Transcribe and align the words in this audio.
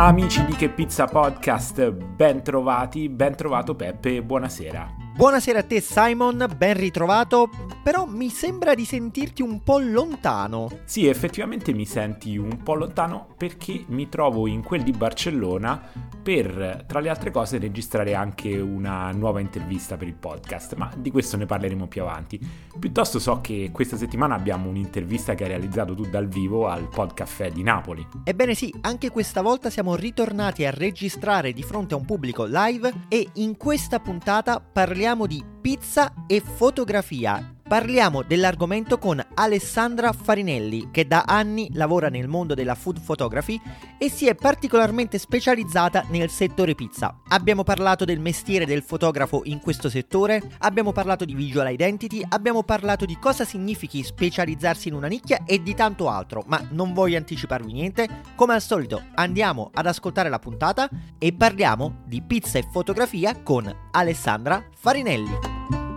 Amici 0.00 0.44
di 0.44 0.52
Che 0.52 0.68
Pizza 0.68 1.06
Podcast, 1.06 1.90
ben 1.90 2.44
trovati, 2.44 3.08
ben 3.08 3.34
trovato 3.34 3.74
Peppe, 3.74 4.22
buonasera. 4.22 4.97
Buonasera 5.18 5.58
a 5.58 5.62
te 5.64 5.80
Simon, 5.80 6.46
ben 6.56 6.76
ritrovato, 6.76 7.50
però 7.82 8.06
mi 8.06 8.28
sembra 8.28 8.74
di 8.74 8.84
sentirti 8.84 9.42
un 9.42 9.64
po' 9.64 9.80
lontano. 9.80 10.70
Sì, 10.84 11.08
effettivamente 11.08 11.72
mi 11.72 11.86
senti 11.86 12.36
un 12.36 12.62
po' 12.62 12.74
lontano 12.74 13.34
perché 13.36 13.84
mi 13.88 14.08
trovo 14.08 14.46
in 14.46 14.62
quel 14.62 14.84
di 14.84 14.92
Barcellona 14.92 15.82
per, 16.22 16.84
tra 16.86 17.00
le 17.00 17.08
altre 17.08 17.32
cose, 17.32 17.58
registrare 17.58 18.14
anche 18.14 18.60
una 18.60 19.10
nuova 19.10 19.40
intervista 19.40 19.96
per 19.96 20.06
il 20.06 20.14
podcast, 20.14 20.76
ma 20.76 20.88
di 20.96 21.10
questo 21.10 21.36
ne 21.36 21.46
parleremo 21.46 21.88
più 21.88 22.02
avanti. 22.02 22.38
Piuttosto 22.78 23.18
so 23.18 23.40
che 23.40 23.70
questa 23.72 23.96
settimana 23.96 24.36
abbiamo 24.36 24.68
un'intervista 24.68 25.34
che 25.34 25.42
hai 25.42 25.48
realizzato 25.48 25.96
tu 25.96 26.06
dal 26.08 26.28
vivo 26.28 26.68
al 26.68 26.88
Podcaffè 26.88 27.50
di 27.50 27.64
Napoli. 27.64 28.06
Ebbene 28.22 28.54
sì, 28.54 28.72
anche 28.82 29.10
questa 29.10 29.42
volta 29.42 29.68
siamo 29.68 29.96
ritornati 29.96 30.64
a 30.64 30.70
registrare 30.70 31.52
di 31.52 31.64
fronte 31.64 31.94
a 31.94 31.96
un 31.96 32.04
pubblico 32.04 32.44
live 32.44 33.06
e 33.08 33.30
in 33.34 33.56
questa 33.56 33.98
puntata 33.98 34.60
parliamo 34.60 35.06
parliamo 35.08 35.26
di 35.26 35.42
pizza 35.62 36.12
e 36.26 36.40
fotografia 36.40 37.57
Parliamo 37.68 38.22
dell'argomento 38.22 38.96
con 38.96 39.22
Alessandra 39.34 40.12
Farinelli, 40.12 40.88
che 40.90 41.06
da 41.06 41.24
anni 41.26 41.68
lavora 41.74 42.08
nel 42.08 42.26
mondo 42.26 42.54
della 42.54 42.74
food 42.74 42.98
photography 42.98 43.60
e 43.98 44.08
si 44.08 44.26
è 44.26 44.34
particolarmente 44.34 45.18
specializzata 45.18 46.06
nel 46.08 46.30
settore 46.30 46.74
pizza. 46.74 47.20
Abbiamo 47.28 47.64
parlato 47.64 48.06
del 48.06 48.20
mestiere 48.20 48.64
del 48.64 48.82
fotografo 48.82 49.42
in 49.44 49.60
questo 49.60 49.90
settore, 49.90 50.42
abbiamo 50.60 50.92
parlato 50.92 51.26
di 51.26 51.34
visual 51.34 51.70
identity, 51.70 52.24
abbiamo 52.26 52.62
parlato 52.62 53.04
di 53.04 53.18
cosa 53.18 53.44
significhi 53.44 54.02
specializzarsi 54.02 54.88
in 54.88 54.94
una 54.94 55.06
nicchia 55.06 55.42
e 55.44 55.62
di 55.62 55.74
tanto 55.74 56.08
altro, 56.08 56.44
ma 56.46 56.66
non 56.70 56.94
voglio 56.94 57.18
anticiparvi 57.18 57.70
niente. 57.70 58.08
Come 58.34 58.54
al 58.54 58.62
solito 58.62 59.02
andiamo 59.14 59.68
ad 59.74 59.86
ascoltare 59.86 60.30
la 60.30 60.38
puntata 60.38 60.88
e 61.18 61.34
parliamo 61.34 62.04
di 62.06 62.22
pizza 62.22 62.58
e 62.58 62.66
fotografia 62.72 63.42
con 63.42 63.70
Alessandra 63.90 64.64
Farinelli. 64.74 65.87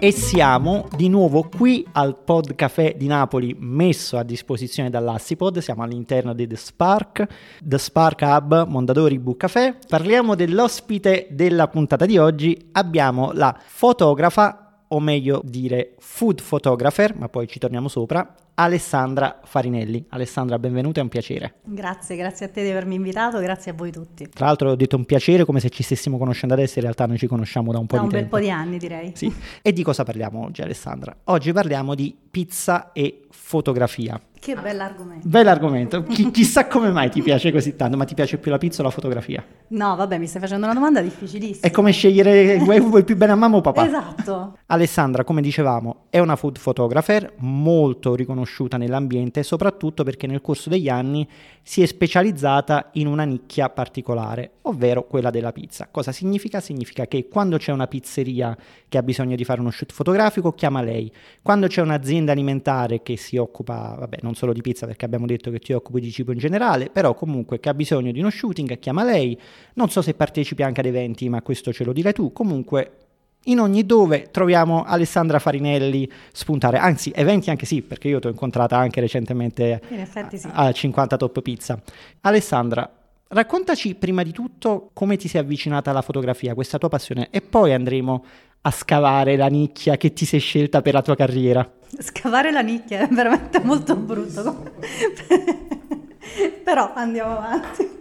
E 0.00 0.12
siamo 0.12 0.86
di 0.94 1.08
nuovo 1.08 1.48
qui 1.48 1.84
al 1.90 2.16
Pod 2.22 2.54
Café 2.54 2.94
di 2.96 3.08
Napoli 3.08 3.56
messo 3.58 4.16
a 4.16 4.22
disposizione 4.22 4.90
dall'Assipod, 4.90 5.58
siamo 5.58 5.82
all'interno 5.82 6.34
di 6.34 6.46
The 6.46 6.54
Spark, 6.54 7.26
The 7.60 7.78
Spark 7.78 8.20
Hub 8.22 8.68
Mondadori 8.68 9.18
Book 9.18 9.38
Café. 9.38 9.76
Parliamo 9.88 10.36
dell'ospite 10.36 11.26
della 11.32 11.66
puntata 11.66 12.06
di 12.06 12.16
oggi, 12.16 12.68
abbiamo 12.72 13.32
la 13.32 13.58
fotografa, 13.60 14.67
o 14.88 15.00
meglio 15.00 15.40
dire 15.44 15.94
food 15.98 16.42
photographer, 16.42 17.14
ma 17.16 17.28
poi 17.28 17.46
ci 17.46 17.58
torniamo 17.58 17.88
sopra, 17.88 18.34
Alessandra 18.54 19.40
Farinelli. 19.44 20.04
Alessandra, 20.08 20.58
benvenuta, 20.58 21.00
è 21.00 21.02
un 21.02 21.08
piacere. 21.08 21.54
Grazie, 21.62 22.16
grazie 22.16 22.46
a 22.46 22.48
te 22.48 22.62
di 22.62 22.70
avermi 22.70 22.96
invitato, 22.96 23.38
grazie 23.38 23.70
a 23.70 23.74
voi 23.74 23.92
tutti. 23.92 24.28
Tra 24.28 24.46
l'altro 24.46 24.70
ho 24.70 24.74
detto 24.74 24.96
un 24.96 25.04
piacere 25.04 25.44
come 25.44 25.60
se 25.60 25.68
ci 25.70 25.82
stessimo 25.82 26.18
conoscendo 26.18 26.54
adesso, 26.54 26.78
in 26.78 26.84
realtà 26.84 27.06
noi 27.06 27.18
ci 27.18 27.28
conosciamo 27.28 27.70
da 27.70 27.78
un 27.78 27.86
po' 27.86 27.96
da 27.96 28.02
di 28.02 28.08
tempo. 28.08 28.16
Da 28.16 28.24
un 28.24 28.30
bel 28.30 28.40
po' 28.40 28.44
di 28.44 28.50
anni 28.50 28.78
direi. 28.78 29.12
Sì. 29.14 29.32
E 29.62 29.72
di 29.72 29.82
cosa 29.84 30.02
parliamo 30.02 30.44
oggi 30.44 30.62
Alessandra? 30.62 31.16
Oggi 31.24 31.52
parliamo 31.52 31.94
di 31.94 32.16
pizza 32.30 32.90
e 32.92 33.26
fotografia. 33.30 34.20
Che 34.40 34.54
bell'argomento. 34.54 35.28
Bell'argomento. 35.28 36.02
Chi, 36.04 36.30
chissà 36.30 36.66
come 36.66 36.90
mai 36.90 37.10
ti 37.10 37.22
piace 37.22 37.50
così 37.50 37.76
tanto, 37.76 37.96
ma 37.96 38.04
ti 38.04 38.14
piace 38.14 38.38
più 38.38 38.50
la 38.50 38.58
pizza 38.58 38.80
o 38.80 38.84
la 38.84 38.90
fotografia? 38.90 39.44
No, 39.68 39.96
vabbè, 39.96 40.18
mi 40.18 40.26
stai 40.26 40.40
facendo 40.40 40.64
una 40.64 40.74
domanda 40.74 41.00
difficilissima. 41.00 41.66
È 41.66 41.70
come 41.70 41.92
scegliere 41.92 42.56
vuoi, 42.58 42.80
vuoi 42.80 43.04
più 43.04 43.16
bene 43.16 43.32
a 43.32 43.34
mamma 43.34 43.56
o 43.56 43.60
papà? 43.60 43.86
Esatto. 43.86 44.58
Alessandra, 44.66 45.24
come 45.24 45.42
dicevamo, 45.42 46.04
è 46.10 46.18
una 46.18 46.36
food 46.36 46.58
photographer 46.60 47.34
molto 47.38 48.14
riconosciuta 48.14 48.76
nell'ambiente, 48.76 49.42
soprattutto 49.42 50.04
perché 50.04 50.26
nel 50.26 50.40
corso 50.40 50.68
degli 50.70 50.88
anni 50.88 51.28
si 51.62 51.82
è 51.82 51.86
specializzata 51.86 52.90
in 52.92 53.06
una 53.06 53.24
nicchia 53.24 53.68
particolare, 53.68 54.52
ovvero 54.62 55.04
quella 55.04 55.30
della 55.30 55.52
pizza. 55.52 55.88
Cosa 55.90 56.12
significa? 56.12 56.60
Significa 56.60 57.06
che 57.06 57.28
quando 57.28 57.58
c'è 57.58 57.72
una 57.72 57.86
pizzeria 57.86 58.56
che 58.88 58.96
ha 58.96 59.02
bisogno 59.02 59.36
di 59.36 59.44
fare 59.44 59.60
uno 59.60 59.70
shoot 59.70 59.92
fotografico, 59.92 60.52
chiama 60.52 60.80
lei. 60.80 61.12
Quando 61.42 61.66
c'è 61.66 61.82
un'azienda 61.82 62.32
alimentare 62.32 63.02
che 63.02 63.16
si 63.18 63.36
occupa, 63.36 63.94
vabbè, 63.98 64.18
non 64.28 64.36
solo 64.36 64.52
di 64.52 64.60
pizza 64.60 64.86
perché 64.86 65.06
abbiamo 65.06 65.24
detto 65.24 65.50
che 65.50 65.58
ti 65.58 65.72
occupi 65.72 66.00
di 66.00 66.10
cibo 66.10 66.32
in 66.32 66.38
generale, 66.38 66.90
però 66.90 67.14
comunque 67.14 67.58
che 67.58 67.70
ha 67.70 67.74
bisogno 67.74 68.12
di 68.12 68.20
uno 68.20 68.28
shooting, 68.30 68.78
chiama 68.78 69.02
lei. 69.02 69.38
Non 69.74 69.88
so 69.88 70.02
se 70.02 70.12
partecipi 70.12 70.62
anche 70.62 70.80
ad 70.80 70.86
eventi, 70.86 71.28
ma 71.28 71.40
questo 71.40 71.72
ce 71.72 71.84
lo 71.84 71.92
dirai 71.92 72.12
tu. 72.12 72.30
Comunque 72.32 72.92
in 73.44 73.58
ogni 73.58 73.86
dove 73.86 74.28
troviamo 74.30 74.84
Alessandra 74.84 75.38
Farinelli 75.38 76.10
spuntare, 76.32 76.76
anzi 76.76 77.10
eventi 77.14 77.48
anche 77.48 77.64
sì, 77.64 77.80
perché 77.80 78.08
io 78.08 78.18
ti 78.18 78.26
ho 78.26 78.30
incontrata 78.30 78.76
anche 78.76 79.00
recentemente 79.00 79.80
sì. 80.34 80.48
a 80.52 80.70
50 80.70 81.16
Top 81.16 81.40
Pizza. 81.40 81.80
Alessandra, 82.20 82.90
raccontaci 83.28 83.94
prima 83.94 84.22
di 84.22 84.32
tutto 84.32 84.90
come 84.92 85.16
ti 85.16 85.28
sei 85.28 85.40
avvicinata 85.40 85.90
alla 85.90 86.02
fotografia, 86.02 86.54
questa 86.54 86.76
tua 86.76 86.90
passione, 86.90 87.28
e 87.30 87.40
poi 87.40 87.72
andremo 87.72 88.24
a 88.60 88.70
scavare 88.70 89.36
la 89.36 89.46
nicchia 89.46 89.96
che 89.96 90.12
ti 90.12 90.26
sei 90.26 90.40
scelta 90.40 90.82
per 90.82 90.92
la 90.92 91.02
tua 91.02 91.14
carriera. 91.14 91.77
Scavare 91.98 92.50
la 92.50 92.60
nicchia 92.60 93.00
è 93.00 93.08
veramente 93.08 93.60
molto 93.60 93.96
brutto. 93.96 94.72
Però 96.64 96.92
andiamo 96.94 97.36
avanti. 97.38 97.96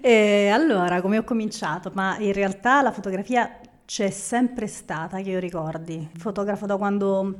e 0.00 0.48
allora, 0.48 1.00
come 1.00 1.18
ho 1.18 1.24
cominciato? 1.24 1.90
Ma 1.94 2.16
in 2.18 2.32
realtà 2.32 2.82
la 2.82 2.92
fotografia 2.92 3.58
c'è 3.84 4.10
sempre 4.10 4.66
stata, 4.66 5.20
che 5.20 5.30
io 5.30 5.38
ricordi. 5.38 6.08
Fotografo 6.16 6.66
da 6.66 6.76
quando 6.76 7.34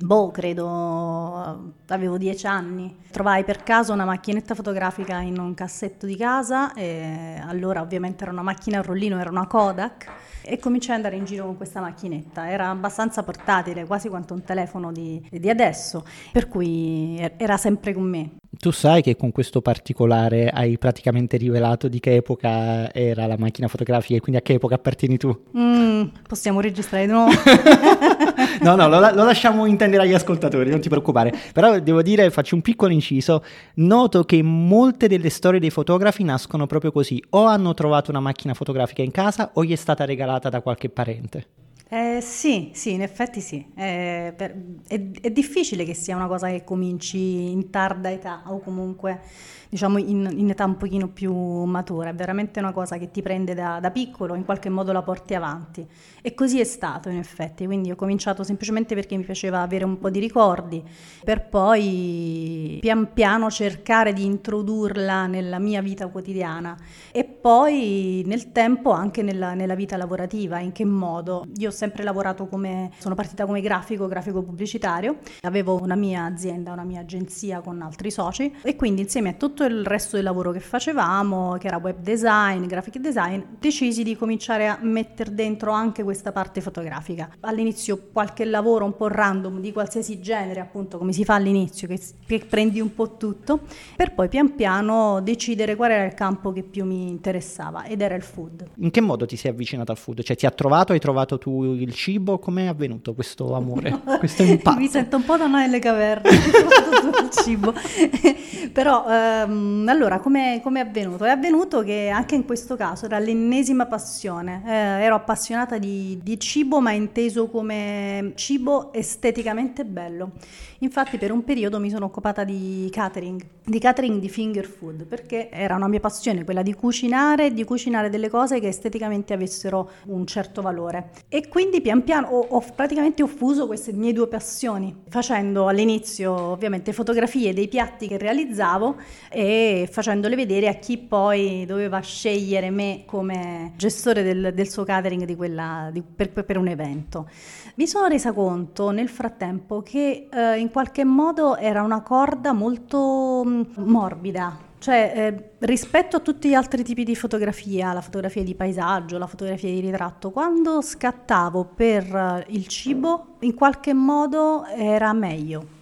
Boh, 0.00 0.30
credo 0.30 1.74
avevo 1.88 2.18
dieci 2.18 2.46
anni. 2.46 2.96
Trovai 3.10 3.42
per 3.42 3.64
caso 3.64 3.92
una 3.92 4.04
macchinetta 4.04 4.54
fotografica 4.54 5.18
in 5.18 5.38
un 5.38 5.54
cassetto 5.54 6.06
di 6.06 6.16
casa 6.16 6.72
e 6.74 7.40
allora 7.44 7.80
ovviamente 7.80 8.22
era 8.22 8.30
una 8.30 8.42
macchina 8.42 8.78
a 8.78 8.82
rollino, 8.82 9.18
era 9.18 9.30
una 9.30 9.46
Kodak 9.46 10.06
e 10.42 10.58
cominciai 10.58 10.96
ad 10.96 11.04
andare 11.04 11.16
in 11.16 11.24
giro 11.24 11.46
con 11.46 11.56
questa 11.56 11.80
macchinetta. 11.80 12.48
Era 12.48 12.70
abbastanza 12.70 13.24
portatile, 13.24 13.86
quasi 13.86 14.08
quanto 14.08 14.34
un 14.34 14.44
telefono 14.44 14.92
di, 14.92 15.26
di 15.30 15.50
adesso, 15.50 16.04
per 16.32 16.48
cui 16.48 17.18
era 17.36 17.56
sempre 17.56 17.92
con 17.92 18.04
me. 18.04 18.30
Tu 18.50 18.70
sai 18.70 19.02
che 19.02 19.14
con 19.14 19.30
questo 19.30 19.60
particolare 19.60 20.48
hai 20.48 20.78
praticamente 20.78 21.36
rivelato 21.36 21.86
di 21.86 22.00
che 22.00 22.16
epoca 22.16 22.92
era 22.94 23.26
la 23.26 23.36
macchina 23.36 23.68
fotografica 23.68 24.16
e 24.16 24.20
quindi 24.20 24.40
a 24.40 24.42
che 24.42 24.54
epoca 24.54 24.74
appartieni 24.74 25.18
tu? 25.18 25.44
Mm, 25.56 26.04
possiamo 26.26 26.60
registrare 26.60 27.04
di 27.04 27.12
nuovo? 27.12 27.30
no, 28.62 28.74
no, 28.74 28.88
lo, 28.88 29.00
lo, 29.00 29.24
lasciamo 29.24 29.66
intendere 29.66 30.04
agli 30.04 30.14
ascoltatori, 30.14 30.70
non 30.70 30.80
ti 30.80 30.88
preoccupare. 30.88 31.32
Però 31.52 31.78
devo 31.78 32.00
dire, 32.00 32.30
faccio 32.30 32.54
un 32.54 32.62
piccolo 32.62 32.92
inciso, 32.92 33.44
noto 33.74 34.24
che 34.24 34.42
molte 34.42 35.08
delle 35.08 35.28
storie 35.28 35.60
dei 35.60 35.70
fotografi 35.70 36.24
nascono 36.24 36.66
proprio 36.66 36.90
così, 36.90 37.22
o 37.30 37.44
hanno 37.44 37.74
trovato 37.74 38.10
una 38.10 38.20
macchina 38.20 38.54
fotografica 38.54 39.02
in 39.02 39.10
casa 39.10 39.50
o 39.54 39.64
gli 39.64 39.72
è 39.72 39.76
stata 39.76 40.06
regalata 40.06 40.48
da 40.48 40.62
qualche 40.62 40.88
parente. 40.88 41.57
Eh, 41.90 42.20
sì, 42.20 42.70
sì, 42.74 42.92
in 42.92 43.02
effetti 43.02 43.40
sì. 43.40 43.64
Eh, 43.74 44.34
per, 44.36 44.54
è, 44.86 45.10
è, 45.22 45.30
difficile 45.30 45.84
che 45.84 45.94
sia 45.94 46.16
una 46.16 46.26
cosa 46.26 46.48
che 46.48 46.62
cominci 46.62 47.50
in 47.50 47.70
tarda 47.70 48.10
età 48.10 48.42
o 48.46 48.58
comunque 48.58 49.20
diciamo 49.68 49.98
in, 49.98 50.28
in, 50.36 50.50
età 50.50 50.64
un 50.64 50.76
pochino 50.76 51.08
più 51.08 51.34
matura, 51.34 52.10
è 52.10 52.14
veramente 52.14 52.58
una 52.58 52.72
cosa 52.72 52.96
che 52.96 53.10
ti 53.10 53.22
prende 53.22 53.54
da, 53.54 53.78
da 53.80 53.90
piccolo, 53.90 54.34
in 54.34 54.44
qualche 54.44 54.68
modo 54.68 54.92
la 54.92 55.02
porti 55.02 55.34
avanti. 55.34 55.86
E 56.22 56.34
così 56.34 56.60
è 56.60 56.64
stato 56.64 57.08
in 57.08 57.18
effetti, 57.18 57.66
quindi 57.66 57.90
ho 57.90 57.96
cominciato 57.96 58.42
semplicemente 58.42 58.94
perché 58.94 59.16
mi 59.16 59.24
piaceva 59.24 59.60
avere 59.60 59.84
un 59.84 59.98
po' 59.98 60.10
di 60.10 60.18
ricordi, 60.18 60.82
per 61.24 61.48
poi 61.48 62.78
pian 62.80 63.12
piano 63.12 63.50
cercare 63.50 64.12
di 64.12 64.24
introdurla 64.24 65.26
nella 65.26 65.58
mia 65.58 65.82
vita 65.82 66.08
quotidiana. 66.08 66.76
E 67.12 67.24
poi 67.24 68.22
nel 68.26 68.52
tempo 68.52 68.90
anche 68.90 69.22
nella, 69.22 69.54
nella 69.54 69.74
vita 69.74 69.96
lavorativa, 69.96 70.58
in 70.60 70.72
che 70.72 70.84
modo? 70.84 71.46
Io 71.56 71.68
ho 71.68 71.72
sempre 71.72 72.02
lavorato 72.02 72.46
come, 72.46 72.90
sono 72.98 73.14
partita 73.14 73.46
come 73.46 73.60
grafico, 73.60 74.06
grafico 74.06 74.42
pubblicitario, 74.42 75.18
avevo 75.42 75.80
una 75.80 75.94
mia 75.94 76.24
azienda, 76.24 76.72
una 76.72 76.84
mia 76.84 77.00
agenzia 77.00 77.60
con 77.60 77.82
altri 77.82 78.10
soci. 78.10 78.54
E 78.62 78.76
quindi 78.76 79.02
insieme 79.02 79.30
a 79.30 79.32
tutto 79.34 79.57
tutto 79.58 79.64
il 79.64 79.84
resto 79.84 80.14
del 80.14 80.24
lavoro 80.24 80.52
che 80.52 80.60
facevamo, 80.60 81.56
che 81.58 81.66
era 81.66 81.78
web 81.78 81.96
design, 81.98 82.66
graphic 82.66 82.98
design, 82.98 83.40
decisi 83.58 84.04
di 84.04 84.16
cominciare 84.16 84.68
a 84.68 84.78
mettere 84.82 85.34
dentro 85.34 85.72
anche 85.72 86.04
questa 86.04 86.30
parte 86.30 86.60
fotografica. 86.60 87.28
All'inizio 87.40 88.08
qualche 88.12 88.44
lavoro 88.44 88.84
un 88.84 88.94
po' 88.94 89.08
random 89.08 89.60
di 89.60 89.72
qualsiasi 89.72 90.20
genere, 90.20 90.60
appunto 90.60 90.96
come 90.98 91.12
si 91.12 91.24
fa 91.24 91.34
all'inizio, 91.34 91.88
che, 91.88 92.00
che 92.24 92.38
prendi 92.48 92.80
un 92.80 92.94
po' 92.94 93.16
tutto, 93.16 93.60
per 93.96 94.14
poi 94.14 94.28
pian 94.28 94.54
piano 94.54 95.20
decidere 95.22 95.74
qual 95.74 95.90
era 95.90 96.04
il 96.04 96.14
campo 96.14 96.52
che 96.52 96.62
più 96.62 96.84
mi 96.84 97.08
interessava 97.08 97.84
ed 97.84 98.00
era 98.00 98.14
il 98.14 98.22
food. 98.22 98.64
In 98.76 98.90
che 98.90 99.00
modo 99.00 99.26
ti 99.26 99.36
sei 99.36 99.50
avvicinata 99.50 99.90
al 99.90 99.98
food? 99.98 100.22
Cioè 100.22 100.36
ti 100.36 100.46
ha 100.46 100.50
trovato, 100.52 100.92
hai 100.92 101.00
trovato 101.00 101.36
tu 101.38 101.64
il 101.64 101.92
cibo, 101.94 102.38
com'è 102.38 102.66
avvenuto 102.66 103.12
questo 103.12 103.54
amore, 103.54 104.02
questo 104.18 104.44
impatto? 104.44 104.78
Mi 104.78 104.86
sento 104.86 105.16
un 105.16 105.24
po' 105.24 105.36
donna 105.36 105.58
nelle 105.58 105.80
caverne, 105.80 106.30
sul 107.18 107.30
cibo. 107.30 107.74
Però, 108.72 109.04
ehm, 109.48 109.86
allora, 109.88 110.20
come 110.20 110.60
è 110.62 110.78
avvenuto? 110.78 111.24
È 111.24 111.30
avvenuto 111.30 111.82
che 111.82 112.08
anche 112.08 112.34
in 112.34 112.44
questo 112.44 112.76
caso 112.76 113.06
era 113.06 113.18
l'ennesima 113.18 113.86
passione. 113.86 114.62
Eh, 114.66 114.72
ero 114.72 115.14
appassionata 115.14 115.78
di, 115.78 116.18
di 116.22 116.38
cibo, 116.38 116.80
ma 116.80 116.92
inteso 116.92 117.48
come 117.48 118.32
cibo 118.34 118.92
esteticamente 118.92 119.84
bello. 119.84 120.32
Infatti 120.80 121.18
per 121.18 121.32
un 121.32 121.42
periodo 121.42 121.80
mi 121.80 121.90
sono 121.90 122.04
occupata 122.04 122.44
di 122.44 122.88
catering, 122.92 123.44
di 123.64 123.80
catering 123.80 124.20
di 124.20 124.28
finger 124.28 124.64
food, 124.64 125.06
perché 125.06 125.50
era 125.50 125.74
una 125.74 125.88
mia 125.88 125.98
passione 125.98 126.44
quella 126.44 126.62
di 126.62 126.72
cucinare 126.72 127.52
di 127.52 127.64
cucinare 127.64 128.10
delle 128.10 128.28
cose 128.28 128.60
che 128.60 128.68
esteticamente 128.68 129.32
avessero 129.32 129.90
un 130.06 130.24
certo 130.24 130.62
valore. 130.62 131.10
E 131.28 131.48
quindi 131.48 131.80
pian 131.80 132.04
piano 132.04 132.28
ho, 132.28 132.46
ho 132.50 132.64
praticamente 132.76 133.24
ho 133.24 133.26
fuso 133.26 133.66
queste 133.66 133.92
mie 133.92 134.12
due 134.12 134.28
passioni, 134.28 134.94
facendo 135.08 135.66
all'inizio 135.66 136.32
ovviamente 136.32 136.92
fotografie 136.92 137.52
dei 137.52 137.66
piatti 137.66 138.06
che 138.06 138.16
realizzavo 138.16 138.96
e 139.38 139.88
facendole 139.88 140.34
vedere 140.34 140.66
a 140.66 140.72
chi 140.72 140.98
poi 140.98 141.64
doveva 141.64 142.00
scegliere 142.00 142.70
me 142.70 143.04
come 143.06 143.72
gestore 143.76 144.24
del, 144.24 144.50
del 144.52 144.68
suo 144.68 144.82
catering 144.82 145.22
di 145.22 145.36
quella, 145.36 145.90
di, 145.92 146.02
per, 146.02 146.32
per 146.32 146.58
un 146.58 146.66
evento. 146.66 147.28
Mi 147.76 147.86
sono 147.86 148.08
resa 148.08 148.32
conto 148.32 148.90
nel 148.90 149.08
frattempo 149.08 149.80
che 149.80 150.26
eh, 150.28 150.58
in 150.58 150.72
qualche 150.72 151.04
modo 151.04 151.56
era 151.56 151.82
una 151.82 152.02
corda 152.02 152.52
molto 152.52 153.44
mm, 153.46 153.62
morbida, 153.76 154.58
cioè 154.78 155.12
eh, 155.14 155.50
rispetto 155.60 156.16
a 156.16 156.20
tutti 156.20 156.48
gli 156.48 156.54
altri 156.54 156.82
tipi 156.82 157.04
di 157.04 157.14
fotografia, 157.14 157.92
la 157.92 158.00
fotografia 158.00 158.42
di 158.42 158.56
paesaggio, 158.56 159.18
la 159.18 159.28
fotografia 159.28 159.70
di 159.70 159.78
ritratto, 159.78 160.32
quando 160.32 160.82
scattavo 160.82 161.64
per 161.76 162.02
eh, 162.12 162.44
il 162.48 162.66
cibo 162.66 163.36
in 163.42 163.54
qualche 163.54 163.94
modo 163.94 164.64
era 164.64 165.12
meglio. 165.12 165.77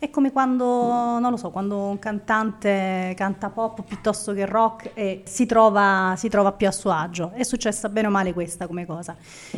È 0.00 0.10
come 0.10 0.30
quando, 0.30 1.18
non 1.18 1.28
lo 1.28 1.36
so, 1.36 1.50
quando 1.50 1.76
un 1.76 1.98
cantante 1.98 3.14
canta 3.16 3.50
pop 3.50 3.82
piuttosto 3.82 4.32
che 4.32 4.46
rock 4.46 4.92
e 4.94 5.22
si 5.26 5.44
trova, 5.44 6.14
si 6.16 6.28
trova 6.28 6.52
più 6.52 6.68
a 6.68 6.70
suo 6.70 6.92
agio. 6.92 7.32
È 7.34 7.42
successa 7.42 7.88
bene 7.88 8.06
o 8.06 8.10
male 8.10 8.32
questa 8.32 8.68
come 8.68 8.86
cosa. 8.86 9.16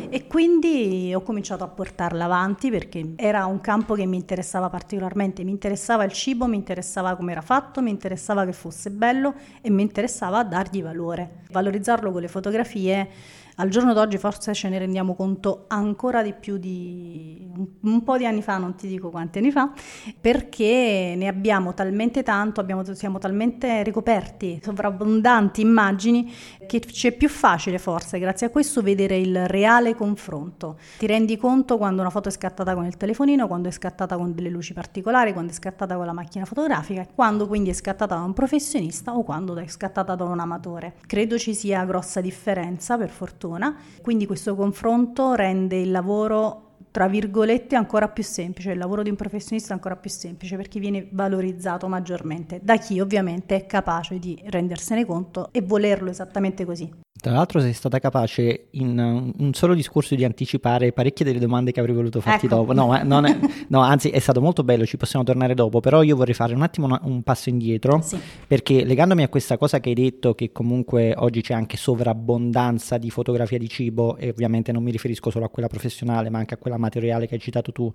E 0.09 0.25
quindi 0.25 1.13
ho 1.13 1.21
cominciato 1.21 1.63
a 1.63 1.67
portarla 1.67 2.25
avanti 2.25 2.71
perché 2.71 3.13
era 3.17 3.45
un 3.45 3.61
campo 3.61 3.93
che 3.93 4.07
mi 4.07 4.17
interessava 4.17 4.67
particolarmente. 4.67 5.43
Mi 5.43 5.51
interessava 5.51 6.05
il 6.05 6.11
cibo, 6.11 6.47
mi 6.47 6.55
interessava 6.55 7.15
come 7.15 7.33
era 7.33 7.41
fatto, 7.41 7.79
mi 7.83 7.91
interessava 7.91 8.43
che 8.43 8.53
fosse 8.53 8.89
bello 8.89 9.35
e 9.61 9.69
mi 9.69 9.83
interessava 9.83 10.43
dargli 10.43 10.81
valore. 10.81 11.41
Valorizzarlo 11.51 12.11
con 12.11 12.19
le 12.19 12.27
fotografie 12.27 13.09
al 13.55 13.69
giorno 13.69 13.93
d'oggi 13.93 14.17
forse 14.17 14.53
ce 14.53 14.69
ne 14.69 14.79
rendiamo 14.79 15.13
conto 15.13 15.65
ancora 15.67 16.23
di 16.23 16.33
più 16.33 16.57
di 16.57 17.49
un 17.81 18.03
po' 18.03 18.17
di 18.17 18.25
anni 18.25 18.41
fa, 18.41 18.57
non 18.57 18.75
ti 18.75 18.87
dico 18.87 19.09
quanti 19.09 19.39
anni 19.39 19.51
fa, 19.51 19.71
perché 20.19 21.13
ne 21.17 21.27
abbiamo 21.27 21.73
talmente 21.73 22.23
tanto, 22.23 22.61
abbiamo, 22.61 22.83
siamo 22.93 23.19
talmente 23.19 23.83
ricoperti, 23.83 24.59
sovrabbondanti 24.63 25.61
immagini, 25.61 26.31
che 26.65 26.79
c'è 26.79 27.11
più 27.11 27.27
facile 27.27 27.77
forse, 27.77 28.19
grazie 28.19 28.47
a 28.47 28.49
questo, 28.49 28.81
vedere 28.81 29.17
il 29.17 29.47
reale 29.47 29.95
confronto. 29.95 30.77
Ti 30.97 31.05
rendi 31.05 31.37
conto 31.37 31.77
quando 31.77 32.01
una 32.01 32.09
foto 32.09 32.29
è 32.29 32.31
scattata 32.31 32.73
con 32.73 32.85
il 32.85 32.95
telefonino, 32.95 33.47
quando 33.47 33.67
è 33.67 33.71
scattata 33.71 34.15
con 34.15 34.33
delle 34.33 34.49
luci 34.49 34.73
particolari, 34.73 35.33
quando 35.33 35.51
è 35.51 35.55
scattata 35.55 35.95
con 35.95 36.05
la 36.05 36.13
macchina 36.13 36.45
fotografica, 36.45 37.05
quando 37.13 37.47
quindi 37.47 37.69
è 37.69 37.73
scattata 37.73 38.15
da 38.15 38.21
un 38.21 38.33
professionista 38.33 39.15
o 39.15 39.23
quando 39.23 39.55
è 39.55 39.67
scattata 39.67 40.15
da 40.15 40.23
un 40.23 40.39
amatore. 40.39 40.93
Credo 41.05 41.37
ci 41.37 41.53
sia 41.53 41.83
grossa 41.83 42.21
differenza, 42.21 42.97
per 42.97 43.09
fortuna 43.09 43.40
persona, 43.41 43.75
quindi 44.01 44.25
questo 44.25 44.55
confronto 44.55 45.33
rende 45.33 45.79
il 45.79 45.91
lavoro 45.91 46.67
tra 46.91 47.07
virgolette 47.07 47.77
ancora 47.77 48.09
più 48.09 48.21
semplice, 48.21 48.71
il 48.71 48.77
lavoro 48.77 49.01
di 49.01 49.09
un 49.09 49.15
professionista 49.15 49.71
ancora 49.71 49.95
più 49.95 50.09
semplice 50.09 50.57
perché 50.57 50.77
viene 50.77 51.07
valorizzato 51.09 51.87
maggiormente 51.87 52.59
da 52.61 52.75
chi 52.77 52.99
ovviamente 52.99 53.55
è 53.55 53.65
capace 53.65 54.19
di 54.19 54.37
rendersene 54.47 55.05
conto 55.05 55.47
e 55.53 55.61
volerlo 55.61 56.09
esattamente 56.09 56.65
così. 56.65 56.91
Tra 57.21 57.33
l'altro 57.33 57.59
sei 57.59 57.73
stata 57.73 57.99
capace 57.99 58.69
in 58.71 58.97
un 59.37 59.53
solo 59.53 59.75
discorso 59.75 60.15
di 60.15 60.25
anticipare 60.25 60.91
parecchie 60.91 61.23
delle 61.23 61.37
domande 61.37 61.71
che 61.71 61.79
avrei 61.79 61.93
voluto 61.93 62.19
farti 62.19 62.47
ecco. 62.47 62.55
dopo. 62.55 62.73
No, 62.73 62.95
è, 62.95 63.03
no, 63.69 63.79
anzi 63.81 64.09
è 64.09 64.17
stato 64.17 64.41
molto 64.41 64.63
bello, 64.63 64.87
ci 64.87 64.97
possiamo 64.97 65.23
tornare 65.23 65.53
dopo, 65.53 65.81
però 65.81 66.01
io 66.01 66.15
vorrei 66.15 66.33
fare 66.33 66.55
un 66.55 66.63
attimo 66.63 66.87
una, 66.87 66.99
un 67.03 67.21
passo 67.21 67.49
indietro, 67.49 68.01
sì. 68.01 68.17
perché 68.47 68.83
legandomi 68.83 69.21
a 69.21 69.29
questa 69.29 69.55
cosa 69.59 69.79
che 69.79 69.89
hai 69.89 69.95
detto, 69.95 70.33
che 70.33 70.51
comunque 70.51 71.13
oggi 71.15 71.41
c'è 71.41 71.53
anche 71.53 71.77
sovrabbondanza 71.77 72.97
di 72.97 73.11
fotografia 73.11 73.59
di 73.59 73.69
cibo, 73.69 74.17
e 74.17 74.29
ovviamente 74.29 74.71
non 74.71 74.81
mi 74.81 74.89
riferisco 74.89 75.29
solo 75.29 75.45
a 75.45 75.49
quella 75.49 75.67
professionale, 75.67 76.31
ma 76.31 76.39
anche 76.39 76.55
a 76.55 76.57
quella 76.57 76.77
materiale 76.77 77.27
che 77.27 77.35
hai 77.35 77.39
citato 77.39 77.71
tu, 77.71 77.91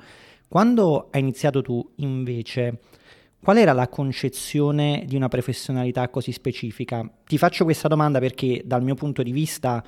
quando 0.46 1.08
hai 1.11 1.19
iniziato 1.19 1.62
tu 1.62 1.84
invece 1.96 2.78
Qual 3.41 3.59
era 3.59 3.73
la 3.73 3.88
concezione 3.88 5.05
di 5.06 5.15
una 5.15 5.29
professionalità 5.29 6.09
così 6.09 6.33
specifica? 6.33 7.09
Ti 7.25 7.38
faccio 7.38 7.65
questa 7.65 7.87
domanda 7.87 8.19
perché 8.19 8.62
dal 8.65 8.83
mio 8.83 8.94
punto 8.94 9.23
di 9.23 9.31
vista 9.31 9.85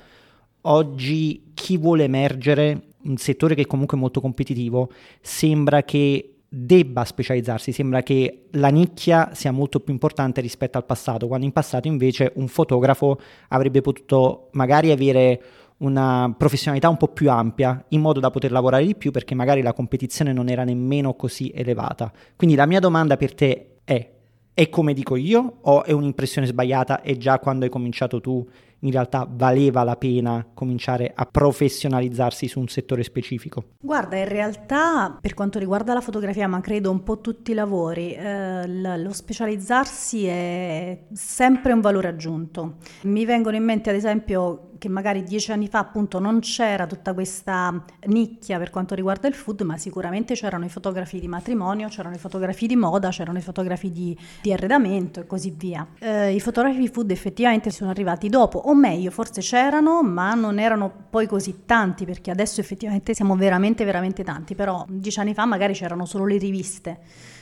oggi 0.61 1.51
chi 1.53 1.77
vuole 1.77 2.05
emergere, 2.05 2.81
un 3.03 3.17
settore 3.17 3.55
che 3.55 3.63
è 3.63 3.65
comunque 3.67 3.97
molto 3.97 4.21
competitivo, 4.21 4.91
sembra 5.21 5.83
che 5.83 6.35
debba 6.47 7.05
specializzarsi, 7.05 7.71
sembra 7.71 8.01
che 8.01 8.45
la 8.51 8.69
nicchia 8.69 9.31
sia 9.33 9.51
molto 9.51 9.79
più 9.79 9.93
importante 9.93 10.41
rispetto 10.41 10.77
al 10.77 10.85
passato, 10.85 11.27
quando 11.27 11.45
in 11.45 11.51
passato 11.51 11.87
invece 11.87 12.31
un 12.35 12.47
fotografo 12.47 13.19
avrebbe 13.49 13.81
potuto 13.81 14.49
magari 14.53 14.91
avere 14.91 15.41
una 15.79 16.33
professionalità 16.37 16.89
un 16.89 16.97
po' 16.97 17.07
più 17.07 17.29
ampia 17.29 17.83
in 17.89 18.01
modo 18.01 18.19
da 18.19 18.31
poter 18.31 18.51
lavorare 18.51 18.85
di 18.85 18.95
più 18.95 19.11
perché 19.11 19.35
magari 19.35 19.61
la 19.61 19.73
competizione 19.73 20.33
non 20.33 20.49
era 20.49 20.63
nemmeno 20.63 21.13
così 21.13 21.51
elevata. 21.53 22.11
Quindi 22.35 22.55
la 22.55 22.65
mia 22.65 22.79
domanda 22.79 23.17
per 23.17 23.33
te 23.33 23.79
è, 23.83 24.09
è 24.53 24.69
come 24.69 24.93
dico 24.93 25.15
io 25.15 25.59
o 25.61 25.83
è 25.83 25.91
un'impressione 25.91 26.47
sbagliata 26.47 27.01
e 27.01 27.17
già 27.17 27.39
quando 27.39 27.65
hai 27.65 27.71
cominciato 27.71 28.19
tu 28.19 28.47
in 28.81 28.91
realtà 28.91 29.27
valeva 29.29 29.83
la 29.83 29.95
pena 29.95 30.45
cominciare 30.53 31.11
a 31.13 31.25
professionalizzarsi 31.25 32.47
su 32.47 32.59
un 32.59 32.67
settore 32.67 33.03
specifico? 33.03 33.63
Guarda, 33.81 34.17
in 34.17 34.27
realtà 34.27 35.17
per 35.19 35.33
quanto 35.33 35.59
riguarda 35.59 35.93
la 35.93 36.01
fotografia, 36.01 36.47
ma 36.47 36.61
credo 36.61 36.91
un 36.91 37.03
po' 37.03 37.19
tutti 37.19 37.51
i 37.51 37.53
lavori, 37.53 38.13
eh, 38.13 38.67
lo 38.67 39.11
specializzarsi 39.11 40.25
è 40.25 41.05
sempre 41.11 41.73
un 41.73 41.81
valore 41.81 42.07
aggiunto. 42.07 42.75
Mi 43.03 43.25
vengono 43.25 43.55
in 43.55 43.63
mente 43.63 43.89
ad 43.89 43.95
esempio 43.95 44.68
che 44.79 44.89
magari 44.89 45.21
dieci 45.23 45.51
anni 45.51 45.67
fa 45.67 45.77
appunto 45.77 46.17
non 46.17 46.39
c'era 46.39 46.87
tutta 46.87 47.13
questa 47.13 47.83
nicchia 48.05 48.57
per 48.57 48.71
quanto 48.71 48.95
riguarda 48.95 49.27
il 49.27 49.35
food, 49.35 49.61
ma 49.61 49.77
sicuramente 49.77 50.33
c'erano 50.33 50.65
i 50.65 50.69
fotografi 50.69 51.19
di 51.19 51.27
matrimonio, 51.27 51.87
c'erano 51.89 52.15
i 52.15 52.17
fotografi 52.17 52.65
di 52.65 52.75
moda, 52.75 53.09
c'erano 53.09 53.37
i 53.37 53.41
fotografi 53.41 53.91
di, 53.91 54.17
di 54.41 54.51
arredamento 54.51 55.19
e 55.19 55.27
così 55.27 55.53
via. 55.55 55.85
Eh, 55.99 56.33
I 56.33 56.39
fotografi 56.39 56.87
food 56.87 57.11
effettivamente 57.11 57.69
sono 57.69 57.91
arrivati 57.91 58.29
dopo, 58.29 58.57
o 58.57 58.73
meglio, 58.73 59.11
forse 59.11 59.41
c'erano, 59.41 60.01
ma 60.01 60.33
non 60.33 60.57
erano 60.57 60.91
poi 61.09 61.27
così 61.27 61.65
tanti, 61.65 62.05
perché 62.05 62.31
adesso 62.31 62.61
effettivamente 62.61 63.13
siamo 63.13 63.35
veramente, 63.35 63.85
veramente 63.85 64.23
tanti, 64.23 64.55
però 64.55 64.85
dieci 64.89 65.19
anni 65.19 65.33
fa 65.33 65.45
magari 65.45 65.73
c'erano 65.73 66.05
solo 66.05 66.25
le 66.25 66.37
riviste 66.37 66.99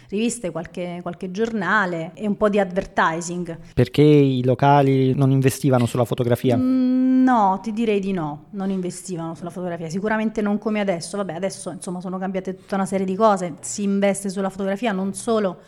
riviste, 0.10 0.52
qualche, 0.52 1.00
qualche, 1.02 1.32
giornale 1.32 2.12
e 2.14 2.28
un 2.28 2.38
po' 2.38 2.50
di 2.50 2.60
advertising. 2.60 3.58
Perché 3.74 4.02
i 4.02 4.44
locali 4.44 5.14
non 5.14 5.32
investivano 5.32 5.86
sulla 5.86 6.06
fotografia? 6.06 6.58
Mm, 6.58 7.24
no, 7.24 7.60
ti 7.62 7.74
direi 7.74 8.00
di 8.00 8.14
no, 8.14 8.46
non 8.52 8.70
investivano 8.70 9.36
sulla 9.36 9.50
fotografia, 9.50 9.90
sicuramente 9.90 10.42
non 10.42 10.58
come 10.58 10.80
adesso, 10.80 11.18
vabbè 11.18 11.34
adesso 11.34 11.72
insomma 11.72 12.00
sono 12.02 12.18
cambiate 12.18 12.56
tutta 12.56 12.76
una 12.76 12.86
serie 12.86 13.06
di 13.06 13.16
cose, 13.16 13.56
si 13.62 13.84
investe 13.84 14.30
sulla 14.30 14.50
fotografia 14.50 14.92
non 14.92 15.14
solo 15.14 15.60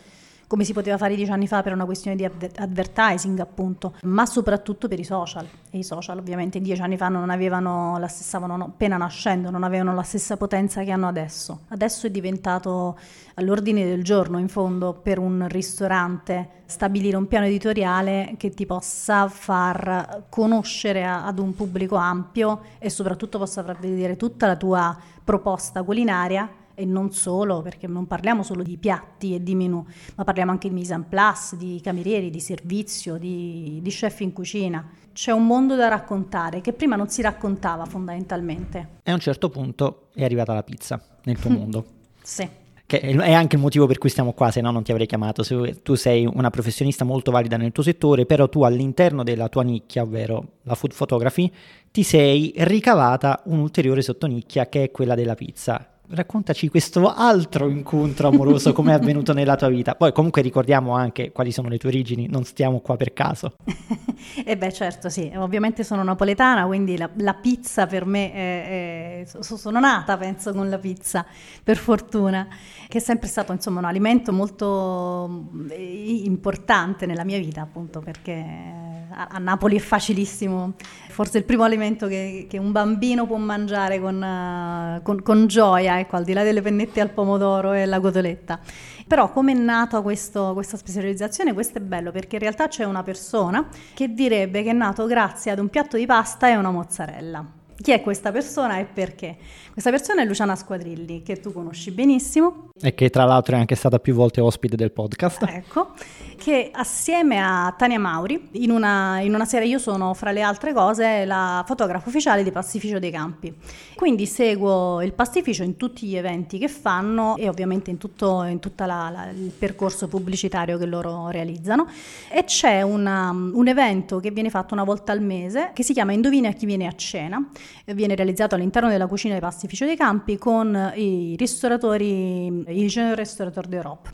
come 0.50 0.64
si 0.64 0.72
poteva 0.72 0.98
fare 0.98 1.14
dieci 1.14 1.30
anni 1.30 1.46
fa 1.46 1.62
per 1.62 1.72
una 1.72 1.84
questione 1.84 2.16
di 2.16 2.24
advertising 2.24 3.38
appunto, 3.38 3.94
ma 4.02 4.26
soprattutto 4.26 4.88
per 4.88 4.98
i 4.98 5.04
social. 5.04 5.46
E 5.70 5.78
i 5.78 5.84
social 5.84 6.18
ovviamente 6.18 6.60
dieci 6.60 6.82
anni 6.82 6.96
fa 6.96 7.06
non 7.08 7.30
avevano 7.30 7.96
la 8.00 8.08
stessa, 8.08 8.38
stavano 8.40 8.64
appena 8.64 8.96
nascendo, 8.96 9.50
non 9.50 9.62
avevano 9.62 9.94
la 9.94 10.02
stessa 10.02 10.36
potenza 10.36 10.82
che 10.82 10.90
hanno 10.90 11.06
adesso. 11.06 11.60
Adesso 11.68 12.08
è 12.08 12.10
diventato 12.10 12.98
all'ordine 13.34 13.84
del 13.84 14.02
giorno 14.02 14.40
in 14.40 14.48
fondo 14.48 14.92
per 14.92 15.20
un 15.20 15.46
ristorante 15.48 16.62
stabilire 16.66 17.16
un 17.16 17.28
piano 17.28 17.46
editoriale 17.46 18.34
che 18.36 18.50
ti 18.50 18.66
possa 18.66 19.28
far 19.28 20.24
conoscere 20.28 21.06
ad 21.06 21.38
un 21.38 21.54
pubblico 21.54 21.94
ampio 21.94 22.62
e 22.80 22.90
soprattutto 22.90 23.38
possa 23.38 23.62
far 23.62 23.78
vedere 23.78 24.16
tutta 24.16 24.48
la 24.48 24.56
tua 24.56 24.98
proposta 25.22 25.84
culinaria 25.84 26.58
e 26.80 26.86
non 26.86 27.12
solo, 27.12 27.60
perché 27.60 27.86
non 27.86 28.06
parliamo 28.06 28.42
solo 28.42 28.62
di 28.62 28.78
piatti 28.78 29.34
e 29.34 29.42
di 29.42 29.54
menù, 29.54 29.84
ma 30.16 30.24
parliamo 30.24 30.50
anche 30.50 30.68
di 30.68 30.74
mise 30.74 30.94
en 30.94 31.06
place, 31.06 31.58
di 31.58 31.78
camerieri, 31.82 32.30
di 32.30 32.40
servizio, 32.40 33.18
di, 33.18 33.80
di 33.82 33.90
chef 33.90 34.20
in 34.20 34.32
cucina. 34.32 34.88
C'è 35.12 35.30
un 35.30 35.46
mondo 35.46 35.76
da 35.76 35.88
raccontare 35.88 36.62
che 36.62 36.72
prima 36.72 36.96
non 36.96 37.08
si 37.08 37.20
raccontava 37.20 37.84
fondamentalmente. 37.84 38.88
E 39.02 39.10
a 39.10 39.14
un 39.14 39.20
certo 39.20 39.50
punto 39.50 40.08
è 40.14 40.24
arrivata 40.24 40.54
la 40.54 40.62
pizza 40.62 40.98
nel 41.24 41.38
tuo 41.38 41.50
mondo. 41.52 41.84
Sì. 42.22 42.48
che 42.86 43.00
è 43.00 43.32
anche 43.32 43.56
il 43.56 43.62
motivo 43.62 43.86
per 43.86 43.98
cui 43.98 44.08
stiamo 44.08 44.32
qua, 44.32 44.50
se 44.50 44.60
no 44.60 44.70
non 44.70 44.82
ti 44.82 44.90
avrei 44.90 45.06
chiamato. 45.06 45.42
Se 45.42 45.82
tu 45.82 45.96
sei 45.96 46.24
una 46.24 46.48
professionista 46.48 47.04
molto 47.04 47.30
valida 47.30 47.58
nel 47.58 47.72
tuo 47.72 47.82
settore, 47.82 48.24
però 48.24 48.48
tu 48.48 48.62
all'interno 48.62 49.22
della 49.22 49.48
tua 49.48 49.62
nicchia, 49.62 50.02
ovvero 50.02 50.52
la 50.62 50.74
food 50.74 50.94
photography, 50.94 51.52
ti 51.90 52.02
sei 52.02 52.54
ricavata 52.56 53.42
un'ulteriore 53.44 54.00
sottonicchia 54.00 54.68
che 54.68 54.84
è 54.84 54.90
quella 54.90 55.14
della 55.14 55.34
pizza 55.34 55.89
raccontaci 56.10 56.68
questo 56.68 57.12
altro 57.12 57.68
incontro 57.68 58.28
amoroso, 58.28 58.72
come 58.72 58.92
è 58.92 58.94
avvenuto 58.94 59.32
nella 59.32 59.56
tua 59.56 59.68
vita. 59.68 59.94
Poi 59.94 60.12
comunque 60.12 60.42
ricordiamo 60.42 60.94
anche 60.94 61.32
quali 61.32 61.52
sono 61.52 61.68
le 61.68 61.78
tue 61.78 61.88
origini, 61.88 62.26
non 62.28 62.44
stiamo 62.44 62.80
qua 62.80 62.96
per 62.96 63.12
caso. 63.12 63.54
e 63.64 64.42
eh 64.44 64.56
beh 64.56 64.72
certo 64.72 65.08
sì, 65.08 65.30
ovviamente 65.36 65.84
sono 65.84 66.02
napoletana, 66.02 66.66
quindi 66.66 66.96
la, 66.96 67.08
la 67.16 67.34
pizza 67.34 67.86
per 67.86 68.04
me, 68.04 68.32
è, 68.32 69.22
è, 69.22 69.42
sono 69.42 69.80
nata 69.80 70.16
penso 70.16 70.52
con 70.52 70.68
la 70.68 70.78
pizza, 70.78 71.24
per 71.62 71.76
fortuna, 71.76 72.48
che 72.88 72.98
è 72.98 73.00
sempre 73.00 73.28
stato 73.28 73.52
insomma 73.52 73.78
un 73.78 73.86
alimento 73.86 74.32
molto 74.32 75.48
eh, 75.68 76.22
importante 76.24 77.06
nella 77.06 77.24
mia 77.24 77.38
vita 77.38 77.60
appunto 77.60 78.00
perché 78.00 78.89
a, 79.12 79.38
Napoli 79.38 79.76
è 79.76 79.80
facilissimo, 79.80 80.74
forse 81.08 81.38
il 81.38 81.44
primo 81.44 81.64
alimento 81.64 82.06
che, 82.06 82.46
che 82.48 82.58
un 82.58 82.72
bambino 82.72 83.26
può 83.26 83.36
mangiare 83.36 84.00
con, 84.00 84.16
uh, 84.16 85.02
con, 85.02 85.22
con 85.22 85.46
gioia, 85.46 85.98
ecco, 85.98 86.16
al 86.16 86.24
di 86.24 86.32
là 86.32 86.42
delle 86.42 86.62
pennette 86.62 87.00
al 87.00 87.10
pomodoro 87.10 87.72
e 87.72 87.86
la 87.86 88.00
cotoletta. 88.00 88.58
Però 89.06 89.32
come 89.32 89.52
è 89.52 89.56
nata 89.56 90.00
questa 90.02 90.54
specializzazione? 90.76 91.52
Questo 91.52 91.78
è 91.78 91.80
bello 91.80 92.12
perché 92.12 92.36
in 92.36 92.42
realtà 92.42 92.68
c'è 92.68 92.84
una 92.84 93.02
persona 93.02 93.68
che 93.92 94.14
direbbe 94.14 94.62
che 94.62 94.70
è 94.70 94.74
nato 94.74 95.06
grazie 95.06 95.50
ad 95.50 95.58
un 95.58 95.68
piatto 95.68 95.96
di 95.96 96.06
pasta 96.06 96.48
e 96.48 96.56
una 96.56 96.70
mozzarella. 96.70 97.59
Chi 97.82 97.92
è 97.92 98.02
questa 98.02 98.30
persona 98.30 98.78
e 98.78 98.84
perché? 98.84 99.36
Questa 99.72 99.90
persona 99.90 100.20
è 100.20 100.26
Luciana 100.26 100.54
Squadrilli, 100.54 101.22
che 101.22 101.40
tu 101.40 101.50
conosci 101.50 101.90
benissimo. 101.92 102.68
E 102.78 102.94
che 102.94 103.08
tra 103.08 103.24
l'altro 103.24 103.56
è 103.56 103.58
anche 103.58 103.74
stata 103.74 103.98
più 103.98 104.12
volte 104.14 104.42
ospite 104.42 104.76
del 104.76 104.90
podcast. 104.90 105.42
Ecco, 105.48 105.92
che 106.36 106.70
assieme 106.72 107.38
a 107.40 107.74
Tania 107.78 107.98
Mauri, 107.98 108.48
in 108.52 108.70
una, 108.70 109.20
in 109.20 109.34
una 109.34 109.46
serie 109.46 109.68
io 109.68 109.78
sono 109.78 110.12
fra 110.12 110.30
le 110.30 110.42
altre 110.42 110.74
cose 110.74 111.24
la 111.24 111.64
fotografa 111.66 112.08
ufficiale 112.08 112.42
di 112.42 112.50
Pastificio 112.50 112.98
dei 112.98 113.10
Campi. 113.10 113.54
Quindi 113.94 114.26
seguo 114.26 115.00
il 115.00 115.12
pastificio 115.12 115.62
in 115.62 115.76
tutti 115.76 116.06
gli 116.06 116.16
eventi 116.16 116.58
che 116.58 116.68
fanno 116.68 117.36
e 117.36 117.48
ovviamente 117.48 117.90
in 117.90 117.98
tutto 117.98 118.42
in 118.42 118.58
tutta 118.58 118.86
la, 118.86 119.10
la, 119.10 119.28
il 119.30 119.52
percorso 119.56 120.08
pubblicitario 120.08 120.76
che 120.76 120.86
loro 120.86 121.28
realizzano. 121.28 121.86
E 122.30 122.44
c'è 122.44 122.82
una, 122.82 123.30
un 123.30 123.68
evento 123.68 124.20
che 124.20 124.30
viene 124.30 124.50
fatto 124.50 124.74
una 124.74 124.84
volta 124.84 125.12
al 125.12 125.22
mese 125.22 125.70
che 125.72 125.82
si 125.82 125.92
chiama 125.92 126.12
Indovina 126.12 126.50
chi 126.52 126.66
viene 126.66 126.86
a 126.86 126.92
cena. 126.92 127.42
Viene 127.86 128.14
realizzato 128.14 128.54
all'interno 128.54 128.88
della 128.88 129.06
cucina 129.06 129.32
dei 129.32 129.42
Pastificio 129.42 129.84
dei 129.84 129.96
Campi 129.96 130.38
con 130.38 130.92
i 130.94 131.34
ristoratori, 131.36 132.46
i 132.68 132.86
Jeune 132.86 133.14
Restaurateur 133.14 133.66
d'Europe 133.66 134.10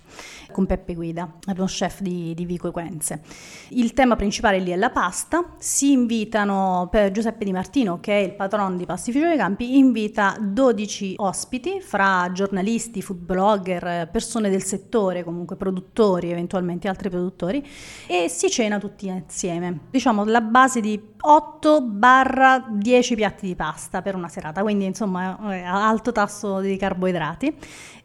con 0.53 0.67
Peppe 0.67 0.95
Guida, 0.95 1.31
uno 1.47 1.65
chef 1.67 2.01
di, 2.01 2.35
di 2.35 2.45
Vico 2.45 2.69
Equenze. 2.69 3.23
Il 3.71 3.93
tema 3.93 4.17
principale 4.17 4.59
lì 4.59 4.71
è 4.71 4.77
la 4.77 4.91
pasta, 4.91 5.55
si 5.59 5.93
invitano, 5.93 6.89
per 6.91 7.11
Giuseppe 7.11 7.45
Di 7.45 7.53
Martino, 7.53 8.01
che 8.01 8.19
è 8.19 8.23
il 8.23 8.35
patron 8.35 8.77
di 8.77 8.85
Pastificio 8.85 9.27
dei 9.27 9.37
Campi, 9.37 9.77
invita 9.77 10.37
12 10.41 11.15
ospiti 11.17 11.81
fra 11.81 12.31
giornalisti, 12.33 13.03
food 13.03 13.19
blogger, 13.19 14.09
persone 14.11 14.51
del 14.51 14.63
settore, 14.63 15.25
comunque 15.25 15.57
produttori, 15.57 16.31
eventualmente 16.31 16.89
altri 16.89 17.11
produttori, 17.11 17.67
e 18.07 18.29
si 18.29 18.51
cena 18.51 18.79
tutti 18.79 19.07
insieme. 19.09 19.81
Diciamo 19.91 20.25
la 20.25 20.41
base 20.41 20.81
di 20.81 21.01
8-10 21.27 23.15
piatti 23.15 23.47
di 23.47 23.57
pasta 23.57 24.03
per 24.03 24.15
una 24.15 24.29
serata, 24.29 24.63
quindi 24.63 24.85
insomma 24.85 25.37
alto 25.39 26.13
tasso 26.13 26.61
di 26.61 26.77
carboidrati. 26.77 27.57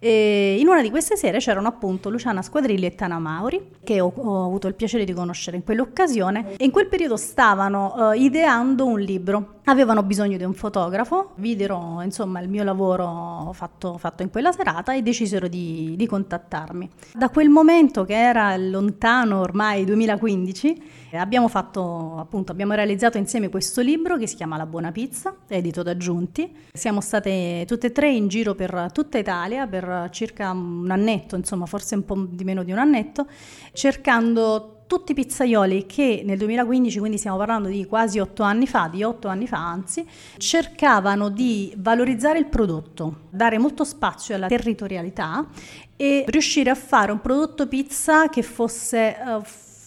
E 0.03 0.57
in 0.59 0.67
una 0.67 0.81
di 0.81 0.89
queste 0.89 1.15
sere 1.15 1.37
c'erano 1.37 1.67
appunto 1.67 2.09
Luciana 2.09 2.41
Squadrilli 2.41 2.87
e 2.87 2.95
Tana 2.95 3.19
Mauri, 3.19 3.73
che 3.83 3.99
ho, 3.99 4.11
ho, 4.15 4.45
avuto 4.45 4.67
il 4.67 4.73
piacere 4.73 5.03
di 5.03 5.13
conoscere 5.13 5.57
in 5.57 5.63
quell'occasione, 5.63 6.55
e 6.57 6.65
in 6.65 6.71
quel 6.71 6.87
periodo 6.87 7.17
stavano 7.17 7.93
uh, 7.95 8.11
ideando 8.13 8.87
un 8.87 8.99
libro. 8.99 9.59
Avevano 9.65 10.01
bisogno 10.01 10.37
di 10.37 10.43
un 10.43 10.55
fotografo, 10.55 11.33
videro 11.35 12.01
insomma 12.01 12.39
il 12.39 12.49
mio 12.49 12.63
lavoro 12.63 13.51
fatto, 13.53 13.99
fatto 13.99 14.23
in 14.23 14.31
quella 14.31 14.51
serata 14.51 14.95
e 14.95 15.03
decisero 15.03 15.47
di, 15.47 15.93
di 15.95 16.07
contattarmi. 16.07 16.89
Da 17.13 17.29
quel 17.29 17.49
momento, 17.49 18.03
che 18.03 18.15
era 18.15 18.57
lontano 18.57 19.39
ormai 19.39 19.85
2015, 19.85 20.81
Abbiamo 21.13 21.47
fatto, 21.47 22.17
appunto, 22.17 22.51
abbiamo 22.51 22.73
realizzato 22.73 23.17
insieme 23.17 23.49
questo 23.49 23.81
libro 23.81 24.17
che 24.17 24.27
si 24.27 24.35
chiama 24.35 24.57
La 24.57 24.65
Buona 24.65 24.91
Pizza, 24.91 25.35
edito 25.47 25.83
da 25.83 25.97
Giunti. 25.97 26.55
Siamo 26.71 27.01
state 27.01 27.65
tutte 27.67 27.87
e 27.87 27.91
tre 27.91 28.11
in 28.11 28.27
giro 28.27 28.55
per 28.55 28.89
tutta 28.93 29.17
Italia 29.17 29.67
per 29.67 30.09
circa 30.11 30.51
un 30.51 30.89
annetto, 30.89 31.35
insomma, 31.35 31.65
forse 31.65 31.95
un 31.95 32.05
po' 32.05 32.27
di 32.29 32.43
meno 32.43 32.63
di 32.63 32.71
un 32.71 32.77
annetto, 32.77 33.27
cercando 33.73 34.77
tutti 34.91 35.13
i 35.13 35.15
pizzaioli 35.15 35.85
che 35.85 36.21
nel 36.25 36.37
2015, 36.37 36.99
quindi 36.99 37.17
stiamo 37.17 37.37
parlando 37.37 37.69
di 37.69 37.85
quasi 37.85 38.19
otto 38.19 38.43
anni 38.43 38.67
fa, 38.67 38.89
di 38.91 39.03
otto 39.03 39.29
anni 39.29 39.47
fa 39.47 39.57
anzi, 39.57 40.05
cercavano 40.35 41.29
di 41.29 41.73
valorizzare 41.77 42.39
il 42.39 42.47
prodotto, 42.47 43.21
dare 43.29 43.57
molto 43.57 43.85
spazio 43.85 44.35
alla 44.35 44.47
territorialità 44.47 45.47
e 45.95 46.25
riuscire 46.27 46.69
a 46.69 46.75
fare 46.75 47.13
un 47.13 47.21
prodotto 47.21 47.69
pizza 47.69 48.27
che 48.27 48.41
fosse 48.41 49.15
uh, 49.25 49.41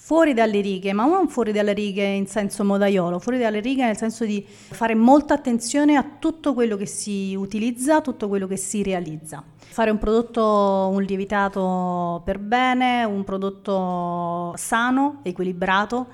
fuori 0.04 0.34
dalle 0.34 0.60
righe, 0.60 0.92
ma 0.92 1.06
non 1.06 1.28
fuori 1.28 1.50
dalle 1.50 1.72
righe 1.72 2.04
in 2.04 2.26
senso 2.26 2.62
modaiolo, 2.62 3.18
fuori 3.18 3.38
dalle 3.38 3.60
righe 3.60 3.86
nel 3.86 3.96
senso 3.96 4.26
di 4.26 4.44
fare 4.46 4.94
molta 4.94 5.32
attenzione 5.32 5.96
a 5.96 6.04
tutto 6.18 6.52
quello 6.52 6.76
che 6.76 6.84
si 6.84 7.34
utilizza, 7.34 8.02
tutto 8.02 8.28
quello 8.28 8.46
che 8.46 8.58
si 8.58 8.82
realizza. 8.82 9.42
Fare 9.56 9.90
un 9.90 9.96
prodotto, 9.96 10.90
un 10.92 11.02
lievitato 11.02 12.20
per 12.22 12.38
bene, 12.38 13.04
un 13.04 13.24
prodotto 13.24 14.52
sano, 14.58 15.20
equilibrato 15.22 16.08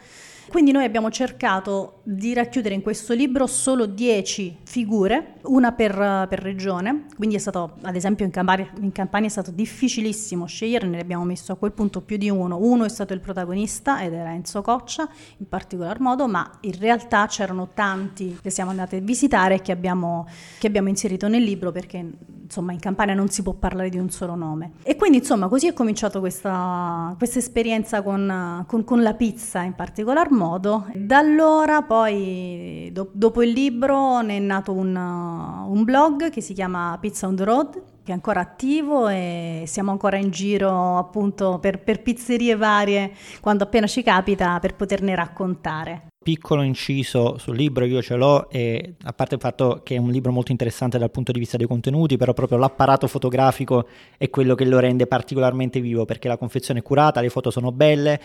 quindi 0.51 0.73
noi 0.73 0.83
abbiamo 0.83 1.11
cercato 1.11 2.01
di 2.03 2.35
racchiudere 2.35 2.75
in 2.75 2.83
questo 2.83 3.15
libro 3.15 3.47
solo 3.47 3.87
10 3.87 4.59
figure, 4.65 5.35
una 5.43 5.71
per, 5.71 6.27
per 6.29 6.41
regione, 6.41 7.07
quindi 7.17 7.37
è 7.37 7.39
stato, 7.39 7.77
ad 7.83 7.95
esempio 7.95 8.25
in 8.25 8.33
Campania, 8.33 8.69
in 8.81 8.91
Campania, 8.91 9.29
è 9.29 9.31
stato 9.31 9.53
difficilissimo 9.53 10.47
scegliere, 10.47 10.89
ne 10.89 10.99
abbiamo 10.99 11.23
messo 11.23 11.53
a 11.53 11.57
quel 11.57 11.71
punto 11.71 12.01
più 12.01 12.17
di 12.17 12.29
uno. 12.29 12.59
Uno 12.59 12.85
è 12.85 12.89
stato 12.89 13.13
il 13.13 13.21
protagonista 13.21 14.03
ed 14.03 14.13
era 14.13 14.33
Enzo 14.33 14.61
Coccia 14.61 15.09
in 15.37 15.49
particolar 15.49 16.01
modo, 16.01 16.27
ma 16.27 16.59
in 16.63 16.77
realtà 16.81 17.29
c'erano 17.29 17.69
tanti 17.73 18.37
che 18.43 18.51
siamo 18.51 18.71
andati 18.71 18.97
a 18.97 19.01
visitare 19.01 19.55
e 19.55 19.63
che 19.63 19.71
abbiamo, 19.71 20.27
che 20.59 20.67
abbiamo 20.67 20.89
inserito 20.89 21.29
nel 21.29 21.45
libro 21.45 21.71
perché 21.71 22.05
insomma 22.51 22.73
in 22.73 22.81
Campania 22.81 23.15
non 23.15 23.29
si 23.29 23.45
può 23.45 23.53
parlare 23.53 23.89
di 23.91 23.99
un 23.99 24.11
solo 24.11 24.35
nome. 24.35 24.73
E 24.83 24.97
quindi 24.97 25.19
insomma 25.19 25.47
così 25.47 25.69
è 25.69 25.73
cominciata 25.73 26.19
questa, 26.19 27.15
questa 27.17 27.39
esperienza 27.39 28.03
con, 28.03 28.65
con, 28.67 28.83
con 28.83 29.03
la 29.03 29.15
pizza 29.15 29.63
in 29.63 29.75
particolar 29.75 30.33
modo. 30.33 30.89
Da 30.95 31.19
allora 31.19 31.83
poi, 31.83 32.91
do- 32.93 33.11
dopo 33.13 33.45
il 33.45 33.51
libro, 33.51 34.21
ne 34.21 34.37
è 34.37 34.41
nato 34.41 34.73
un, 34.73 34.97
un 34.97 35.85
blog 35.85 36.31
che 36.31 36.41
si 36.41 36.53
chiama 36.53 36.99
Pizza 37.01 37.29
on 37.29 37.37
the 37.37 37.45
Road, 37.45 37.83
che 38.03 38.11
è 38.11 38.15
ancora 38.15 38.41
attivo 38.41 39.07
e 39.07 39.63
siamo 39.67 39.93
ancora 39.93 40.17
in 40.17 40.31
giro 40.31 40.99
appunto 40.99 41.59
per, 41.61 41.79
per 41.79 42.03
pizzerie 42.03 42.57
varie 42.57 43.13
quando 43.41 43.63
appena 43.63 43.87
ci 43.87 44.03
capita 44.03 44.59
per 44.59 44.75
poterne 44.75 45.15
raccontare 45.15 46.10
piccolo 46.23 46.61
inciso 46.61 47.39
sul 47.39 47.57
libro, 47.57 47.87
io 47.87 48.03
ce 48.03 48.15
l'ho 48.15 48.51
e 48.51 48.97
a 49.05 49.13
parte 49.15 49.37
il 49.37 49.41
fatto 49.41 49.81
che 49.83 49.95
è 49.95 49.99
un 49.99 50.11
libro 50.11 50.31
molto 50.31 50.53
interessante 50.53 50.99
dal 50.99 51.11
punto 51.11 51.33
di 51.33 51.39
vista 51.39 51.57
dei 51.57 51.67
contenuti, 51.67 52.19
però 52.19 52.35
proprio 52.35 52.59
l'apparato 52.59 53.07
fotografico 53.07 53.89
è 54.19 54.29
quello 54.29 54.55
che 54.55 54.67
lo 54.67 54.79
rende 54.79 55.07
particolarmente 55.07 55.81
vivo 55.81 56.05
perché 56.05 56.29
la 56.29 56.37
confezione 56.37 56.81
è 56.81 56.83
curata, 56.83 57.23
le 57.23 57.31
foto 57.31 57.51
sono 57.51 57.73
belle, 57.73 58.21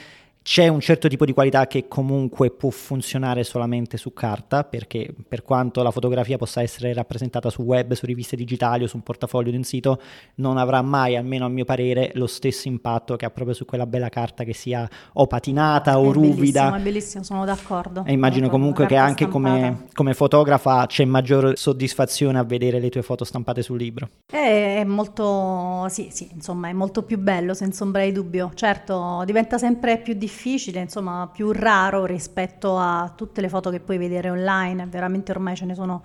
c'è 0.45 0.67
un 0.67 0.79
certo 0.79 1.07
tipo 1.07 1.25
di 1.25 1.33
qualità 1.33 1.65
che 1.65 1.87
comunque 1.87 2.51
può 2.51 2.69
funzionare 2.69 3.43
solamente 3.43 3.97
su 3.97 4.13
carta, 4.13 4.63
perché 4.63 5.11
per 5.27 5.41
quanto 5.41 5.81
la 5.81 5.89
fotografia 5.89 6.37
possa 6.37 6.61
essere 6.61 6.93
rappresentata 6.93 7.49
su 7.49 7.63
web, 7.63 7.93
su 7.93 8.05
riviste 8.05 8.35
digitali 8.35 8.83
o 8.83 8.87
su 8.87 8.95
un 8.95 9.01
portafoglio 9.01 9.49
di 9.49 9.57
un 9.57 9.63
sito, 9.63 9.99
non 10.35 10.57
avrà 10.57 10.83
mai, 10.83 11.15
almeno 11.15 11.45
a 11.45 11.49
mio 11.49 11.65
parere, 11.65 12.11
lo 12.13 12.27
stesso 12.27 12.67
impatto 12.67 13.15
che 13.15 13.25
ha 13.25 13.31
proprio 13.31 13.55
su 13.55 13.65
quella 13.65 13.87
bella 13.87 14.09
carta 14.09 14.43
che 14.43 14.53
sia 14.53 14.87
o 15.13 15.25
patinata 15.25 15.97
o 15.97 16.11
è 16.11 16.13
ruvida. 16.13 16.35
Bellissimo, 16.35 16.75
è 16.75 16.79
bellissimo, 16.79 17.23
sono 17.23 17.43
d'accordo. 17.43 18.03
E 18.05 18.11
immagino 18.11 18.45
d'accordo, 18.45 18.65
comunque 18.65 18.85
che 18.85 18.97
anche 18.97 19.27
come, 19.27 19.87
come, 19.93 20.13
fotografa 20.13 20.85
c'è 20.85 21.05
maggior 21.05 21.57
soddisfazione 21.57 22.37
a 22.37 22.43
vedere 22.43 22.79
le 22.79 22.89
tue 22.89 23.01
foto 23.01 23.23
stampate 23.23 23.63
sul 23.63 23.79
libro. 23.79 24.09
È 24.27 24.83
molto, 24.85 25.87
sì, 25.89 26.09
sì, 26.11 26.29
insomma, 26.31 26.69
è 26.69 26.73
molto 26.73 27.01
più 27.01 27.17
bello, 27.17 27.55
senza 27.55 27.83
ombra 27.83 28.03
di 28.03 28.11
dubbio. 28.11 28.51
Certo, 28.53 29.23
diventa 29.25 29.57
sempre 29.57 29.97
più 29.97 30.13
difficile 30.13 30.33
difficile, 30.35 30.81
insomma 30.81 31.29
più 31.31 31.53
raro 31.53 32.05
rispetto 32.05 32.77
a 32.77 33.11
tutte 33.15 33.39
le 33.39 33.47
foto 33.47 33.69
che 33.69 33.79
puoi 33.79 33.97
vedere 33.97 34.29
online, 34.29 34.85
veramente 34.87 35.31
ormai 35.31 35.55
ce 35.55 35.63
ne 35.63 35.73
sono, 35.73 36.03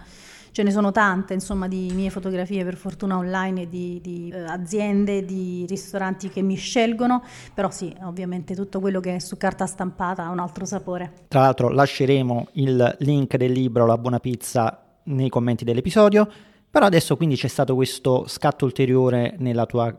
ce 0.53 0.63
ne 0.63 0.71
sono 0.71 0.93
tante 0.93 1.35
insomma 1.35 1.67
di 1.67 1.91
mie 1.93 2.11
fotografie 2.11 2.65
per 2.65 2.77
fortuna 2.77 3.17
online 3.17 3.69
di, 3.69 4.01
di 4.01 4.31
eh, 4.33 4.39
aziende, 4.39 5.25
di 5.25 5.67
ristoranti 5.69 6.29
che 6.29 6.43
mi 6.43 6.55
scelgono, 6.55 7.25
però 7.53 7.71
sì, 7.71 7.93
ovviamente 8.03 8.55
tutto 8.55 8.79
quello 8.79 9.01
che 9.01 9.17
è 9.17 9.19
su 9.19 9.37
carta 9.37 9.67
stampata 9.67 10.25
ha 10.25 10.31
un 10.31 10.39
altro 10.39 10.65
sapore. 10.65 11.27
Tra 11.27 11.41
l'altro 11.41 11.69
lasceremo 11.69 12.49
il 12.53 12.97
link 13.01 13.37
del 13.37 13.51
libro 13.51 13.85
La 13.85 13.99
buona 13.99 14.21
pizza 14.21 14.81
nei 15.05 15.29
commenti 15.29 15.65
dell'episodio, 15.65 16.29
però 16.71 16.87
adesso 16.87 17.17
quindi 17.17 17.35
c'è 17.35 17.49
stato 17.49 17.75
questo 17.75 18.27
scatto 18.29 18.65
ulteriore 18.65 19.35
nella 19.39 19.67
tua 19.67 19.93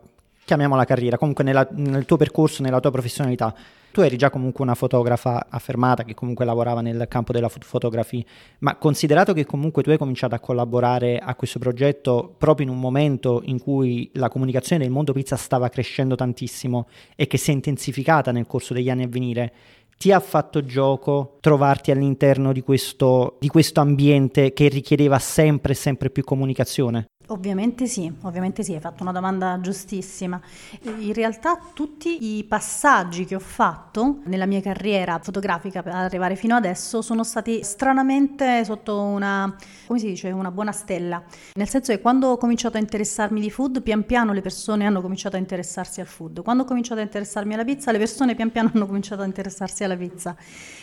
chiamiamola 0.44 0.84
carriera, 0.84 1.18
comunque 1.18 1.44
nella, 1.44 1.66
nel 1.72 2.04
tuo 2.04 2.16
percorso, 2.16 2.62
nella 2.62 2.80
tua 2.80 2.90
professionalità. 2.90 3.54
Tu 3.92 4.00
eri 4.00 4.16
già 4.16 4.30
comunque 4.30 4.64
una 4.64 4.74
fotografa 4.74 5.48
affermata 5.50 6.02
che 6.02 6.14
comunque 6.14 6.46
lavorava 6.46 6.80
nel 6.80 7.06
campo 7.08 7.32
della 7.32 7.50
fotografia, 7.50 8.22
ma 8.60 8.76
considerato 8.76 9.34
che 9.34 9.44
comunque 9.44 9.82
tu 9.82 9.90
hai 9.90 9.98
cominciato 9.98 10.34
a 10.34 10.40
collaborare 10.40 11.18
a 11.18 11.34
questo 11.34 11.58
progetto 11.58 12.34
proprio 12.38 12.66
in 12.66 12.72
un 12.72 12.80
momento 12.80 13.42
in 13.44 13.60
cui 13.60 14.10
la 14.14 14.30
comunicazione 14.30 14.82
del 14.82 14.92
mondo 14.92 15.12
pizza 15.12 15.36
stava 15.36 15.68
crescendo 15.68 16.14
tantissimo 16.14 16.88
e 17.14 17.26
che 17.26 17.36
si 17.36 17.50
è 17.50 17.52
intensificata 17.52 18.32
nel 18.32 18.46
corso 18.46 18.72
degli 18.72 18.88
anni 18.88 19.02
a 19.02 19.08
venire, 19.08 19.52
ti 19.98 20.10
ha 20.10 20.20
fatto 20.20 20.64
gioco 20.64 21.36
trovarti 21.40 21.90
all'interno 21.90 22.52
di 22.52 22.62
questo, 22.62 23.36
di 23.38 23.48
questo 23.48 23.80
ambiente 23.80 24.54
che 24.54 24.68
richiedeva 24.68 25.18
sempre 25.18 25.74
sempre 25.74 26.08
più 26.08 26.24
comunicazione? 26.24 27.11
Ovviamente 27.28 27.86
sì, 27.86 28.12
ovviamente 28.22 28.64
sì, 28.64 28.74
hai 28.74 28.80
fatto 28.80 29.04
una 29.04 29.12
domanda 29.12 29.58
giustissima. 29.60 30.40
In 30.82 31.12
realtà 31.14 31.58
tutti 31.72 32.36
i 32.36 32.44
passaggi 32.44 33.24
che 33.24 33.36
ho 33.36 33.40
fatto 33.40 34.18
nella 34.24 34.44
mia 34.44 34.60
carriera 34.60 35.18
fotografica 35.22 35.82
per 35.82 35.94
arrivare 35.94 36.34
fino 36.34 36.56
adesso 36.56 37.00
sono 37.00 37.22
stati 37.22 37.62
stranamente 37.62 38.64
sotto 38.64 39.00
una, 39.00 39.54
come 39.86 39.98
si 40.00 40.06
dice, 40.06 40.30
una 40.30 40.50
buona 40.50 40.72
stella. 40.72 41.22
Nel 41.54 41.68
senso 41.68 41.92
che 41.92 42.00
quando 42.00 42.28
ho 42.28 42.36
cominciato 42.36 42.76
a 42.76 42.80
interessarmi 42.80 43.40
di 43.40 43.50
food, 43.50 43.82
pian 43.82 44.04
piano 44.04 44.32
le 44.32 44.40
persone 44.40 44.84
hanno 44.84 45.00
cominciato 45.00 45.36
a 45.36 45.38
interessarsi 45.38 46.00
al 46.00 46.08
food. 46.08 46.42
Quando 46.42 46.64
ho 46.64 46.66
cominciato 46.66 47.00
a 47.00 47.04
interessarmi 47.04 47.54
alla 47.54 47.64
pizza, 47.64 47.92
le 47.92 47.98
persone 47.98 48.34
pian 48.34 48.50
piano 48.50 48.70
hanno 48.74 48.86
cominciato 48.86 49.22
a 49.22 49.26
interessarsi 49.26 49.84
alla 49.84 49.96
pizza. 49.96 50.36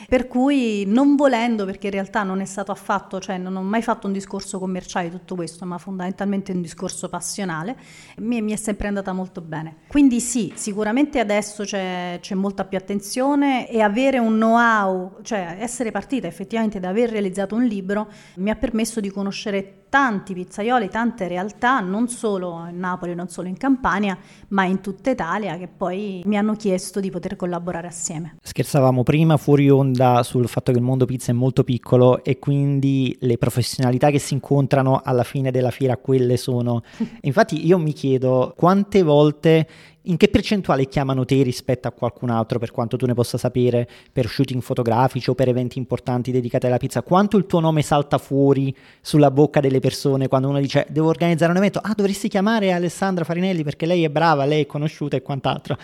Per 0.07 0.27
cui 0.27 0.85
non 0.87 1.15
volendo, 1.17 1.65
perché 1.65 1.87
in 1.87 1.93
realtà 1.93 2.23
non 2.23 2.39
è 2.39 2.45
stato 2.45 2.71
affatto, 2.71 3.19
cioè 3.19 3.37
non 3.37 3.55
ho 3.57 3.61
mai 3.61 3.81
fatto 3.81 4.07
un 4.07 4.13
discorso 4.13 4.57
commerciale 4.57 5.11
tutto 5.11 5.35
questo, 5.35 5.65
ma 5.65 5.77
fondamentalmente 5.77 6.27
fondamentalmente 6.29 6.51
un 6.51 6.61
discorso 6.61 7.09
passionale, 7.09 7.75
mi, 8.17 8.41
mi 8.41 8.51
è 8.53 8.55
sempre 8.55 8.87
andata 8.87 9.11
molto 9.11 9.41
bene. 9.41 9.77
Quindi 9.87 10.19
sì, 10.19 10.53
sicuramente 10.55 11.19
adesso 11.19 11.63
c'è, 11.63 12.19
c'è 12.21 12.35
molta 12.35 12.65
più 12.65 12.77
attenzione 12.77 13.69
e 13.69 13.81
avere 13.81 14.19
un 14.19 14.35
know-how, 14.35 15.17
cioè 15.23 15.57
essere 15.59 15.91
partita 15.91 16.27
effettivamente 16.27 16.79
da 16.79 16.89
aver 16.89 17.09
realizzato 17.09 17.55
un 17.55 17.63
libro, 17.63 18.07
mi 18.35 18.49
ha 18.49 18.55
permesso 18.55 18.99
di 18.99 19.09
conoscere 19.09 19.79
tanti 19.89 20.35
pizzaioli, 20.35 20.87
tante 20.87 21.27
realtà, 21.27 21.79
non 21.79 22.07
solo 22.07 22.53
a 22.53 22.69
Napoli, 22.69 23.15
non 23.15 23.27
solo 23.27 23.47
in 23.47 23.57
Campania, 23.57 24.17
ma 24.49 24.63
in 24.63 24.81
tutta 24.81 25.09
Italia, 25.09 25.57
che 25.57 25.67
poi 25.67 26.21
mi 26.25 26.37
hanno 26.37 26.53
chiesto 26.53 26.99
di 26.99 27.09
poter 27.09 27.35
collaborare 27.35 27.87
assieme. 27.87 28.35
Scherzavamo 28.41 29.01
prima 29.03 29.35
fuori 29.37 29.69
onda 29.69 30.21
sul 30.23 30.47
fatto 30.47 30.71
che 30.71 30.77
il 30.77 30.83
mondo 30.83 31.05
pizza 31.05 31.31
è 31.31 31.33
molto 31.35 31.63
piccolo 31.63 32.23
e 32.23 32.37
quindi 32.37 33.17
le 33.21 33.37
professionalità 33.37 34.11
che 34.11 34.19
si 34.19 34.35
incontrano 34.35 35.01
alla 35.03 35.23
fine 35.23 35.49
della 35.49 35.71
fiera, 35.71 35.97
quelle 36.19 36.37
sono. 36.37 36.83
Infatti 37.21 37.65
io 37.65 37.77
mi 37.77 37.93
chiedo 37.93 38.53
quante 38.55 39.01
volte 39.01 39.67
in 40.09 40.17
che 40.17 40.27
percentuale 40.27 40.87
chiamano 40.87 41.23
te 41.23 41.41
rispetto 41.43 41.87
a 41.87 41.91
qualcun 41.91 42.29
altro, 42.29 42.59
per 42.59 42.71
quanto 42.71 42.97
tu 42.97 43.05
ne 43.05 43.13
possa 43.13 43.37
sapere, 43.37 43.87
per 44.11 44.27
shooting 44.27 44.61
fotografici 44.61 45.29
o 45.29 45.35
per 45.35 45.47
eventi 45.47 45.77
importanti 45.77 46.31
dedicati 46.31 46.65
alla 46.65 46.77
pizza? 46.77 47.03
Quanto 47.03 47.37
il 47.37 47.45
tuo 47.45 47.59
nome 47.59 47.83
salta 47.83 48.17
fuori 48.17 48.75
sulla 49.01 49.31
bocca 49.31 49.59
delle 49.59 49.79
persone 49.79 50.27
quando 50.27 50.49
uno 50.49 50.59
dice 50.59 50.85
devo 50.89 51.09
organizzare 51.09 51.51
un 51.51 51.57
evento? 51.57 51.79
Ah, 51.81 51.93
dovresti 51.95 52.27
chiamare 52.27 52.73
Alessandra 52.73 53.23
Farinelli 53.23 53.63
perché 53.63 53.85
lei 53.85 54.03
è 54.03 54.09
brava, 54.09 54.45
lei 54.45 54.63
è 54.63 54.65
conosciuta 54.65 55.15
e 55.15 55.21
quant'altro. 55.21 55.77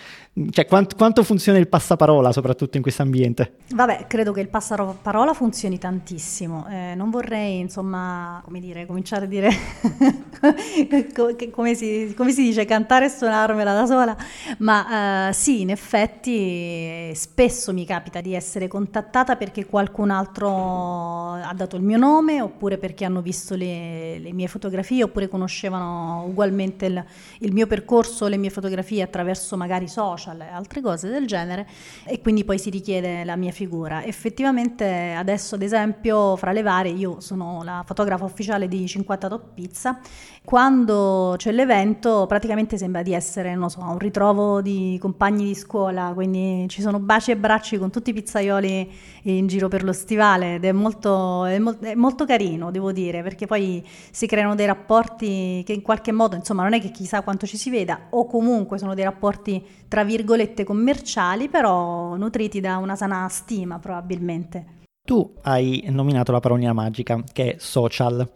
Cioè, 0.49 0.65
quant- 0.65 0.95
quanto 0.95 1.23
funziona 1.23 1.59
il 1.59 1.67
passaparola, 1.67 2.31
soprattutto 2.31 2.77
in 2.77 2.83
questo 2.83 3.03
ambiente? 3.03 3.57
Vabbè, 3.73 4.07
credo 4.07 4.31
che 4.31 4.41
il 4.41 4.49
passaparola 4.49 5.33
funzioni 5.33 5.77
tantissimo. 5.77 6.67
Eh, 6.69 6.93
non 6.95 7.11
vorrei, 7.11 7.59
insomma, 7.59 8.41
come 8.43 8.59
dire, 8.59 8.87
cominciare 8.87 9.25
a 9.25 9.27
dire 9.27 9.51
come, 11.51 11.75
si, 11.75 12.13
come 12.17 12.31
si 12.31 12.41
dice, 12.41 12.65
cantare 12.65 13.05
e 13.05 13.09
suonarmela 13.09 13.73
da 13.73 13.85
sola 13.85 14.14
ma 14.59 15.29
uh, 15.29 15.33
sì, 15.33 15.61
in 15.61 15.69
effetti 15.69 17.13
spesso 17.13 17.73
mi 17.73 17.85
capita 17.85 18.21
di 18.21 18.33
essere 18.33 18.67
contattata 18.67 19.35
perché 19.35 19.65
qualcun 19.65 20.09
altro 20.09 21.33
ha 21.33 21.53
dato 21.53 21.75
il 21.75 21.81
mio 21.81 21.97
nome, 21.97 22.41
oppure 22.41 22.77
perché 22.77 23.05
hanno 23.05 23.21
visto 23.21 23.55
le, 23.55 24.19
le 24.19 24.33
mie 24.33 24.47
fotografie, 24.47 25.03
oppure 25.03 25.27
conoscevano 25.27 26.23
ugualmente 26.25 26.85
il, 26.85 27.05
il, 27.39 27.53
mio 27.53 27.67
percorso, 27.67 28.27
le 28.27 28.37
mie 28.37 28.49
fotografie 28.49 29.01
attraverso 29.01 29.57
magari 29.57 29.87
social 29.87 30.41
e 30.41 30.47
altre 30.47 30.81
cose 30.81 31.09
del 31.09 31.25
genere, 31.25 31.67
e 32.05 32.21
quindi 32.21 32.43
poi 32.43 32.59
si 32.59 32.69
richiede 32.69 33.23
la 33.23 33.35
mia 33.35 33.51
figura. 33.51 34.03
Effettivamente 34.03 35.13
adesso, 35.13 35.55
ad 35.55 35.61
esempio, 35.61 36.35
fra 36.35 36.51
le 36.51 36.61
varie, 36.61 36.91
io 36.91 37.19
sono 37.19 37.61
la 37.63 37.83
fotografa 37.85 38.25
ufficiale 38.25 38.67
di 38.67 38.85
50 38.87 39.27
Top 39.27 39.53
Pizza, 39.53 39.99
quando 40.43 41.33
c'è 41.37 41.51
l'evento 41.51 42.25
praticamente 42.27 42.77
sembra 42.77 43.01
di 43.01 43.13
essere, 43.13 43.55
non 43.55 43.69
so, 43.69 43.79
un 43.79 43.97
ritrovo 44.05 44.61
di 44.61 44.97
compagni 45.01 45.45
di 45.45 45.55
scuola, 45.55 46.11
quindi 46.13 46.65
ci 46.69 46.81
sono 46.81 46.99
baci 46.99 47.31
e 47.31 47.37
bracci 47.37 47.77
con 47.77 47.89
tutti 47.89 48.11
i 48.11 48.13
pizzaioli 48.13 48.91
in 49.23 49.47
giro 49.47 49.67
per 49.67 49.83
lo 49.83 49.91
stivale 49.91 50.55
ed 50.55 50.65
è 50.65 50.71
molto, 50.71 51.45
è, 51.45 51.59
mo- 51.59 51.77
è 51.79 51.95
molto 51.95 52.25
carino, 52.25 52.71
devo 52.71 52.91
dire, 52.91 53.23
perché 53.23 53.47
poi 53.47 53.83
si 54.11 54.27
creano 54.27 54.55
dei 54.55 54.65
rapporti 54.65 55.63
che 55.65 55.73
in 55.73 55.81
qualche 55.81 56.11
modo, 56.11 56.35
insomma, 56.35 56.63
non 56.63 56.73
è 56.73 56.79
che 56.79 56.91
chissà 56.91 57.21
quanto 57.21 57.45
ci 57.45 57.57
si 57.57 57.69
veda, 57.69 58.07
o 58.11 58.25
comunque 58.27 58.77
sono 58.77 58.93
dei 58.93 59.03
rapporti 59.03 59.63
tra 59.87 60.03
virgolette 60.03 60.63
commerciali, 60.63 61.49
però 61.49 62.15
nutriti 62.15 62.59
da 62.59 62.77
una 62.77 62.95
sana 62.95 63.27
stima 63.29 63.79
probabilmente. 63.79 64.74
Tu 65.05 65.35
hai 65.43 65.85
nominato 65.89 66.31
la 66.31 66.39
parolina 66.39 66.73
magica 66.73 67.23
che 67.31 67.53
è 67.53 67.55
social. 67.59 68.27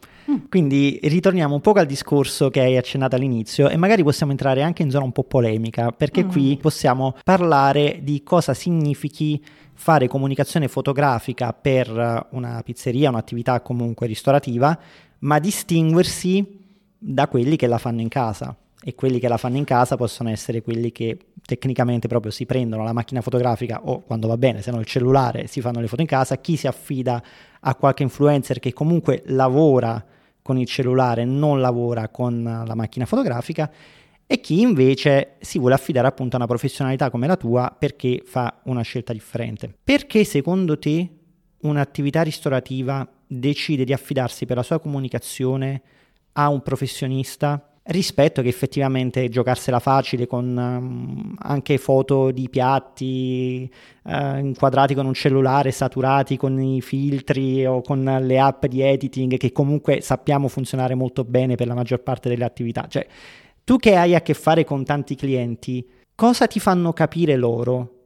Quindi 0.47 0.99
ritorniamo 1.01 1.55
un 1.55 1.61
po' 1.61 1.71
al 1.71 1.87
discorso 1.87 2.51
che 2.51 2.59
hai 2.61 2.77
accennato 2.77 3.15
all'inizio 3.15 3.67
e 3.67 3.77
magari 3.77 4.03
possiamo 4.03 4.31
entrare 4.31 4.61
anche 4.61 4.83
in 4.83 4.91
zona 4.91 5.05
un 5.05 5.11
po' 5.11 5.23
polemica, 5.23 5.91
perché 5.91 6.23
mm. 6.23 6.29
qui 6.29 6.57
possiamo 6.61 7.15
parlare 7.23 8.01
di 8.03 8.21
cosa 8.21 8.53
significhi 8.53 9.43
fare 9.73 10.07
comunicazione 10.07 10.67
fotografica 10.67 11.53
per 11.53 12.27
una 12.31 12.61
pizzeria, 12.63 13.09
un'attività 13.09 13.61
comunque 13.61 14.05
ristorativa, 14.05 14.77
ma 15.19 15.39
distinguersi 15.39 16.45
da 16.99 17.27
quelli 17.27 17.55
che 17.55 17.65
la 17.65 17.79
fanno 17.79 18.01
in 18.01 18.09
casa. 18.09 18.55
E 18.81 18.95
quelli 18.95 19.19
che 19.19 19.27
la 19.27 19.37
fanno 19.37 19.57
in 19.57 19.65
casa 19.65 19.97
possono 19.97 20.29
essere 20.29 20.61
quelli 20.61 20.91
che 20.91 21.17
tecnicamente 21.45 22.07
proprio 22.07 22.31
si 22.31 22.45
prendono 22.45 22.83
la 22.83 22.93
macchina 22.93 23.21
fotografica 23.21 23.81
o 23.83 24.01
quando 24.01 24.27
va 24.27 24.37
bene, 24.37 24.61
se 24.61 24.71
no 24.71 24.79
il 24.79 24.85
cellulare, 24.85 25.47
si 25.47 25.59
fanno 25.59 25.81
le 25.81 25.87
foto 25.87 26.01
in 26.01 26.07
casa, 26.07 26.37
chi 26.37 26.55
si 26.55 26.67
affida 26.67 27.21
a 27.59 27.75
qualche 27.75 28.03
influencer 28.03 28.59
che 28.59 28.71
comunque 28.71 29.23
lavora 29.25 30.03
con 30.41 30.57
il 30.57 30.65
cellulare 30.65 31.25
non 31.25 31.59
lavora 31.59 32.07
con 32.07 32.41
la 32.41 32.75
macchina 32.75 33.05
fotografica 33.05 33.69
e 34.25 34.39
chi 34.39 34.61
invece 34.61 35.37
si 35.39 35.59
vuole 35.59 35.73
affidare 35.73 36.07
appunto 36.07 36.35
a 36.35 36.39
una 36.39 36.47
professionalità 36.47 37.09
come 37.09 37.27
la 37.27 37.35
tua 37.35 37.75
perché 37.77 38.21
fa 38.23 38.61
una 38.65 38.81
scelta 38.81 39.11
differente. 39.11 39.73
Perché 39.83 40.23
secondo 40.23 40.77
te 40.77 41.09
un'attività 41.61 42.21
ristorativa 42.21 43.07
decide 43.25 43.83
di 43.83 43.93
affidarsi 43.93 44.45
per 44.45 44.57
la 44.57 44.63
sua 44.63 44.79
comunicazione 44.79 45.81
a 46.33 46.49
un 46.49 46.61
professionista 46.61 47.68
rispetto 47.89 48.41
che 48.41 48.47
effettivamente 48.47 49.29
giocarsela 49.29 49.79
facile 49.79 50.27
con 50.27 50.55
um, 50.55 51.35
anche 51.39 51.77
foto 51.77 52.31
di 52.31 52.49
piatti 52.49 53.69
uh, 54.03 54.37
inquadrati 54.37 54.93
con 54.93 55.05
un 55.05 55.13
cellulare, 55.13 55.71
saturati 55.71 56.37
con 56.37 56.59
i 56.61 56.81
filtri 56.81 57.65
o 57.65 57.81
con 57.81 58.03
le 58.03 58.39
app 58.39 58.65
di 58.65 58.81
editing 58.81 59.37
che 59.37 59.51
comunque 59.51 60.01
sappiamo 60.01 60.47
funzionare 60.47 60.95
molto 60.95 61.23
bene 61.23 61.55
per 61.55 61.67
la 61.67 61.73
maggior 61.73 62.01
parte 62.01 62.29
delle 62.29 62.45
attività. 62.45 62.85
Cioè, 62.87 63.05
tu 63.63 63.77
che 63.77 63.95
hai 63.95 64.15
a 64.15 64.21
che 64.21 64.33
fare 64.33 64.63
con 64.63 64.83
tanti 64.83 65.15
clienti, 65.15 65.87
cosa 66.15 66.47
ti 66.47 66.59
fanno 66.59 66.93
capire 66.93 67.35
loro 67.35 67.98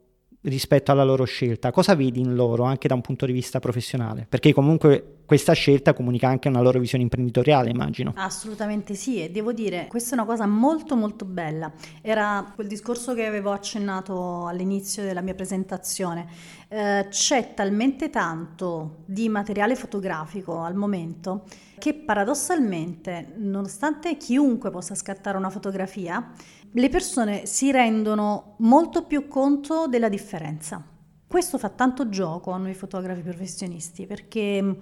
rispetto 0.44 0.92
alla 0.92 1.04
loro 1.04 1.26
scelta? 1.26 1.72
Cosa 1.72 1.96
vedi 1.96 2.20
in 2.20 2.36
loro 2.36 2.64
anche 2.64 2.88
da 2.88 2.94
un 2.94 3.02
punto 3.02 3.26
di 3.26 3.32
vista 3.32 3.60
professionale? 3.60 4.26
Perché 4.28 4.54
comunque 4.54 5.18
questa 5.26 5.54
scelta 5.54 5.94
comunica 5.94 6.28
anche 6.28 6.48
una 6.48 6.62
loro 6.62 6.80
visione 6.80 7.04
imprenditoriale, 7.04 7.70
immagino. 7.70 8.14
Assolutamente 8.16 8.94
sì, 8.94 9.24
e 9.24 9.32
devo 9.32 9.54
dire, 9.54 9.88
questa 9.90 10.12
è 10.12 10.14
una 10.14 10.26
cosa 10.26 10.46
molto 10.46 10.96
molto 10.96 11.26
bella. 11.26 11.72
Era 12.02 12.52
quel 12.54 12.68
discorso 12.68 13.14
che 13.14 13.26
avevo 13.26 13.52
accennato 13.52 14.46
all'inizio 14.48 15.04
della 15.04 15.22
mia 15.22 15.34
presentazione. 15.34 16.28
Eh, 16.68 17.08
c'è 17.10 17.54
talmente 17.54 18.10
tanto 18.10 18.98
di 19.06 19.30
materiale 19.30 19.76
fotografico 19.76 20.62
al 20.62 20.76
momento 20.76 21.46
che 21.84 21.94
paradossalmente, 21.94 23.34
nonostante 23.38 24.16
chiunque 24.16 24.70
possa 24.72 24.96
scattare 24.96 25.38
una 25.38 25.50
fotografia, 25.50 26.32
le 26.76 26.90
persone 26.90 27.46
si 27.46 27.72
rendono 27.72 28.56
molto 28.58 29.04
più 29.04 29.28
conto 29.28 29.88
della 29.88 30.10
differenza. 30.10 30.84
Questo 31.28 31.58
fa 31.58 31.70
tanto 31.70 32.10
gioco 32.10 32.52
a 32.52 32.58
noi 32.58 32.74
fotografi 32.74 33.22
professionisti 33.22 34.08
perché 34.08 34.78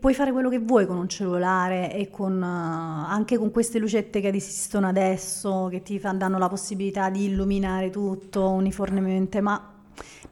puoi 0.00 0.14
fare 0.14 0.32
quello 0.32 0.48
che 0.48 0.58
vuoi 0.58 0.86
con 0.86 0.96
un 0.96 1.08
cellulare 1.08 1.92
e 1.92 2.08
con, 2.08 2.40
uh, 2.40 3.10
anche 3.10 3.36
con 3.36 3.50
queste 3.50 3.78
lucette 3.78 4.20
che 4.20 4.28
esistono 4.28 4.88
adesso 4.88 5.68
che 5.70 5.82
ti 5.82 5.98
danno 5.98 6.38
la 6.38 6.48
possibilità 6.48 7.10
di 7.10 7.26
illuminare 7.26 7.90
tutto 7.90 8.48
uniformemente, 8.50 9.40
ma, 9.42 9.74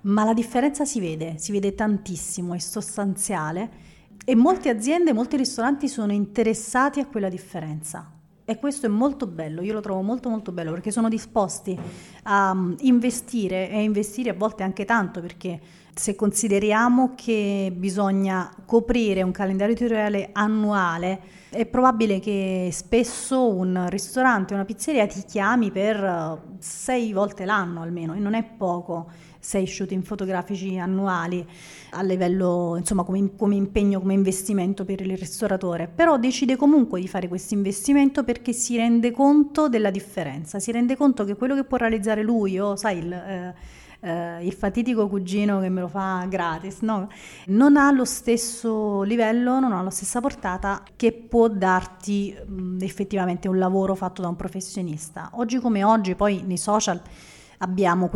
ma 0.02 0.24
la 0.24 0.34
differenza 0.34 0.86
si 0.86 1.00
vede, 1.00 1.34
si 1.38 1.52
vede 1.52 1.74
tantissimo, 1.74 2.54
è 2.54 2.58
sostanziale 2.58 3.70
e 4.24 4.34
molte 4.34 4.70
aziende, 4.70 5.12
molti 5.12 5.36
ristoranti 5.36 5.86
sono 5.86 6.12
interessati 6.12 7.00
a 7.00 7.06
quella 7.06 7.28
differenza 7.28 8.13
E 8.46 8.58
questo 8.58 8.84
è 8.84 8.88
molto 8.90 9.26
bello, 9.26 9.62
io 9.62 9.72
lo 9.72 9.80
trovo 9.80 10.02
molto 10.02 10.28
molto 10.28 10.52
bello 10.52 10.70
perché 10.72 10.90
sono 10.90 11.08
disposti 11.08 11.78
a 12.24 12.50
um, 12.50 12.76
investire 12.80 13.70
e 13.70 13.82
investire 13.82 14.28
a 14.28 14.34
volte 14.34 14.62
anche 14.62 14.84
tanto 14.84 15.22
perché 15.22 15.58
se 15.94 16.14
consideriamo 16.14 17.14
che 17.14 17.72
bisogna 17.74 18.54
coprire 18.66 19.22
un 19.22 19.30
calendario 19.30 19.74
editoriale 19.74 20.28
annuale, 20.32 21.20
è 21.48 21.64
probabile 21.64 22.20
che 22.20 22.68
spesso 22.70 23.48
un 23.48 23.86
ristorante, 23.88 24.52
una 24.52 24.66
pizzeria 24.66 25.06
ti 25.06 25.22
chiami 25.22 25.70
per 25.70 26.02
uh, 26.02 26.56
sei 26.58 27.14
volte 27.14 27.46
l'anno 27.46 27.80
almeno, 27.80 28.12
e 28.12 28.18
non 28.18 28.34
è 28.34 28.42
poco 28.44 29.08
sei 29.44 29.66
shooting 29.66 30.02
fotografici 30.02 30.78
annuali 30.78 31.46
a 31.90 32.02
livello, 32.02 32.76
insomma, 32.78 33.04
come, 33.04 33.36
come, 33.36 33.54
impegno, 33.54 34.00
come 34.00 34.14
investimento 34.14 34.84
per 34.86 35.02
il 35.02 35.16
ristoratore, 35.18 35.86
però 35.86 36.16
decide 36.16 36.56
comunque 36.56 36.98
di 36.98 37.06
fare 37.06 37.28
questo 37.28 37.52
investimento 37.52 38.24
perché 38.24 38.54
si 38.54 38.76
rende 38.76 39.10
conto 39.10 39.68
della 39.68 39.90
differenza, 39.90 40.58
si 40.58 40.72
rende 40.72 40.96
conto 40.96 41.24
che 41.24 41.36
quello 41.36 41.54
che 41.54 41.64
può 41.64 41.76
realizzare 41.76 42.22
lui 42.22 42.58
o, 42.58 42.74
sai, 42.74 42.98
il... 42.98 43.12
Eh, 43.12 43.82
Uh, 44.04 44.44
il 44.44 44.52
fatitico 44.52 45.08
cugino 45.08 45.60
che 45.60 45.70
me 45.70 45.80
lo 45.80 45.88
fa 45.88 46.26
gratis, 46.28 46.80
no? 46.80 47.08
non 47.46 47.78
ha 47.78 47.90
lo 47.90 48.04
stesso 48.04 49.00
livello, 49.00 49.60
non 49.60 49.72
ha 49.72 49.80
la 49.80 49.88
stessa 49.88 50.20
portata 50.20 50.82
che 50.94 51.14
può 51.14 51.48
darti 51.48 52.36
mh, 52.46 52.82
effettivamente 52.82 53.48
un 53.48 53.56
lavoro 53.56 53.94
fatto 53.94 54.20
da 54.20 54.28
un 54.28 54.36
professionista. 54.36 55.30
Oggi 55.36 55.58
come 55.58 55.84
oggi, 55.84 56.14
poi 56.16 56.42
nei 56.44 56.58
social 56.58 57.00
abbiamo 57.58 58.10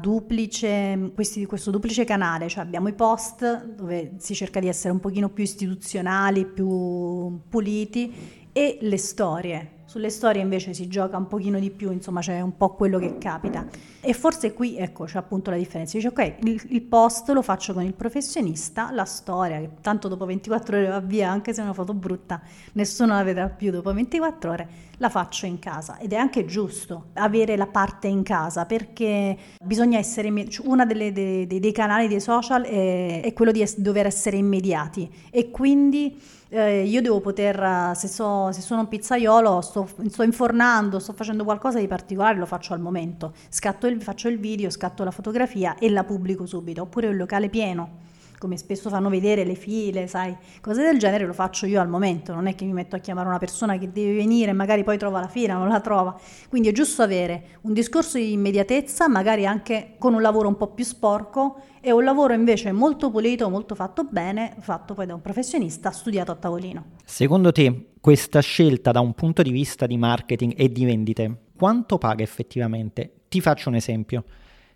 duplice, 0.00 1.12
questi, 1.14 1.46
questo 1.46 1.70
duplice 1.70 2.04
canale, 2.04 2.48
cioè 2.48 2.62
abbiamo 2.62 2.88
i 2.88 2.92
post 2.92 3.64
dove 3.64 4.14
si 4.18 4.34
cerca 4.34 4.60
di 4.60 4.68
essere 4.68 4.92
un 4.92 5.00
pochino 5.00 5.28
più 5.28 5.44
istituzionali, 5.44 6.46
più 6.46 7.40
puliti 7.48 8.38
e 8.52 8.78
le 8.80 8.98
storie. 8.98 9.78
Sulle 9.90 10.10
storie 10.10 10.40
invece 10.40 10.72
si 10.72 10.86
gioca 10.86 11.16
un 11.16 11.26
pochino 11.26 11.58
di 11.58 11.70
più, 11.70 11.90
insomma 11.90 12.20
c'è 12.20 12.40
un 12.40 12.56
po' 12.56 12.74
quello 12.74 13.00
che 13.00 13.18
capita. 13.18 13.66
E 14.00 14.12
forse 14.12 14.52
qui, 14.52 14.76
ecco, 14.76 15.04
c'è 15.04 15.18
appunto 15.18 15.50
la 15.50 15.56
differenza. 15.56 15.96
Dice, 15.96 16.08
ok, 16.08 16.34
il, 16.44 16.62
il, 16.68 16.82
post 16.82 17.28
lo 17.30 17.42
faccio 17.42 17.72
con 17.72 17.82
il 17.82 17.94
professionista, 17.94 18.92
la 18.92 19.04
storia, 19.04 19.58
che 19.58 19.70
tanto 19.80 20.06
dopo 20.06 20.26
24 20.26 20.76
ore 20.76 20.88
va 20.88 21.00
via, 21.00 21.28
anche 21.28 21.52
se 21.52 21.60
è 21.60 21.64
una 21.64 21.72
foto 21.72 21.92
brutta, 21.92 22.40
nessuno 22.74 23.14
la 23.14 23.24
vedrà 23.24 23.48
più 23.48 23.72
dopo 23.72 23.92
24 23.92 24.50
ore, 24.52 24.68
la 25.00 25.08
faccio 25.08 25.46
in 25.46 25.58
casa. 25.58 25.98
Ed 25.98 26.12
è 26.12 26.16
anche 26.16 26.44
giusto 26.44 27.06
avere 27.14 27.56
la 27.56 27.66
parte 27.66 28.06
in 28.06 28.22
casa, 28.22 28.66
perché 28.66 29.36
bisogna 29.62 29.98
essere, 29.98 30.28
uno 30.64 30.86
dei, 30.86 31.12
dei, 31.12 31.46
dei, 31.46 31.72
canali 31.72 32.06
dei 32.06 32.20
social 32.20 32.62
è, 32.62 33.22
è 33.22 33.32
quello 33.32 33.50
di 33.50 33.62
es- 33.62 33.78
dover 33.78 34.06
essere 34.06 34.36
immediati. 34.36 35.10
E 35.30 35.50
quindi 35.50 36.20
eh, 36.50 36.84
io 36.84 37.00
devo 37.00 37.20
poter, 37.20 37.96
se, 37.96 38.08
so, 38.08 38.52
se, 38.52 38.60
sono 38.60 38.80
un 38.80 38.88
pizzaiolo, 38.88 39.60
sto, 39.62 39.88
sto, 40.08 40.22
infornando, 40.22 40.98
sto 40.98 41.14
facendo 41.14 41.44
qualcosa 41.44 41.78
di 41.78 41.86
particolare, 41.86 42.36
lo 42.36 42.46
faccio 42.46 42.74
al 42.74 42.80
momento. 42.80 43.32
Scatto 43.48 43.86
il, 43.86 44.02
faccio 44.02 44.28
il 44.28 44.38
video, 44.38 44.68
scatto 44.68 45.02
la 45.02 45.10
fotografia 45.10 45.76
e 45.78 45.88
la 45.88 46.04
pubblico 46.04 46.44
subito. 46.44 46.82
Oppure 46.82 47.08
un 47.08 47.16
locale 47.16 47.48
pieno 47.48 48.08
come 48.40 48.56
spesso 48.56 48.88
fanno 48.88 49.10
vedere 49.10 49.44
le 49.44 49.54
file, 49.54 50.06
sai, 50.06 50.34
cose 50.62 50.82
del 50.82 50.98
genere 50.98 51.26
lo 51.26 51.34
faccio 51.34 51.66
io 51.66 51.78
al 51.78 51.90
momento, 51.90 52.32
non 52.32 52.46
è 52.46 52.54
che 52.54 52.64
mi 52.64 52.72
metto 52.72 52.96
a 52.96 52.98
chiamare 52.98 53.28
una 53.28 53.36
persona 53.36 53.76
che 53.76 53.92
deve 53.92 54.14
venire 54.14 54.52
e 54.52 54.54
magari 54.54 54.82
poi 54.82 54.96
trova 54.96 55.20
la 55.20 55.28
fila, 55.28 55.58
non 55.58 55.68
la 55.68 55.80
trova. 55.80 56.18
Quindi 56.48 56.68
è 56.68 56.72
giusto 56.72 57.02
avere 57.02 57.58
un 57.62 57.74
discorso 57.74 58.16
di 58.16 58.32
immediatezza, 58.32 59.08
magari 59.08 59.44
anche 59.44 59.96
con 59.98 60.14
un 60.14 60.22
lavoro 60.22 60.48
un 60.48 60.56
po' 60.56 60.68
più 60.68 60.84
sporco 60.84 61.60
e 61.82 61.92
un 61.92 62.02
lavoro 62.02 62.32
invece 62.32 62.72
molto 62.72 63.10
pulito, 63.10 63.50
molto 63.50 63.74
fatto 63.74 64.04
bene, 64.04 64.56
fatto 64.60 64.94
poi 64.94 65.04
da 65.04 65.12
un 65.12 65.20
professionista 65.20 65.90
studiato 65.90 66.32
a 66.32 66.36
tavolino. 66.36 66.84
Secondo 67.04 67.52
te 67.52 67.88
questa 68.00 68.40
scelta 68.40 68.90
da 68.90 69.00
un 69.00 69.12
punto 69.12 69.42
di 69.42 69.50
vista 69.50 69.84
di 69.84 69.98
marketing 69.98 70.54
e 70.56 70.72
di 70.72 70.86
vendite, 70.86 71.36
quanto 71.54 71.98
paga 71.98 72.22
effettivamente? 72.22 73.24
Ti 73.28 73.42
faccio 73.42 73.68
un 73.68 73.74
esempio. 73.74 74.24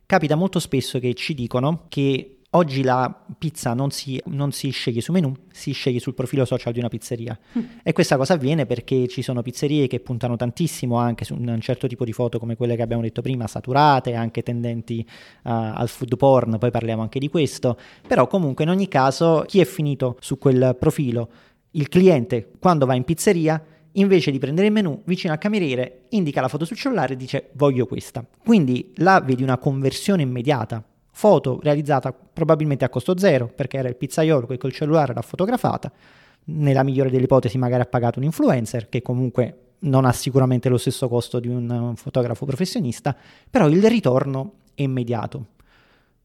Capita 0.05 0.35
molto 0.35 0.59
spesso 0.59 0.99
che 0.99 1.15
ci 1.15 1.33
dicono 1.33 1.87
che 1.89 2.34
Oggi 2.57 2.85
la 2.85 3.13
pizza 3.37 3.75
non 3.75 3.91
si, 3.91 4.21
non 4.27 4.53
si, 4.53 4.71
sceglie 4.71 5.01
su 5.01 5.11
menu, 5.11 5.35
si 5.51 5.73
sceglie 5.73 5.99
sul 5.99 6.15
profilo 6.15 6.45
social 6.45 6.73
di 6.73 6.79
una 6.79 6.87
pizzeria. 6.87 7.37
Mm. 7.59 7.63
E 7.83 7.93
questa 7.93 8.17
cosa 8.17 8.35
avviene 8.35 8.65
perché 8.65 9.09
ci 9.09 9.23
sono 9.23 9.43
pizzerie 9.43 9.89
che 9.89 9.99
puntano 9.99 10.37
tantissimo 10.37 10.97
anche 10.97 11.25
su 11.25 11.35
un 11.35 11.59
certo 11.61 11.89
tipo 11.89 12.05
di 12.05 12.13
foto 12.13 12.39
come 12.39 12.55
quelle 12.55 12.77
che 12.77 12.83
abbiamo 12.83 13.03
detto 13.03 13.23
prima, 13.23 13.49
saturate, 13.49 14.15
anche 14.15 14.45
tendenti 14.45 15.05
uh, 15.05 15.51
al 15.51 15.89
food 15.89 16.17
porn, 16.17 16.59
poi 16.59 16.71
parliamo 16.71 17.03
anche 17.03 17.19
di 17.19 17.29
questo. 17.29 17.77
Però 18.07 18.29
comunque 18.29 18.63
in 18.63 18.71
ogni 18.71 18.87
caso 18.87 19.43
chi 19.49 19.59
è 19.59 19.65
finito 19.65 20.17
su 20.21 20.39
quel 20.39 20.77
profilo, 20.79 21.29
il 21.73 21.89
cliente 21.89 22.53
quando 22.61 22.87
va 22.87 22.95
in 22.95 23.03
pizzeria 23.03 23.61
invece 23.97 24.31
di 24.31 24.39
prendere 24.39 24.69
il 24.69 24.73
menu 24.73 25.03
vicino 25.07 25.33
al 25.33 25.41
cameriere, 25.41 26.03
indica 26.11 26.41
la 26.41 26.49
foto 26.49 26.65
sul 26.65 26.77
cellulare 26.77 27.15
e 27.15 27.17
dice 27.17 27.51
voglio 27.55 27.87
questa. 27.87 28.25
Quindi 28.45 28.93
là 28.99 29.21
vedi 29.21 29.43
una 29.43 29.59
conversione 29.59 30.23
immediata 30.23 30.85
foto 31.17 31.61
realizzata 31.63 32.13
probabilmente 32.13 32.85
a 32.85 32.89
costo 32.89 33.17
zero 33.17 33.47
perché 33.47 33.79
era 33.79 33.89
il 33.89 33.95
pizzaiolo 33.95 34.49
che 34.49 34.59
col 34.59 34.73
cellulare 34.73 35.15
l'ha 35.15 35.23
fotografata, 35.23 35.91
nella 36.47 36.83
migliore 36.83 37.09
delle 37.09 37.25
ipotesi 37.25 37.57
magari 37.57 37.83
ha 37.83 37.87
pagato 37.87 38.19
un 38.19 38.25
influencer 38.25 38.89
che 38.89 39.01
comunque 39.01 39.59
non 39.81 40.05
ha 40.05 40.13
sicuramente 40.13 40.69
lo 40.69 40.77
stesso 40.77 41.09
costo 41.09 41.39
di 41.39 41.49
un 41.49 41.93
fotografo 41.97 42.45
professionista, 42.47 43.17
però 43.49 43.69
il 43.69 43.83
ritorno 43.87 44.55
è 44.75 44.83
immediato. 44.83 45.47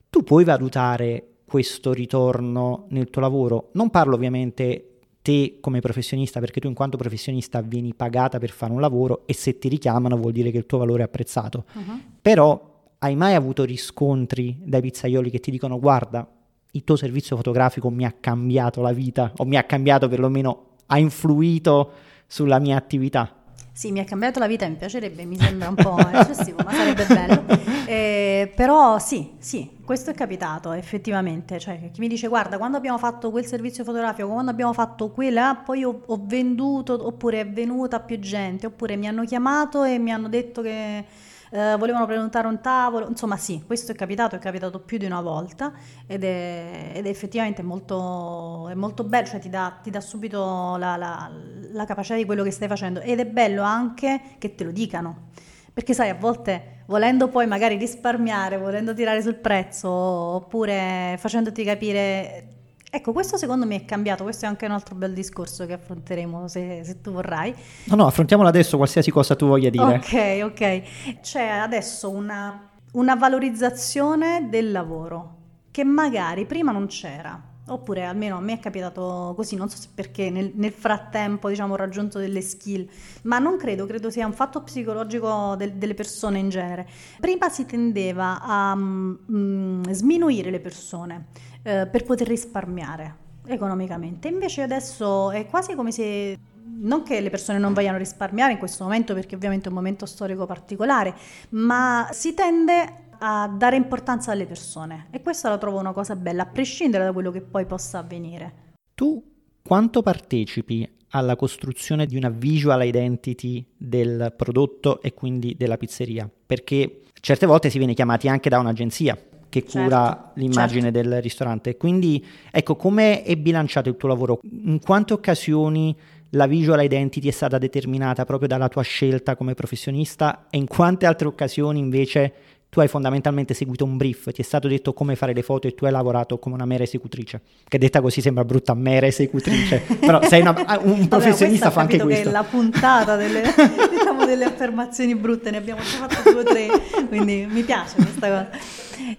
Tu 0.09 0.23
puoi 0.23 0.43
valutare 0.43 1.25
questo 1.45 1.93
ritorno 1.93 2.85
nel 2.89 3.09
tuo 3.09 3.21
lavoro, 3.21 3.69
non 3.73 3.89
parlo 3.89 4.15
ovviamente 4.15 4.85
te 5.21 5.57
come 5.59 5.81
professionista, 5.81 6.39
perché 6.39 6.59
tu 6.59 6.67
in 6.67 6.73
quanto 6.73 6.97
professionista 6.97 7.61
vieni 7.61 7.93
pagata 7.93 8.39
per 8.39 8.49
fare 8.49 8.71
un 8.71 8.79
lavoro 8.79 9.23
e 9.27 9.33
se 9.33 9.59
ti 9.59 9.67
richiamano 9.67 10.17
vuol 10.17 10.31
dire 10.31 10.49
che 10.49 10.57
il 10.57 10.65
tuo 10.65 10.79
valore 10.79 11.01
è 11.03 11.05
apprezzato. 11.05 11.65
Uh-huh. 11.73 11.99
Però 12.21 12.78
hai 12.99 13.15
mai 13.15 13.33
avuto 13.33 13.63
riscontri 13.63 14.57
dai 14.61 14.81
pizzaioli 14.81 15.29
che 15.29 15.39
ti 15.39 15.51
dicono 15.51 15.79
guarda, 15.79 16.27
il 16.71 16.83
tuo 16.83 16.95
servizio 16.95 17.35
fotografico 17.35 17.89
mi 17.89 18.05
ha 18.05 18.13
cambiato 18.19 18.81
la 18.81 18.91
vita 18.91 19.31
o 19.37 19.45
mi 19.45 19.55
ha 19.55 19.63
cambiato 19.63 20.07
perlomeno, 20.07 20.75
ha 20.87 20.97
influito 20.99 21.91
sulla 22.27 22.59
mia 22.59 22.75
attività? 22.75 23.33
Sì, 23.71 23.93
mi 23.93 24.01
ha 24.01 24.03
cambiato 24.03 24.39
la 24.39 24.47
vita, 24.47 24.67
mi 24.67 24.75
piacerebbe, 24.75 25.23
mi 25.23 25.37
sembra 25.37 25.69
un 25.69 25.75
po' 25.75 25.97
eccessivo, 26.11 26.57
ma 26.63 26.71
sarebbe 26.71 27.05
bello. 27.05 27.77
Eh, 27.89 28.51
però 28.55 28.99
sì, 28.99 29.31
sì, 29.39 29.77
questo 29.83 30.11
è 30.11 30.13
capitato 30.13 30.73
effettivamente. 30.73 31.57
Cioè, 31.57 31.89
chi 31.91 31.99
mi 32.01 32.07
dice 32.07 32.27
guarda, 32.27 32.59
quando 32.59 32.77
abbiamo 32.77 32.99
fatto 32.99 33.31
quel 33.31 33.47
servizio 33.47 33.83
fotografico, 33.83 34.27
quando 34.27 34.51
abbiamo 34.51 34.73
fatto 34.73 35.09
quella, 35.09 35.59
poi 35.65 35.83
ho, 35.83 36.03
ho 36.05 36.21
venduto, 36.23 37.07
oppure 37.07 37.39
è 37.39 37.49
venuta 37.49 37.99
più 37.99 38.19
gente, 38.19 38.67
oppure 38.67 38.95
mi 38.95 39.07
hanno 39.07 39.23
chiamato 39.23 39.83
e 39.85 39.97
mi 39.97 40.11
hanno 40.11 40.29
detto 40.29 40.61
che 40.61 41.03
eh, 41.51 41.75
volevano 41.77 42.05
prenotare 42.05 42.47
un 42.47 42.61
tavolo, 42.61 43.07
insomma 43.07 43.37
sì, 43.37 43.63
questo 43.65 43.91
è 43.91 43.95
capitato, 43.95 44.35
è 44.35 44.39
capitato 44.39 44.79
più 44.79 44.97
di 44.97 45.05
una 45.05 45.21
volta 45.21 45.73
ed 46.05 46.23
è, 46.23 46.91
ed 46.95 47.05
è 47.05 47.09
effettivamente 47.09 47.63
molto, 47.63 48.67
è 48.69 48.73
molto 48.73 49.03
bello, 49.03 49.27
cioè 49.27 49.39
ti 49.39 49.49
dà, 49.49 49.77
ti 49.81 49.89
dà 49.89 50.01
subito 50.01 50.75
la, 50.77 50.95
la, 50.95 51.31
la 51.71 51.85
capacità 51.85 52.15
di 52.15 52.25
quello 52.25 52.43
che 52.43 52.51
stai 52.51 52.67
facendo 52.67 52.99
ed 52.99 53.19
è 53.19 53.25
bello 53.25 53.63
anche 53.63 54.21
che 54.37 54.55
te 54.55 54.63
lo 54.63 54.71
dicano. 54.71 55.27
Perché 55.73 55.93
sai, 55.93 56.09
a 56.09 56.15
volte 56.15 56.83
volendo 56.87 57.29
poi 57.29 57.47
magari 57.47 57.77
risparmiare, 57.77 58.57
volendo 58.57 58.93
tirare 58.93 59.21
sul 59.21 59.35
prezzo, 59.35 59.89
oppure 59.89 61.15
facendoti 61.17 61.63
capire 61.63 62.58
Ecco, 62.91 63.11
questo 63.11 63.37
secondo 63.37 63.67
me 63.67 63.75
è 63.75 63.85
cambiato, 63.85 64.23
questo 64.23 64.45
è 64.45 64.47
anche 64.47 64.65
un 64.65 64.71
altro 64.71 64.95
bel 64.95 65.13
discorso 65.13 65.67
che 65.67 65.73
affronteremo 65.73 66.47
se, 66.47 66.81
se, 66.83 67.01
tu 67.01 67.11
vorrai. 67.11 67.53
No, 67.85 67.95
no, 67.95 68.07
affrontiamolo 68.07 68.49
adesso, 68.49 68.77
qualsiasi 68.77 69.11
cosa 69.11 69.35
tu 69.35 69.45
voglia 69.45 69.69
dire. 69.69 69.83
Ok, 69.83 70.41
ok. 70.43 71.19
C'è 71.21 71.45
adesso 71.45 72.09
una, 72.09 72.71
una 72.93 73.15
valorizzazione 73.15 74.47
del 74.49 74.71
lavoro 74.71 75.35
che 75.69 75.83
magari 75.83 76.47
prima 76.47 76.71
non 76.71 76.87
c'era. 76.87 77.43
Oppure 77.67 78.03
almeno 78.03 78.37
a 78.37 78.39
me 78.39 78.53
è 78.53 78.59
capitato 78.59 79.33
così, 79.35 79.55
non 79.55 79.69
so 79.69 79.77
se 79.77 79.89
perché 79.93 80.31
nel, 80.31 80.53
nel 80.55 80.71
frattempo 80.71 81.49
diciamo, 81.49 81.73
ho 81.73 81.75
raggiunto 81.75 82.17
delle 82.17 82.41
skill, 82.41 82.89
ma 83.23 83.37
non 83.37 83.57
credo, 83.57 83.85
credo 83.85 84.09
sia 84.09 84.25
un 84.25 84.33
fatto 84.33 84.63
psicologico 84.63 85.53
del, 85.55 85.73
delle 85.73 85.93
persone 85.93 86.39
in 86.39 86.49
genere. 86.49 86.89
Prima 87.19 87.47
si 87.49 87.67
tendeva 87.67 88.39
a 88.41 88.75
mm, 88.75 89.83
sminuire 89.91 90.49
le 90.49 90.59
persone 90.59 91.25
eh, 91.63 91.87
per 91.87 92.03
poter 92.03 92.27
risparmiare 92.27 93.27
economicamente. 93.45 94.27
Invece 94.27 94.61
adesso 94.61 95.31
è 95.31 95.45
quasi 95.47 95.75
come 95.75 95.91
se 95.91 96.37
non 96.81 97.03
che 97.03 97.19
le 97.19 97.29
persone 97.29 97.59
non 97.59 97.73
vogliano 97.73 97.97
risparmiare 97.97 98.53
in 98.53 98.57
questo 98.57 98.83
momento, 98.83 99.13
perché 99.13 99.35
ovviamente 99.35 99.65
è 99.65 99.69
un 99.69 99.75
momento 99.75 100.05
storico 100.05 100.45
particolare, 100.45 101.13
ma 101.49 102.07
si 102.11 102.33
tende 102.33 103.07
a 103.19 103.47
dare 103.47 103.75
importanza 103.75 104.31
alle 104.31 104.45
persone 104.45 105.07
e 105.11 105.21
questa 105.21 105.49
la 105.49 105.57
trovo 105.57 105.77
una 105.77 105.91
cosa 105.91 106.15
bella, 106.15 106.43
a 106.43 106.45
prescindere 106.45 107.03
da 107.03 107.11
quello 107.11 107.31
che 107.31 107.41
poi 107.41 107.65
possa 107.65 107.99
avvenire. 107.99 108.67
Tu 108.95 109.21
quanto 109.61 110.01
partecipi 110.01 110.89
alla 111.09 111.35
costruzione 111.35 112.05
di 112.05 112.15
una 112.15 112.29
visual 112.29 112.85
identity 112.85 113.65
del 113.75 114.33
prodotto 114.35 115.01
e 115.01 115.13
quindi 115.13 115.55
della 115.57 115.77
pizzeria? 115.77 116.29
Perché 116.45 117.01
certe 117.19 117.45
volte 117.45 117.69
si 117.69 117.77
viene 117.77 117.93
chiamati 117.93 118.29
anche 118.29 118.49
da 118.49 118.59
un'agenzia 118.59 119.17
che 119.49 119.63
cura 119.63 120.05
certo, 120.05 120.31
l'immagine 120.35 120.91
certo. 120.91 121.01
del 121.01 121.21
ristorante. 121.21 121.75
Quindi, 121.75 122.25
ecco, 122.51 122.75
come 122.75 123.23
è 123.23 123.35
bilanciato 123.35 123.89
il 123.89 123.97
tuo 123.97 124.07
lavoro? 124.07 124.39
In 124.43 124.79
quante 124.79 125.13
occasioni 125.13 125.95
la 126.33 126.45
visual 126.45 126.83
identity 126.83 127.27
è 127.27 127.31
stata 127.31 127.57
determinata 127.57 128.23
proprio 128.23 128.47
dalla 128.47 128.69
tua 128.69 128.83
scelta 128.83 129.35
come 129.35 129.55
professionista 129.55 130.45
e 130.49 130.57
in 130.57 130.67
quante 130.67 131.05
altre 131.05 131.27
occasioni 131.27 131.79
invece 131.79 132.33
tu 132.69 132.79
hai 132.79 132.87
fondamentalmente 132.87 133.53
seguito 133.55 133.83
un 133.83 133.97
brief, 133.97 134.31
ti 134.31 134.41
è 134.41 134.43
stato 134.43 134.67
detto 134.67 134.93
come 134.93 135.15
fare 135.15 135.33
le 135.33 135.41
foto 135.41 135.67
e 135.67 135.73
tu 135.73 135.85
hai 135.85 135.91
lavorato 135.91 136.37
come 136.37 136.53
una 136.53 136.65
mera 136.65 136.83
esecutrice, 136.83 137.41
che 137.67 137.79
detta 137.79 137.99
così 137.99 138.21
sembra 138.21 138.45
brutta, 138.45 138.75
mera 138.75 139.07
esecutrice, 139.07 139.83
però 139.99 140.21
sei 140.21 140.41
una, 140.41 140.53
ah, 140.53 140.79
un 140.83 141.07
professionista 141.07 141.71
fa 141.71 141.81
anche 141.81 141.97
questo. 141.97 142.23
Che 142.23 142.29
è 142.29 142.31
la 142.31 142.43
puntata 142.43 143.15
delle, 143.15 143.41
diciamo, 143.89 144.23
delle 144.25 144.43
affermazioni 144.43 145.15
brutte, 145.15 145.49
ne 145.49 145.57
abbiamo 145.57 145.81
già 145.81 146.07
fatto 146.07 146.31
due 146.31 146.41
o 146.41 146.43
tre, 146.43 146.67
quindi 147.07 147.47
mi 147.49 147.63
piace 147.63 147.95
questa 147.95 148.27
cosa. 148.27 148.49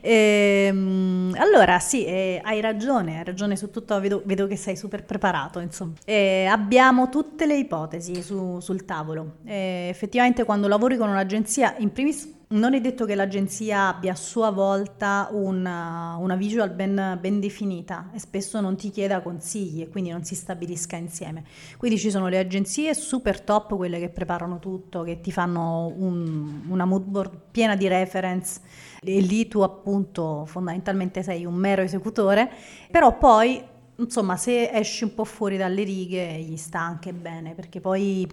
Ehm, 0.01 1.35
allora 1.37 1.81
sì, 1.81 2.05
eh, 2.05 2.41
hai 2.45 2.61
ragione, 2.61 3.19
hai 3.19 3.25
ragione 3.25 3.57
su 3.57 3.71
tutto, 3.71 3.99
vedo, 3.99 4.23
vedo 4.25 4.47
che 4.47 4.57
sei 4.57 4.77
super 4.77 5.05
preparato, 5.05 5.59
insomma. 5.59 5.95
E 6.05 6.47
abbiamo 6.49 7.09
tutte 7.09 7.47
le 7.47 7.57
ipotesi 7.57 8.23
su, 8.23 8.61
sul 8.61 8.85
tavolo. 8.85 9.39
E 9.45 9.89
effettivamente 9.91 10.45
quando 10.45 10.69
lavori 10.69 10.97
con 10.97 11.09
un'agenzia, 11.09 11.75
in 11.79 11.93
primis 11.93 12.39
non 12.53 12.75
è 12.75 12.81
detto 12.81 13.05
che 13.05 13.15
l'agenzia 13.15 13.87
abbia 13.87 14.11
a 14.11 14.17
sua 14.17 14.51
volta 14.51 15.29
una, 15.31 16.17
una 16.19 16.35
visual 16.35 16.71
ben, 16.71 17.17
ben, 17.21 17.39
definita 17.39 18.11
e 18.13 18.19
spesso 18.19 18.61
non 18.61 18.75
ti 18.75 18.91
chieda 18.91 19.21
consigli 19.21 19.83
e 19.83 19.89
quindi 19.89 20.11
non 20.11 20.25
si 20.25 20.35
stabilisca 20.35 20.97
insieme. 20.97 21.45
Quindi 21.77 21.97
ci 21.97 22.11
sono 22.11 22.27
le 22.27 22.39
agenzie 22.39 22.93
super 22.95 23.41
top, 23.41 23.77
quelle 23.77 24.01
che 24.01 24.09
preparano 24.09 24.59
tutto, 24.59 25.03
che 25.03 25.21
ti 25.21 25.31
fanno 25.31 25.95
un, 25.97 26.63
una 26.69 26.85
mood 26.87 27.05
board 27.05 27.39
piena 27.53 27.77
di 27.77 27.87
reference 27.87 28.61
e 29.01 29.21
lì 29.21 29.47
tu 29.47 29.61
appunto 29.61 30.45
fondamentalmente 30.45 31.23
sei 31.23 31.45
un 31.45 31.55
mero 31.55 31.83
esecutore, 31.83 32.51
però 32.91 33.17
poi 33.17 33.63
insomma 33.95 34.37
se 34.37 34.71
esci 34.71 35.05
un 35.05 35.15
po' 35.15 35.25
fuori 35.25 35.57
dalle 35.57 35.85
righe 35.85 36.41
gli 36.41 36.57
sta 36.57 36.81
anche 36.81 37.13
bene 37.13 37.55
perché 37.55 37.81
poi 37.81 38.27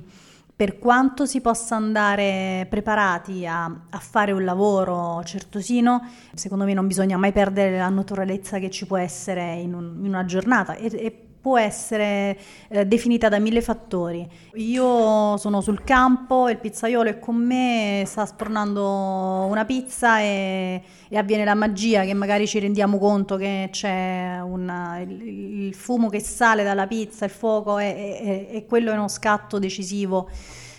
per 0.58 0.80
quanto 0.80 1.28
si 1.28 1.40
possa 1.40 1.76
andare 1.76 2.66
preparati 2.68 3.46
a, 3.46 3.66
a, 3.66 4.00
fare 4.00 4.32
un 4.32 4.44
lavoro 4.44 5.22
certosino, 5.24 6.02
secondo 6.34 6.66
me 6.66 6.74
non 6.74 6.88
bisogna 6.88 7.16
mai 7.16 7.32
perdere 7.32 7.78
la 7.78 7.90
naturalezza 7.90 8.58
che 8.58 8.72
ci 8.72 8.88
può 8.88 8.98
essere 8.98 9.54
in, 9.54 9.76
un, 9.76 10.00
in 10.00 10.08
una 10.08 10.26
giornata. 10.26 10.76
E, 10.76 10.88
e 10.88 11.27
può 11.48 11.58
essere 11.58 12.38
eh, 12.68 12.86
definita 12.86 13.30
da 13.30 13.40
mille 13.40 13.62
fattori. 13.62 14.28
Io 14.56 15.38
sono 15.38 15.62
sul 15.62 15.82
campo, 15.86 16.50
il 16.50 16.58
pizzaiolo 16.58 17.10
è 17.10 17.20
con 17.20 17.38
me, 17.38 18.04
sta 18.06 18.26
spornando 18.26 19.46
una 19.50 19.64
pizza 19.64 20.20
e, 20.20 20.82
e 21.08 21.18
avviene 21.18 21.46
la 21.46 21.56
magia 21.56 22.04
che 22.04 22.14
magari 22.14 22.46
ci 22.48 22.60
rendiamo 22.60 22.98
conto 22.98 23.38
che 23.38 23.70
c'è 23.72 24.40
una, 24.44 25.00
il, 25.00 25.68
il, 25.68 25.74
fumo 25.74 26.10
che 26.10 26.20
sale 26.20 26.66
dalla 26.66 26.86
pizza, 26.86 27.24
il 27.24 27.32
fuoco 27.32 27.80
e, 27.80 28.48
e 28.52 28.66
quello 28.68 28.92
è 28.92 28.94
uno 28.94 29.08
scatto 29.08 29.58
decisivo 29.58 30.30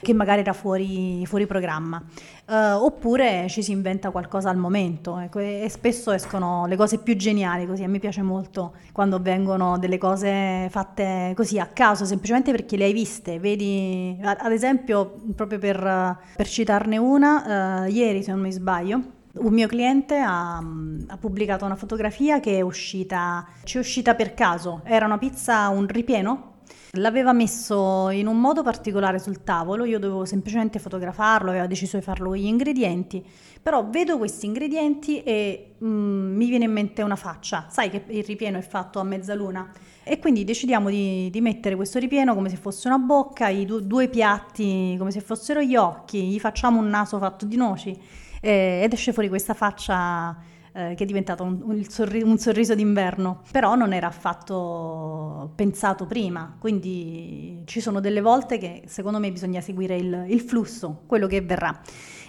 che 0.01 0.13
magari 0.13 0.41
era 0.41 0.53
fuori, 0.53 1.25
fuori 1.27 1.47
programma. 1.47 2.03
Uh, 2.49 2.83
oppure 2.83 3.47
ci 3.51 3.63
si 3.63 3.73
inventa 3.73 4.11
qualcosa 4.11 4.49
al 4.49 4.57
momento 4.57 5.19
ecco, 5.19 5.39
e, 5.39 5.65
e, 5.65 5.69
spesso 5.69 6.13
escono 6.13 6.65
le 6.65 6.77
cose 6.77 6.97
più 6.97 7.15
geniali 7.15 7.67
così 7.67 7.83
a 7.83 7.89
me 7.89 7.99
piace 7.99 8.23
molto 8.23 8.73
quando 8.91 9.21
vengono 9.21 9.77
delle 9.77 9.99
cose 9.99 10.69
fatte 10.71 11.35
così 11.37 11.59
a 11.59 11.67
caso 11.67 12.07
semplicemente 12.07 12.51
perché 12.51 12.79
le 12.79 12.85
hai 12.85 12.95
viste 12.95 13.39
vedi 13.39 14.19
ad 14.23 14.51
esempio 14.51 15.21
proprio 15.37 15.59
per, 15.59 16.17
per 16.37 16.49
citarne 16.49 16.97
una 16.97 17.85
uh, 17.85 17.91
ieri 17.91 18.23
se 18.23 18.31
non 18.31 18.41
mi 18.41 18.51
sbaglio 18.51 19.03
un 19.35 19.53
mio 19.53 19.69
cliente 19.69 20.17
ha, 20.17 20.57
ha, 20.57 21.17
pubblicato 21.19 21.65
una 21.65 21.77
fotografia 21.77 22.41
che 22.41 22.57
è 22.57 22.61
uscita, 22.61 23.47
ci 23.65 23.77
è 23.77 23.81
uscita 23.81 24.15
per 24.15 24.35
caso, 24.35 24.81
era 24.85 25.07
una 25.07 25.19
pizza, 25.19 25.69
un 25.69 25.87
ripieno 25.87 26.57
L'aveva 26.93 27.33
messo 27.35 28.09
in 28.09 28.27
un 28.27 28.41
modo 28.41 28.63
particolare 28.63 29.19
sul 29.19 29.45
tavolo, 29.45 29.85
io 29.85 29.99
dovevo 29.99 30.25
semplicemente 30.25 30.79
fotografarlo, 30.79 31.51
aveva 31.51 31.67
deciso 31.67 31.99
di 31.99 32.03
farlo 32.03 32.35
gli 32.35 32.47
ingredienti, 32.47 33.23
però 33.61 33.87
vedo 33.89 34.17
questi 34.17 34.47
ingredienti 34.47 35.23
e 35.23 35.75
mm, 35.85 36.37
mi 36.37 36.49
viene 36.49 36.65
in 36.65 36.73
mente 36.73 37.03
una 37.03 37.17
faccia, 37.17 37.67
sai 37.69 37.91
che 37.91 38.05
il 38.07 38.25
ripieno 38.25 38.57
è 38.57 38.63
fatto 38.63 39.01
a 39.01 39.05
mezzaluna 39.05 39.71
e 40.03 40.19
quindi 40.19 40.45
decidiamo 40.45 40.89
di, 40.89 41.29
di 41.31 41.41
mettere 41.43 41.77
questo 41.77 41.99
ripieno 41.99 42.35
come 42.35 42.49
se 42.49 42.57
fosse 42.57 42.89
una 42.89 42.99
bocca, 42.99 43.49
i 43.49 43.67
du- 43.67 43.81
due 43.81 44.09
piatti 44.09 44.97
come 44.97 45.11
se 45.11 45.21
fossero 45.21 45.61
gli 45.61 45.77
occhi, 45.77 46.23
gli 46.29 46.41
facciamo 46.41 46.79
un 46.81 46.89
naso 46.89 47.19
fatto 47.19 47.45
di 47.45 47.57
noci 47.57 47.95
eh, 48.41 48.81
ed 48.83 48.93
esce 48.95 49.13
fuori 49.13 49.29
questa 49.29 49.53
faccia 49.53 50.35
eh, 50.73 50.95
che 50.95 51.03
è 51.05 51.07
diventato 51.07 51.43
un, 51.43 51.61
un, 51.63 51.85
sorri- 51.85 52.23
un, 52.23 52.39
sorriso 52.39 52.75
d'inverno, 52.75 53.43
però 53.51 53.75
non 53.75 53.93
era 53.93 54.07
affatto 54.07 55.53
pensato 55.55 56.07
prima, 56.07 56.57
quindi 56.59 57.63
ci 57.65 57.81
sono 57.81 58.01
delle 58.01 58.21
volte 58.21 58.59
che 58.59 58.83
secondo 58.87 59.19
me 59.19 59.31
bisogna 59.31 59.61
seguire 59.61 59.97
il, 59.97 60.27
il 60.29 60.41
flusso, 60.41 61.03
quello 61.07 61.27
che 61.27 61.41
verrà. 61.41 61.81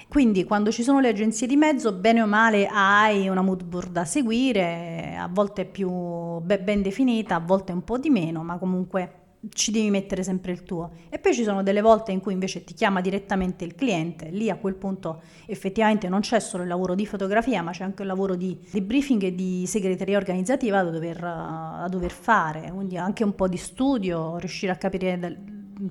Quindi 0.10 0.44
quando 0.44 0.72
ci 0.72 0.82
sono 0.82 1.00
le 1.00 1.10
agenzie 1.10 1.46
di 1.46 1.56
mezzo, 1.56 1.94
bene 1.94 2.24
o 2.24 2.26
male 2.26 2.66
hai 2.66 3.28
una 3.28 3.44
mood 3.44 3.64
board 3.64 3.92
da 3.92 4.06
seguire, 4.06 5.16
a 5.16 5.30
volte 5.32 5.62
è 5.62 5.66
più 5.66 6.40
ben 6.40 6.82
definita, 6.82 7.36
a 7.36 7.40
volte 7.40 7.72
un 7.72 7.84
po' 7.84 8.00
di 8.00 8.10
meno, 8.10 8.42
ma 8.42 8.58
comunque 8.58 9.19
ci 9.54 9.72
devi 9.72 9.90
mettere 9.90 10.24
sempre 10.24 10.52
il 10.52 10.64
tuo. 10.64 10.92
E 11.10 11.20
poi 11.20 11.34
ci 11.34 11.44
sono 11.44 11.64
delle 11.64 11.82
volte 11.82 12.12
in 12.12 12.20
cui 12.20 12.34
invece 12.34 12.64
ti 12.64 12.74
chiama 12.74 13.02
direttamente 13.02 13.64
il 13.64 13.76
cliente, 13.76 14.30
lì 14.30 14.50
a 14.50 14.56
quel 14.56 14.76
punto 14.76 15.22
effettivamente 15.46 16.10
non 16.10 16.20
c'è 16.22 16.40
solo 16.40 16.64
il 16.64 16.70
lavoro 16.70 16.96
di 16.96 17.06
fotografia, 17.06 17.62
ma 17.62 17.72
c'è 17.72 17.84
anche 17.84 18.02
il 18.02 18.08
lavoro 18.08 18.36
di, 18.36 18.60
di 18.70 18.82
briefing 18.82 19.24
e 19.24 19.36
di 19.36 19.66
segreteria 19.66 20.18
organizzativa 20.18 20.84
da 20.84 20.90
dover, 20.90 21.20
da 21.20 21.88
dover, 21.90 22.12
fare, 22.12 22.72
quindi 22.74 22.98
anche 22.98 23.24
un 23.24 23.36
po' 23.36 23.48
di 23.48 23.58
studio, 23.58 24.38
riuscire 24.38 24.72
a 24.72 24.76
capire 24.76 25.18
del, 25.18 25.38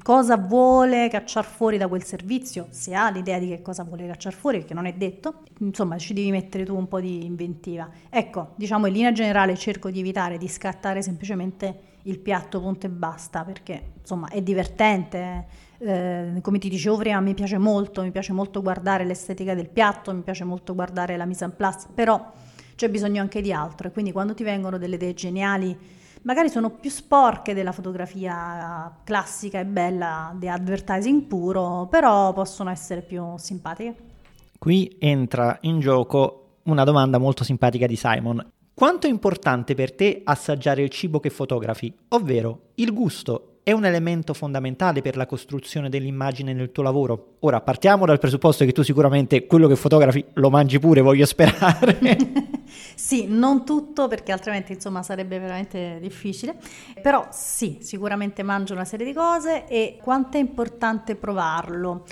cosa 0.03 0.37
vuole 0.37 1.09
cacciare 1.09 1.47
fuori 1.47 1.79
da 1.79 1.89
quel 1.89 2.05
servizio, 2.05 2.67
se 2.71 2.95
ha 2.95 3.11
l'idea 3.11 3.39
di 3.39 3.49
che 3.49 3.63
cosa 3.63 3.85
vuole 3.85 4.07
cacciare 4.07 4.37
fuori, 4.37 4.59
perché 4.59 4.75
non 4.75 4.85
è 4.85 4.93
detto, 4.93 5.43
insomma 5.61 5.97
ci 5.97 6.13
devi 6.13 6.31
mettere 6.31 6.65
tu 6.65 6.77
un 6.77 6.89
po' 6.89 7.01
di 7.01 7.25
inventiva. 7.25 7.89
Ecco, 8.11 8.53
diciamo 8.57 8.87
in 8.87 8.93
linea 8.93 9.13
generale 9.13 9.57
cerco 9.57 9.91
di 9.91 10.01
evitare 10.01 10.37
di 10.37 10.49
scattare 10.49 11.01
semplicemente 11.01 11.97
il 12.03 12.19
piatto 12.19 12.61
punto 12.61 12.87
e 12.87 12.91
basta 12.91 13.45
perché 13.45 13.93
insomma 14.01 14.29
è 14.29 14.41
divertente 14.41 15.47
eh, 15.79 16.39
come 16.41 16.59
ti 16.59 16.69
dicevo 16.69 16.97
prima 16.97 17.21
mi 17.21 17.35
piace 17.35 17.59
molto 17.59 18.03
mi 18.03 18.11
piace 18.11 18.33
molto 18.33 18.63
guardare 18.63 19.05
l'estetica 19.05 19.55
del 19.55 19.69
piatto 19.69 20.15
mi 20.15 20.23
piace 20.23 20.45
molto 20.45 20.75
guardare 20.75 21.17
la 21.17 21.25
mise 21.25 21.45
en 21.45 21.55
place 21.55 21.89
però 21.95 22.33
c'è 22.75 22.89
bisogno 22.89 23.21
anche 23.21 23.41
di 23.41 23.53
altro 23.53 23.89
e 23.89 23.91
quindi 23.91 24.13
quando 24.13 24.35
ti 24.35 24.45
vengono 24.45 24.79
delle 24.79 24.95
idee 24.95 25.15
geniali 25.15 25.77
magari 26.23 26.49
sono 26.49 26.71
più 26.71 26.91
sporche 26.91 27.55
della 27.55 27.73
fotografia 27.73 28.97
classica 29.05 29.61
e 29.61 29.65
bella 29.65 30.35
di 30.37 30.49
advertising 30.49 31.23
puro 31.23 31.87
però 31.91 32.33
possono 32.33 32.71
essere 32.71 33.03
più 33.03 33.37
simpatiche. 33.37 34.07
Qui 34.59 34.97
entra 34.99 35.59
in 35.63 35.79
gioco 35.79 36.59
una 36.65 36.85
domanda 36.85 37.19
molto 37.19 37.45
simpatica 37.45 37.87
di 37.87 37.97
Simon 37.97 38.45
quanto 38.79 39.09
è 39.09 39.11
importante 39.11 39.75
per 39.75 39.93
te 39.93 40.21
assaggiare 40.23 40.83
il 40.83 40.89
cibo 40.91 41.19
che 41.19 41.31
fotografi? 41.31 41.93
Ovvero, 42.11 42.67
il 42.77 42.93
gusto 42.93 43.59
è 43.65 43.73
un 43.73 43.85
elemento 43.85 44.35
fondamentale 44.35 45.03
per 45.03 45.17
la 45.17 45.27
costruzione 45.27 45.89
dell'immagine 45.89 46.53
nel 46.53 46.71
tuo 46.71 46.85
lavoro? 46.85 47.39
Ora, 47.41 47.61
partiamo 47.61 48.07
dal 48.07 48.21
presupposto 48.21 48.65
che 48.65 48.71
tu 48.71 48.83
sicuramente 48.83 49.49
quello 49.49 49.67
che 49.67 49.75
fotografi 49.75 50.25
lo 50.35 50.49
mangi 50.49 50.79
pure, 50.79 51.01
voglio 51.01 51.27
sperare. 51.27 51.99
sì, 52.95 53.27
non 53.27 53.65
tutto 53.65 54.07
perché 54.07 54.31
altrimenti 54.31 54.75
insomma 54.75 55.03
sarebbe 55.03 55.41
veramente 55.41 55.99
difficile, 56.01 56.55
però 57.03 57.27
sì, 57.33 57.79
sicuramente 57.81 58.45
mangio 58.45 58.75
una 58.75 58.85
serie 58.85 59.05
di 59.05 59.13
cose 59.13 59.67
e 59.67 59.99
quanto 60.01 60.37
è 60.37 60.41
importante 60.41 61.17
provarlo. 61.17 62.05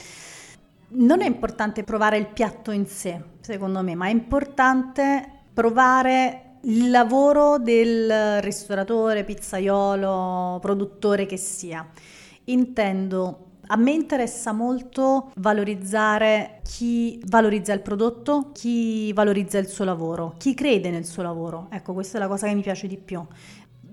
Non 0.88 1.22
è 1.22 1.26
importante 1.26 1.84
provare 1.84 2.18
il 2.18 2.26
piatto 2.26 2.72
in 2.72 2.86
sé, 2.86 3.22
secondo 3.38 3.84
me, 3.84 3.94
ma 3.94 4.08
è 4.08 4.10
importante 4.10 5.30
provare 5.54 6.45
il 6.66 6.90
lavoro 6.90 7.58
del 7.58 8.40
ristoratore, 8.42 9.24
pizzaiolo, 9.24 10.58
produttore 10.60 11.24
che 11.26 11.36
sia. 11.36 11.88
Intendo 12.44 13.42
a 13.68 13.76
me 13.76 13.92
interessa 13.92 14.52
molto 14.52 15.32
valorizzare 15.36 16.60
chi 16.62 17.20
valorizza 17.26 17.72
il 17.72 17.80
prodotto, 17.80 18.50
chi 18.52 19.12
valorizza 19.12 19.58
il 19.58 19.66
suo 19.66 19.84
lavoro, 19.84 20.34
chi 20.38 20.54
crede 20.54 20.90
nel 20.90 21.04
suo 21.04 21.22
lavoro. 21.22 21.68
Ecco, 21.70 21.92
questa 21.92 22.18
è 22.18 22.20
la 22.20 22.28
cosa 22.28 22.46
che 22.46 22.54
mi 22.54 22.62
piace 22.62 22.86
di 22.86 22.96
più. 22.96 23.24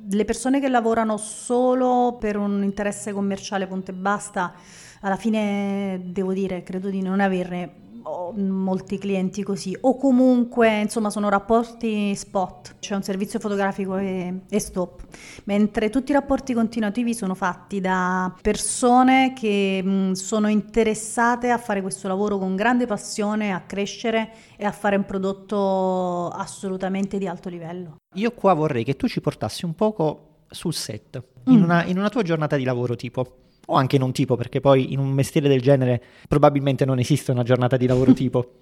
Le 0.10 0.26
persone 0.26 0.60
che 0.60 0.68
lavorano 0.68 1.18
solo 1.18 2.18
per 2.20 2.38
un 2.38 2.64
interesse 2.64 3.14
commerciale, 3.14 3.68
punto 3.68 3.92
e 3.92 3.96
basta, 3.96 4.54
alla 5.02 5.16
fine 5.16 6.02
devo 6.06 6.34
dire, 6.34 6.64
credo 6.64 6.90
di 6.90 7.02
non 7.02 7.20
averne 7.20 7.82
ho 8.04 8.32
molti 8.34 8.98
clienti 8.98 9.44
così 9.44 9.78
o 9.82 9.98
comunque 9.98 10.82
insomma 10.82 11.10
sono 11.10 11.30
rapporti 11.30 12.16
spot, 12.16 12.76
c'è 12.80 12.96
un 12.96 13.04
servizio 13.04 13.40
fotografico 13.40 13.98
e, 13.98 14.42
e, 14.50 14.60
stop, 14.60 15.04
mentre 15.46 15.90
tutti 15.90 16.12
i 16.12 16.14
rapporti 16.14 16.54
continuativi 16.54 17.14
sono 17.14 17.36
fatti 17.36 17.80
da 17.80 18.34
persone 18.42 19.34
che 19.34 19.82
mh, 19.84 20.12
sono 20.14 20.48
interessate 20.48 21.50
a 21.50 21.58
fare 21.58 21.82
questo 21.82 22.08
lavoro 22.08 22.38
con 22.38 22.56
grande 22.56 22.86
passione, 22.86 23.52
a 23.52 23.62
crescere 23.62 24.32
e 24.58 24.66
a 24.66 24.72
fare 24.72 24.96
un 24.96 25.06
prodotto 25.06 26.30
assolutamente 26.30 27.18
di 27.18 27.28
alto 27.28 27.50
livello. 27.50 27.98
Io 28.16 28.32
qua 28.32 28.54
vorrei 28.54 28.84
che 28.84 28.96
tu 28.96 29.08
ci 29.08 29.22
portassi 29.22 29.66
un 29.66 29.76
poco 29.76 30.46
sul 30.50 30.74
set, 30.74 31.22
in, 31.46 31.60
mm. 31.60 31.64
una, 31.64 31.84
in 31.86 31.98
una 31.98 32.10
tua 32.10 32.22
giornata 32.22 32.56
di 32.56 32.64
lavoro 32.64 32.96
tipo 32.96 33.38
o 33.68 33.76
anche 33.76 33.98
non 33.98 34.12
tipo, 34.12 34.36
perché 34.36 34.60
poi 34.60 34.94
in 34.94 35.00
un 35.00 35.10
mestiere 35.10 35.48
del 35.48 35.62
genere 35.62 36.02
probabilmente 36.28 36.86
non 36.86 37.00
esiste 37.00 37.32
una 37.32 37.44
giornata 37.44 37.78
di 37.78 37.88
lavoro 37.88 38.12
tipo. 38.14 38.56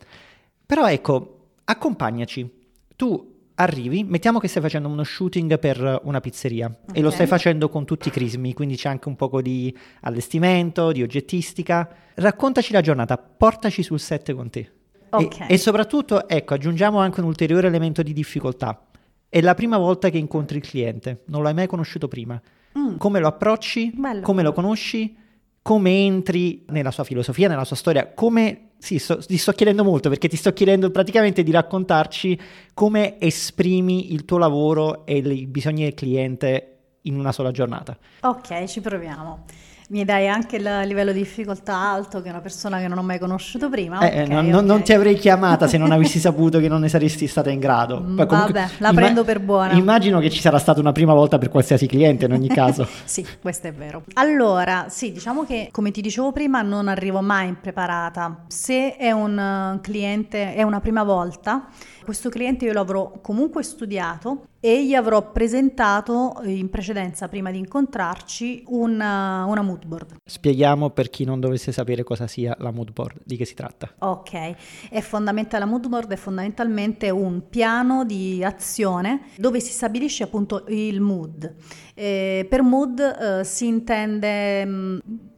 Però 0.66 0.90
ecco, 0.90 1.38
accompagnaci. 1.66 2.60
Tu 2.96 3.30
arrivi, 3.56 4.04
mettiamo 4.04 4.40
che 4.40 4.48
stai 4.48 4.62
facendo 4.62 4.88
uno 4.88 5.04
shooting 5.04 5.60
per 5.60 6.02
una 6.04 6.20
pizzeria 6.20 6.68
okay. 6.68 7.00
e 7.00 7.02
lo 7.02 7.10
stai 7.10 7.28
facendo 7.28 7.70
con 7.70 7.86
tutti 7.86 8.08
i 8.08 8.12
crismi, 8.12 8.54
quindi 8.54 8.76
c'è 8.76 8.90
anche 8.90 9.08
un 9.08 9.16
po' 9.16 9.42
di 9.42 9.76
allestimento, 10.02 10.92
di 10.92 11.04
oggettistica. 11.04 11.90
Raccontaci 12.16 12.72
la 12.74 12.82
giornata, 12.82 13.18
portaci 13.18 13.84
sul 13.84 14.00
set 14.00 14.34
con 14.34 14.50
te. 14.50 14.72
Okay. 15.10 15.48
E, 15.48 15.54
e 15.54 15.58
soprattutto, 15.58 16.28
ecco, 16.28 16.54
aggiungiamo 16.54 17.00
anche 17.00 17.20
un 17.20 17.26
ulteriore 17.28 17.68
elemento 17.68 18.02
di 18.02 18.14
difficoltà. 18.14 18.88
È 19.28 19.42
la 19.42 19.54
prima 19.54 19.78
volta 19.78 20.10
che 20.10 20.18
incontri 20.18 20.58
il 20.58 20.64
cliente, 20.64 21.24
non 21.28 21.44
l'hai 21.44 21.54
mai 21.54 21.68
conosciuto 21.68 22.08
prima. 22.08 22.42
Mm. 22.78 22.98
Come 22.98 23.20
lo 23.20 23.28
approcci? 23.28 23.92
Bello. 23.94 24.22
Come 24.22 24.44
lo 24.44 24.54
conosci? 24.54 25.16
Come 25.62 25.92
entri 25.92 26.66
nella 26.70 26.92
sua 26.92 27.04
filosofia, 27.04 27.48
nella 27.48 27.66
sua 27.66 27.76
storia? 27.76 28.12
Come 28.14 28.72
sì, 28.82 28.98
so, 28.98 29.18
ti 29.18 29.38
sto 29.38 29.52
chiedendo 29.52 29.84
molto 29.84 30.10
perché 30.10 30.28
ti 30.28 30.36
sto 30.36 30.54
chiedendo 30.54 30.90
praticamente 30.90 31.44
di 31.44 31.52
raccontarci 31.52 32.40
come 32.74 33.20
esprimi 33.20 34.12
il 34.12 34.26
tuo 34.26 34.40
lavoro 34.40 35.06
e 35.06 35.18
i 35.18 35.46
bisogni 35.46 35.84
del 35.84 35.94
cliente 35.94 36.78
in 37.04 37.18
una 37.18 37.32
sola 37.32 37.52
giornata. 37.52 37.96
Ok, 38.22 38.66
ci 38.66 38.82
proviamo. 38.82 39.46
Mi 39.92 40.06
dai 40.06 40.30
anche 40.30 40.56
il 40.56 40.82
livello 40.86 41.12
di 41.12 41.20
difficoltà 41.20 41.76
alto, 41.76 42.22
che 42.22 42.30
è 42.30 42.32
una 42.32 42.40
persona 42.40 42.80
che 42.80 42.88
non 42.88 42.98
ho 42.98 43.02
mai 43.02 43.20
conosciuto 43.20 43.68
prima. 43.68 44.00
Eh, 44.00 44.22
okay, 44.24 44.28
non, 44.30 44.46
okay. 44.46 44.66
non, 44.66 44.84
ti 44.84 44.94
avrei 44.94 45.16
chiamata 45.16 45.68
se 45.68 45.78
non 45.78 45.92
avessi 45.92 46.18
saputo 46.18 46.60
che 46.60 46.70
non 46.70 46.80
ne 46.80 46.88
saresti 46.88 47.28
stata 47.28 47.50
in 47.50 47.60
grado. 47.60 48.00
Mm, 48.00 48.16
Poi, 48.16 48.26
comunque, 48.26 48.54
Vabbè, 48.54 48.72
la 48.78 48.94
prendo 48.94 49.20
imm- 49.20 49.26
per 49.26 49.42
buona. 49.42 49.74
Immagino 49.74 50.20
che 50.20 50.30
ci 50.30 50.40
sarà 50.40 50.60
stata 50.60 50.80
una 50.80 50.94
prima 50.94 51.14
volta 51.14 51.38
per 51.38 51.50
qualsiasi 51.50 51.88
cliente 51.88 52.24
in 52.24 52.32
ogni 52.32 52.48
caso. 52.56 52.88
sì, 53.04 53.28
questo 53.42 53.68
è 53.68 53.74
vero. 53.74 54.04
Allora, 54.14 54.86
sì, 54.88 55.12
diciamo 55.12 55.44
che 55.44 55.68
come 55.74 55.92
ti 55.92 56.00
dicevo 56.00 56.32
prima 56.32 56.62
non 56.62 56.88
arrivo 56.88 57.20
mai 57.20 57.50
impreparata. 57.50 58.46
Se 58.48 58.96
è 58.96 59.12
un 59.12 59.78
cliente, 59.82 60.56
è 60.56 60.64
una 60.64 60.80
prima 60.80 61.04
volta, 61.04 61.68
questo 62.06 62.30
cliente 62.30 62.64
io 62.64 62.72
l'avrò 62.72 63.12
comunque 63.22 63.62
studiato 63.62 64.46
e 64.64 64.86
gli 64.86 64.94
avrò 64.94 65.32
presentato 65.32 66.40
in 66.44 66.70
precedenza, 66.70 67.28
prima 67.28 67.50
di 67.50 67.58
incontrarci, 67.58 68.64
una, 68.68 69.44
una 69.46 69.64
mood 69.64 69.86
board. 69.86 70.18
Spieghiamo 70.24 70.92
per 70.92 71.10
chi 71.10 71.26
non 71.26 71.40
dovesse 71.40 71.72
sapere 71.72 72.04
cosa 72.04 72.28
sia 72.28 72.56
la 72.60 72.72
mood 72.72 72.92
board, 72.94 73.22
di 73.24 73.38
che 73.38 73.46
si 73.46 73.56
tratta. 73.56 73.92
Ok, 73.98 74.56
è 74.90 75.02
fondamentale, 75.02 75.66
la 75.66 75.70
mood 75.70 75.88
board 75.88 76.12
è 76.12 76.16
fondamentalmente 76.16 77.10
un 77.10 77.50
piano 77.50 78.06
di 78.06 78.44
azione 78.44 79.22
dove 79.38 79.60
si 79.60 79.72
stabilisce 79.72 80.24
appunto 80.24 80.66
il 80.68 81.02
mood. 81.02 81.56
Eh, 81.96 82.46
per 82.48 82.62
mood 82.62 83.00
eh, 83.00 83.44
si 83.44 83.66
intende, 83.66 84.64
mm, 84.64 84.98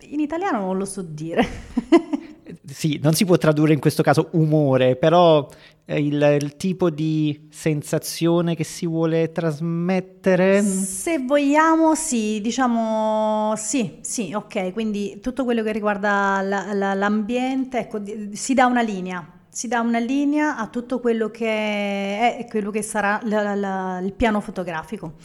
in 0.09 0.19
italiano 0.19 0.59
non 0.59 0.77
lo 0.77 0.86
so 0.86 1.01
dire. 1.01 1.47
sì, 2.65 2.99
non 3.01 3.13
si 3.13 3.23
può 3.23 3.38
tradurre 3.38 3.73
in 3.73 3.79
questo 3.79 4.03
caso 4.03 4.29
umore, 4.31 4.95
però 4.95 5.47
il, 5.86 6.38
il, 6.41 6.56
tipo 6.56 6.89
di 6.89 7.48
sensazione 7.52 8.56
che 8.56 8.63
si 8.63 8.88
vuole 8.88 9.32
trasmettere? 9.32 10.62
Se 10.62 11.19
vogliamo, 11.19 11.93
sì, 11.96 12.39
diciamo 12.41 13.54
sì, 13.58 13.98
sì, 14.02 14.34
ok, 14.34 14.72
quindi 14.72 15.19
tutto 15.19 15.43
quello 15.43 15.62
che 15.62 15.72
riguarda 15.74 16.41
la, 16.41 16.74
la, 16.74 16.93
l'ambiente, 16.93 17.80
ecco, 17.80 18.02
si 18.32 18.54
dà 18.54 18.65
una 18.65 18.82
linea, 18.82 19.28
si 19.50 19.67
dà 19.67 19.82
una 19.82 20.00
linea 20.00 20.58
a 20.58 20.67
tutto 20.67 21.00
quello 21.00 21.30
che 21.30 21.48
è 21.48 22.48
quello 22.50 22.72
che 22.72 22.82
sarà 22.82 23.19
la, 23.24 24.00
il 24.00 24.13
piano 24.13 24.39
fotografico 24.39 25.15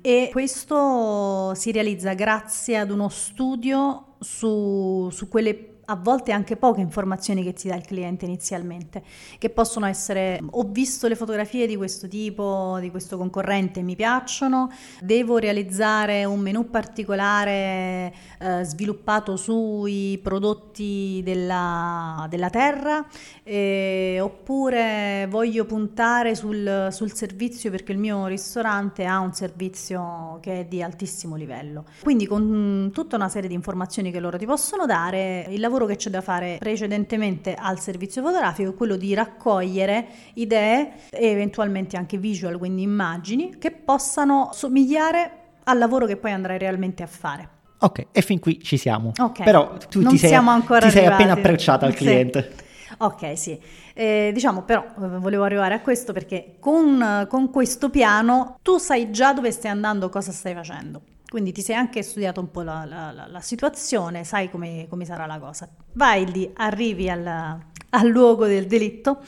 e 0.00 0.28
questo 0.30 1.54
si 1.54 1.72
realizza 1.72 2.12
grazie 2.12 2.76
ad 2.76 2.90
uno 2.90 3.08
studio 3.08 4.16
su, 4.20 5.08
su 5.10 5.28
quelle 5.28 5.73
a 5.86 5.96
volte 5.96 6.32
anche 6.32 6.56
poche 6.56 6.80
informazioni 6.80 7.42
che 7.42 7.52
ti 7.52 7.68
dà 7.68 7.74
il 7.74 7.84
cliente 7.84 8.24
inizialmente, 8.24 9.02
che 9.38 9.50
possono 9.50 9.86
essere 9.86 10.40
ho 10.50 10.62
visto 10.64 11.08
le 11.08 11.16
fotografie 11.16 11.66
di 11.66 11.76
questo 11.76 12.08
tipo, 12.08 12.78
di 12.80 12.90
questo 12.90 13.16
concorrente, 13.16 13.82
mi 13.82 13.96
piacciono, 13.96 14.70
devo 15.00 15.38
realizzare 15.38 16.24
un 16.24 16.40
menu 16.40 16.70
particolare 16.70 18.12
eh, 18.38 18.64
sviluppato 18.64 19.36
sui 19.36 20.18
prodotti 20.22 21.20
della, 21.24 22.26
della 22.28 22.50
terra, 22.50 23.04
eh, 23.42 24.18
oppure 24.20 25.26
voglio 25.28 25.64
puntare 25.64 26.34
sul, 26.34 26.88
sul 26.90 27.12
servizio 27.12 27.70
perché 27.70 27.92
il 27.92 27.98
mio 27.98 28.26
ristorante 28.26 29.04
ha 29.04 29.18
un 29.18 29.32
servizio 29.32 30.38
che 30.40 30.60
è 30.60 30.64
di 30.64 30.82
altissimo 30.82 31.36
livello. 31.36 31.84
Quindi 32.02 32.26
con 32.26 32.90
tutta 32.92 33.16
una 33.16 33.28
serie 33.28 33.48
di 33.48 33.54
informazioni 33.54 34.10
che 34.10 34.20
loro 34.20 34.38
ti 34.38 34.46
possono 34.46 34.86
dare, 34.86 35.46
il 35.48 35.60
lavoro 35.60 35.73
lavoro 35.74 35.86
che 35.86 35.96
c'è 35.96 36.10
da 36.10 36.20
fare 36.20 36.56
precedentemente 36.58 37.54
al 37.54 37.80
servizio 37.80 38.22
fotografico 38.22 38.70
è 38.70 38.74
quello 38.74 38.96
di 38.96 39.12
raccogliere 39.14 40.06
idee 40.34 40.92
e 41.10 41.26
eventualmente 41.26 41.96
anche 41.96 42.16
visual, 42.16 42.56
quindi 42.58 42.82
immagini, 42.82 43.58
che 43.58 43.72
possano 43.72 44.50
somigliare 44.52 45.30
al 45.64 45.78
lavoro 45.78 46.06
che 46.06 46.16
poi 46.16 46.30
andrai 46.32 46.58
realmente 46.58 47.02
a 47.02 47.06
fare. 47.06 47.48
Ok, 47.78 48.06
e 48.12 48.22
fin 48.22 48.38
qui 48.38 48.62
ci 48.62 48.76
siamo. 48.76 49.12
Okay. 49.16 49.44
Però 49.44 49.76
tu 49.90 50.00
non 50.00 50.12
ti, 50.12 50.18
sei, 50.18 50.38
ti 50.38 50.90
sei, 50.90 51.06
appena 51.06 51.32
approcciata 51.32 51.86
al 51.86 51.94
cliente. 51.94 52.54
Sì. 52.56 52.62
Ok, 52.98 53.36
sì. 53.36 53.60
Eh, 53.92 54.30
diciamo 54.32 54.62
però, 54.62 54.84
volevo 54.96 55.42
arrivare 55.42 55.74
a 55.74 55.80
questo 55.80 56.12
perché 56.12 56.56
con, 56.60 57.26
con 57.28 57.50
questo 57.50 57.90
piano 57.90 58.58
tu 58.62 58.78
sai 58.78 59.10
già 59.10 59.32
dove 59.34 59.50
stai 59.50 59.70
andando, 59.70 60.08
cosa 60.08 60.30
stai 60.30 60.54
facendo. 60.54 61.02
Quindi 61.34 61.50
ti 61.50 61.62
sei 61.62 61.74
anche 61.74 62.04
studiato 62.04 62.38
un 62.38 62.52
po' 62.52 62.62
la, 62.62 62.84
la, 62.84 63.26
la, 63.26 63.40
situazione, 63.40 64.22
sai 64.22 64.48
come, 64.48 64.86
come, 64.88 65.04
sarà 65.04 65.26
la 65.26 65.40
cosa. 65.40 65.68
Vai 65.94 66.30
lì, 66.30 66.48
arrivi 66.54 67.10
al, 67.10 67.26
al 67.26 68.06
luogo 68.06 68.46
del 68.46 68.68
delitto, 68.68 69.18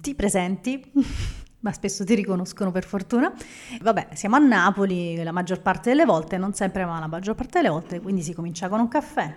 ti 0.00 0.14
presenti. 0.14 0.82
ma 1.60 1.70
spesso 1.72 2.02
ti 2.02 2.14
riconoscono 2.14 2.70
per 2.70 2.84
fortuna. 2.84 3.30
Vabbè, 3.78 4.08
siamo 4.14 4.36
a 4.36 4.38
Napoli 4.38 5.22
la 5.22 5.32
maggior 5.32 5.60
parte 5.60 5.90
delle 5.90 6.06
volte, 6.06 6.38
non 6.38 6.54
sempre, 6.54 6.86
ma 6.86 6.98
la 6.98 7.06
maggior 7.06 7.34
parte 7.34 7.58
delle 7.60 7.68
volte, 7.68 8.00
quindi 8.00 8.22
si 8.22 8.32
comincia 8.32 8.70
con 8.70 8.80
un 8.80 8.88
caffè. 8.88 9.36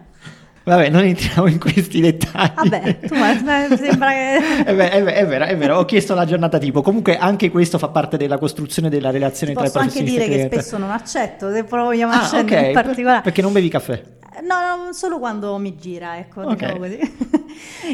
Vabbè, 0.65 0.89
non 0.89 1.03
entriamo 1.03 1.47
in 1.47 1.59
questi 1.59 1.99
dettagli. 1.99 2.69
Vabbè, 2.69 2.99
tu 2.99 3.75
sembra 3.75 4.11
che... 4.11 4.63
è, 4.63 4.73
vero, 4.73 5.09
è, 5.09 5.25
vero, 5.25 5.45
è, 5.45 5.57
vero, 5.57 5.77
ho 5.77 5.85
chiesto 5.85 6.13
la 6.13 6.25
giornata 6.25 6.57
tipo. 6.57 6.81
Comunque 6.81 7.17
anche 7.17 7.51
questo 7.51 7.77
fa 7.77 7.89
parte 7.89 8.15
della 8.15 8.37
costruzione 8.37 8.89
della 8.89 9.11
relazione 9.11 9.53
Ti 9.53 9.57
tra 9.57 9.67
i 9.67 9.71
professionisti 9.71 10.15
Posso 10.15 10.21
anche 10.21 10.33
dire 10.35 10.47
che 10.47 10.55
spesso 10.55 10.77
non 10.77 10.91
accetto, 10.91 11.51
se 11.51 11.63
proviamo 11.65 12.13
a 12.13 12.29
ah, 12.29 12.39
okay. 12.39 12.67
in 12.67 12.73
particolare. 12.73 13.21
Perché 13.21 13.41
non 13.41 13.51
bevi 13.51 13.67
caffè? 13.67 14.01
No, 14.41 14.85
no, 14.85 14.93
solo 14.93 15.19
quando 15.19 15.57
mi 15.57 15.75
gira, 15.75 16.17
ecco, 16.17 16.41
okay. 16.41 16.55
diciamo 16.55 16.77
così. 16.79 17.42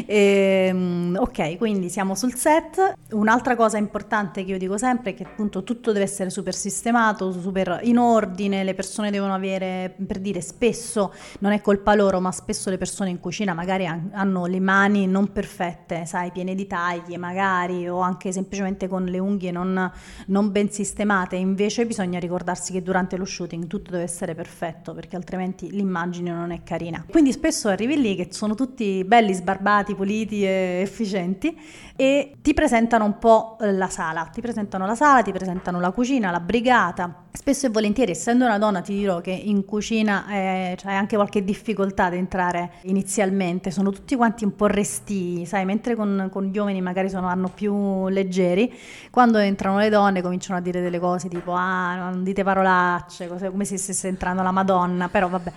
E, 0.06 0.66
ehm, 0.68 1.16
ok, 1.18 1.56
quindi 1.56 1.88
siamo 1.88 2.14
sul 2.14 2.34
set. 2.34 2.94
Un'altra 3.12 3.56
cosa 3.56 3.78
importante 3.78 4.44
che 4.44 4.52
io 4.52 4.58
dico 4.58 4.78
sempre 4.78 5.10
è 5.10 5.14
che 5.14 5.24
appunto 5.24 5.62
tutto 5.62 5.92
deve 5.92 6.04
essere 6.04 6.30
super 6.30 6.54
sistemato, 6.54 7.32
super 7.32 7.80
in 7.82 7.98
ordine, 7.98 8.64
le 8.64 8.74
persone 8.74 9.10
devono 9.10 9.34
avere, 9.34 9.94
per 10.06 10.18
dire, 10.18 10.40
spesso, 10.40 11.12
non 11.40 11.52
è 11.52 11.60
colpa 11.60 11.94
loro, 11.94 12.20
ma 12.20 12.32
spesso 12.32 12.70
le 12.70 12.78
persone 12.78 13.10
in 13.10 13.20
cucina 13.20 13.54
magari 13.54 13.86
hanno 13.86 14.46
le 14.46 14.60
mani 14.60 15.06
non 15.06 15.32
perfette, 15.32 16.06
sai, 16.06 16.30
piene 16.30 16.54
di 16.54 16.66
tagli 16.66 17.16
magari, 17.16 17.88
o 17.88 18.00
anche 18.00 18.32
semplicemente 18.32 18.88
con 18.88 19.04
le 19.04 19.18
unghie 19.18 19.50
non, 19.50 19.90
non 20.26 20.52
ben 20.52 20.70
sistemate. 20.70 21.36
Invece 21.36 21.86
bisogna 21.86 22.18
ricordarsi 22.18 22.72
che 22.72 22.82
durante 22.82 23.16
lo 23.16 23.24
shooting 23.24 23.66
tutto 23.66 23.90
deve 23.90 24.04
essere 24.04 24.34
perfetto, 24.34 24.94
perché 24.94 25.16
altrimenti 25.16 25.70
l'immagine 25.70 26.30
non 26.30 26.50
è 26.50 26.62
carina. 26.62 27.04
Quindi 27.08 27.32
spesso 27.32 27.68
arrivi 27.68 28.00
lì 28.00 28.14
che 28.16 28.28
sono 28.30 28.54
tutti 28.54 29.04
belli 29.04 29.34
sbarbati, 29.50 29.94
puliti 29.94 30.44
e 30.44 30.80
efficienti 30.82 31.58
e 31.96 32.36
ti 32.40 32.54
presentano 32.54 33.04
un 33.04 33.18
po' 33.18 33.56
la 33.60 33.88
sala, 33.88 34.24
ti 34.32 34.40
presentano 34.40 34.86
la 34.86 34.94
sala, 34.94 35.22
ti 35.22 35.32
presentano 35.32 35.80
la 35.80 35.90
cucina, 35.90 36.30
la 36.30 36.40
brigata. 36.40 37.24
Spesso 37.32 37.66
e 37.66 37.68
volentieri, 37.68 38.12
essendo 38.12 38.44
una 38.44 38.58
donna, 38.58 38.80
ti 38.80 38.94
dirò 38.94 39.20
che 39.20 39.32
in 39.32 39.64
cucina 39.64 40.26
eh, 40.30 40.74
c'è 40.76 40.92
anche 40.92 41.16
qualche 41.16 41.44
difficoltà 41.44 42.04
ad 42.04 42.14
entrare 42.14 42.72
inizialmente, 42.82 43.70
sono 43.70 43.90
tutti 43.90 44.16
quanti 44.16 44.44
un 44.44 44.54
po' 44.56 44.66
restii, 44.66 45.44
sai, 45.44 45.64
mentre 45.64 45.94
con, 45.94 46.28
con 46.32 46.44
gli 46.44 46.56
uomini 46.56 46.80
magari 46.80 47.10
sono 47.10 47.28
hanno 47.28 47.48
più 47.48 48.08
leggeri, 48.08 48.72
quando 49.10 49.38
entrano 49.38 49.78
le 49.78 49.90
donne 49.90 50.22
cominciano 50.22 50.58
a 50.58 50.62
dire 50.62 50.80
delle 50.80 50.98
cose 50.98 51.28
tipo 51.28 51.52
ah, 51.52 51.96
non 51.96 52.24
dite 52.24 52.42
parolacce, 52.42 53.28
cose, 53.28 53.50
come 53.50 53.64
se 53.64 53.76
stesse 53.76 54.08
entrando 54.08 54.42
la 54.42 54.52
Madonna, 54.52 55.08
però 55.08 55.28
vabbè. 55.28 55.52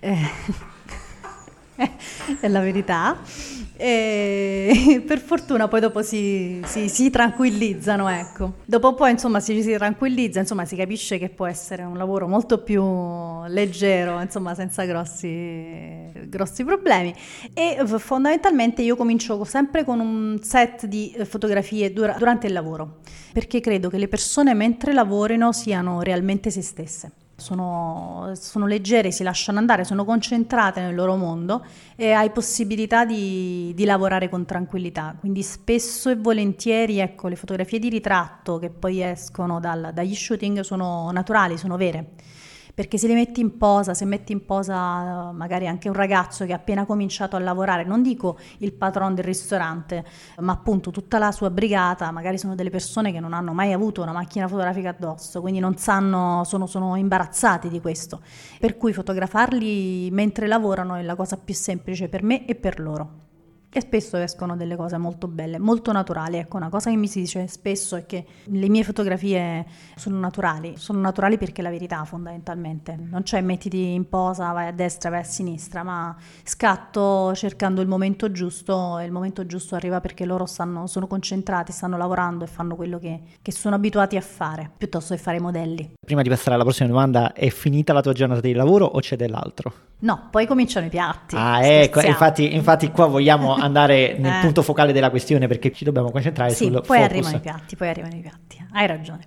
Eh, 0.00 0.74
è 2.40 2.48
la 2.48 2.60
verità. 2.60 3.18
E 3.78 5.02
per 5.06 5.20
fortuna 5.20 5.68
poi 5.68 5.80
dopo 5.80 6.00
si, 6.02 6.62
si, 6.64 6.88
si, 6.88 7.10
tranquillizzano, 7.10 8.08
ecco. 8.08 8.54
Dopo 8.64 8.94
poi 8.94 9.10
insomma 9.10 9.40
si, 9.40 9.62
si 9.62 9.74
tranquillizza, 9.74 10.40
insomma 10.40 10.64
si 10.64 10.76
capisce 10.76 11.18
che 11.18 11.28
può 11.28 11.46
essere 11.46 11.82
un 11.82 11.98
lavoro 11.98 12.26
molto 12.26 12.62
più 12.62 12.82
leggero, 13.48 14.20
insomma 14.20 14.54
senza 14.54 14.84
grossi, 14.84 16.10
grossi 16.24 16.64
problemi. 16.64 17.14
E 17.52 17.78
fondamentalmente 17.98 18.80
io 18.80 18.96
comincio 18.96 19.44
sempre 19.44 19.84
con 19.84 20.00
un 20.00 20.38
set 20.42 20.86
di 20.86 21.14
fotografie 21.24 21.92
dura, 21.92 22.14
durante 22.18 22.46
il 22.46 22.54
lavoro, 22.54 23.00
perché 23.32 23.60
credo 23.60 23.90
che 23.90 23.98
le 23.98 24.08
persone 24.08 24.54
mentre 24.54 24.94
lavorino 24.94 25.52
siano 25.52 26.00
realmente 26.00 26.50
se 26.50 26.62
stesse 26.62 27.12
sono, 27.36 28.32
sono, 28.34 28.66
leggere, 28.66 29.12
si 29.12 29.22
lasciano 29.22 29.58
andare, 29.58 29.84
sono 29.84 30.04
concentrate 30.04 30.80
nel 30.80 30.94
loro 30.94 31.16
mondo 31.16 31.64
e 31.94 32.12
hai 32.12 32.30
possibilità 32.30 33.04
di, 33.04 33.72
di, 33.74 33.84
lavorare 33.84 34.28
con 34.28 34.44
tranquillità. 34.44 35.14
Quindi 35.18 35.42
spesso 35.42 36.10
e 36.10 36.16
volentieri 36.16 36.98
ecco, 36.98 37.28
le 37.28 37.36
fotografie 37.36 37.78
di 37.78 37.88
ritratto 37.88 38.58
che 38.58 38.70
poi 38.70 39.02
escono 39.02 39.60
dal, 39.60 39.90
dagli 39.92 40.14
shooting 40.14 40.60
sono 40.60 41.10
naturali, 41.12 41.58
sono 41.58 41.76
vere 41.76 42.14
perché 42.76 42.98
se 42.98 43.06
li 43.06 43.14
metti 43.14 43.40
in 43.40 43.56
posa, 43.56 43.94
se 43.94 44.04
metti 44.04 44.32
in 44.32 44.44
posa 44.44 45.32
magari 45.32 45.66
anche 45.66 45.88
un 45.88 45.94
ragazzo 45.94 46.44
che 46.44 46.52
ha 46.52 46.56
appena 46.56 46.84
cominciato 46.84 47.34
a 47.34 47.38
lavorare, 47.38 47.84
non 47.84 48.02
dico 48.02 48.36
il 48.58 48.74
patron 48.74 49.14
del 49.14 49.24
ristorante, 49.24 50.04
ma 50.40 50.52
appunto 50.52 50.90
tutta 50.90 51.16
la 51.16 51.32
sua 51.32 51.48
brigata, 51.48 52.10
magari 52.10 52.36
sono 52.36 52.54
delle 52.54 52.68
persone 52.68 53.12
che 53.12 53.18
non 53.18 53.32
hanno 53.32 53.54
mai 53.54 53.72
avuto 53.72 54.02
una 54.02 54.12
macchina 54.12 54.46
fotografica 54.46 54.90
addosso, 54.90 55.40
quindi 55.40 55.58
non 55.58 55.78
sanno, 55.78 56.44
sono, 56.44 56.66
sono 56.66 56.96
imbarazzati 56.96 57.70
di 57.70 57.80
questo. 57.80 58.20
Per 58.60 58.76
cui 58.76 58.92
fotografarli 58.92 60.10
mentre 60.10 60.46
lavorano 60.46 60.96
è 60.96 61.02
la 61.02 61.14
cosa 61.14 61.38
più 61.38 61.54
semplice 61.54 62.10
per 62.10 62.22
me 62.22 62.44
e 62.44 62.56
per 62.56 62.78
loro 62.78 63.25
e 63.76 63.82
spesso 63.82 64.16
escono 64.16 64.56
delle 64.56 64.74
cose 64.74 64.96
molto 64.96 65.28
belle, 65.28 65.58
molto 65.58 65.92
naturali. 65.92 66.38
Ecco, 66.38 66.56
una 66.56 66.70
cosa 66.70 66.88
che 66.88 66.96
mi 66.96 67.06
si 67.06 67.20
dice 67.20 67.46
spesso 67.46 67.94
è 67.96 68.06
che 68.06 68.24
le 68.44 68.70
mie 68.70 68.82
fotografie 68.84 69.66
sono 69.96 70.18
naturali, 70.18 70.78
sono 70.78 70.98
naturali 70.98 71.36
perché 71.36 71.60
è 71.60 71.62
la 71.62 71.68
verità 71.68 72.02
fondamentalmente. 72.04 72.96
Non 72.98 73.22
c'è 73.22 73.42
mettiti 73.42 73.92
in 73.92 74.08
posa, 74.08 74.50
vai 74.52 74.68
a 74.68 74.72
destra, 74.72 75.10
vai 75.10 75.20
a 75.20 75.24
sinistra, 75.24 75.82
ma 75.82 76.16
scatto 76.42 77.34
cercando 77.34 77.82
il 77.82 77.86
momento 77.86 78.32
giusto 78.32 78.98
e 78.98 79.04
il 79.04 79.12
momento 79.12 79.44
giusto 79.44 79.74
arriva 79.74 80.00
perché 80.00 80.24
loro 80.24 80.46
stanno, 80.46 80.86
sono 80.86 81.06
concentrati, 81.06 81.70
stanno 81.70 81.98
lavorando 81.98 82.44
e 82.44 82.46
fanno 82.46 82.76
quello 82.76 82.98
che, 82.98 83.20
che 83.42 83.52
sono 83.52 83.74
abituati 83.74 84.16
a 84.16 84.22
fare, 84.22 84.70
piuttosto 84.74 85.14
che 85.14 85.20
fare 85.20 85.38
modelli. 85.38 85.96
Prima 86.02 86.22
di 86.22 86.30
passare 86.30 86.54
alla 86.54 86.64
prossima 86.64 86.88
domanda, 86.88 87.34
è 87.34 87.50
finita 87.50 87.92
la 87.92 88.00
tua 88.00 88.14
giornata 88.14 88.40
di 88.40 88.54
lavoro 88.54 88.86
o 88.86 89.00
c'è 89.00 89.16
dell'altro? 89.16 89.72
No, 89.98 90.28
poi 90.30 90.46
cominciano 90.46 90.86
i 90.86 90.90
piatti. 90.90 91.36
Ah, 91.36 91.64
ecco, 91.64 92.00
infatti, 92.00 92.54
infatti 92.54 92.90
qua 92.90 93.06
vogliamo 93.06 93.54
andare 93.66 94.16
nel 94.18 94.38
eh. 94.38 94.40
punto 94.40 94.62
focale 94.62 94.92
della 94.92 95.10
questione 95.10 95.46
perché 95.46 95.72
ci 95.72 95.84
dobbiamo 95.84 96.10
concentrare 96.10 96.50
sì, 96.50 96.64
sul 96.64 96.72
poi 96.72 96.82
focus. 96.82 97.02
arrivano 97.02 97.36
i 97.36 97.40
piatti, 97.40 97.76
poi 97.76 97.88
arrivano 97.88 98.14
i 98.14 98.20
piatti. 98.20 98.66
Hai 98.72 98.86
ragione. 98.86 99.24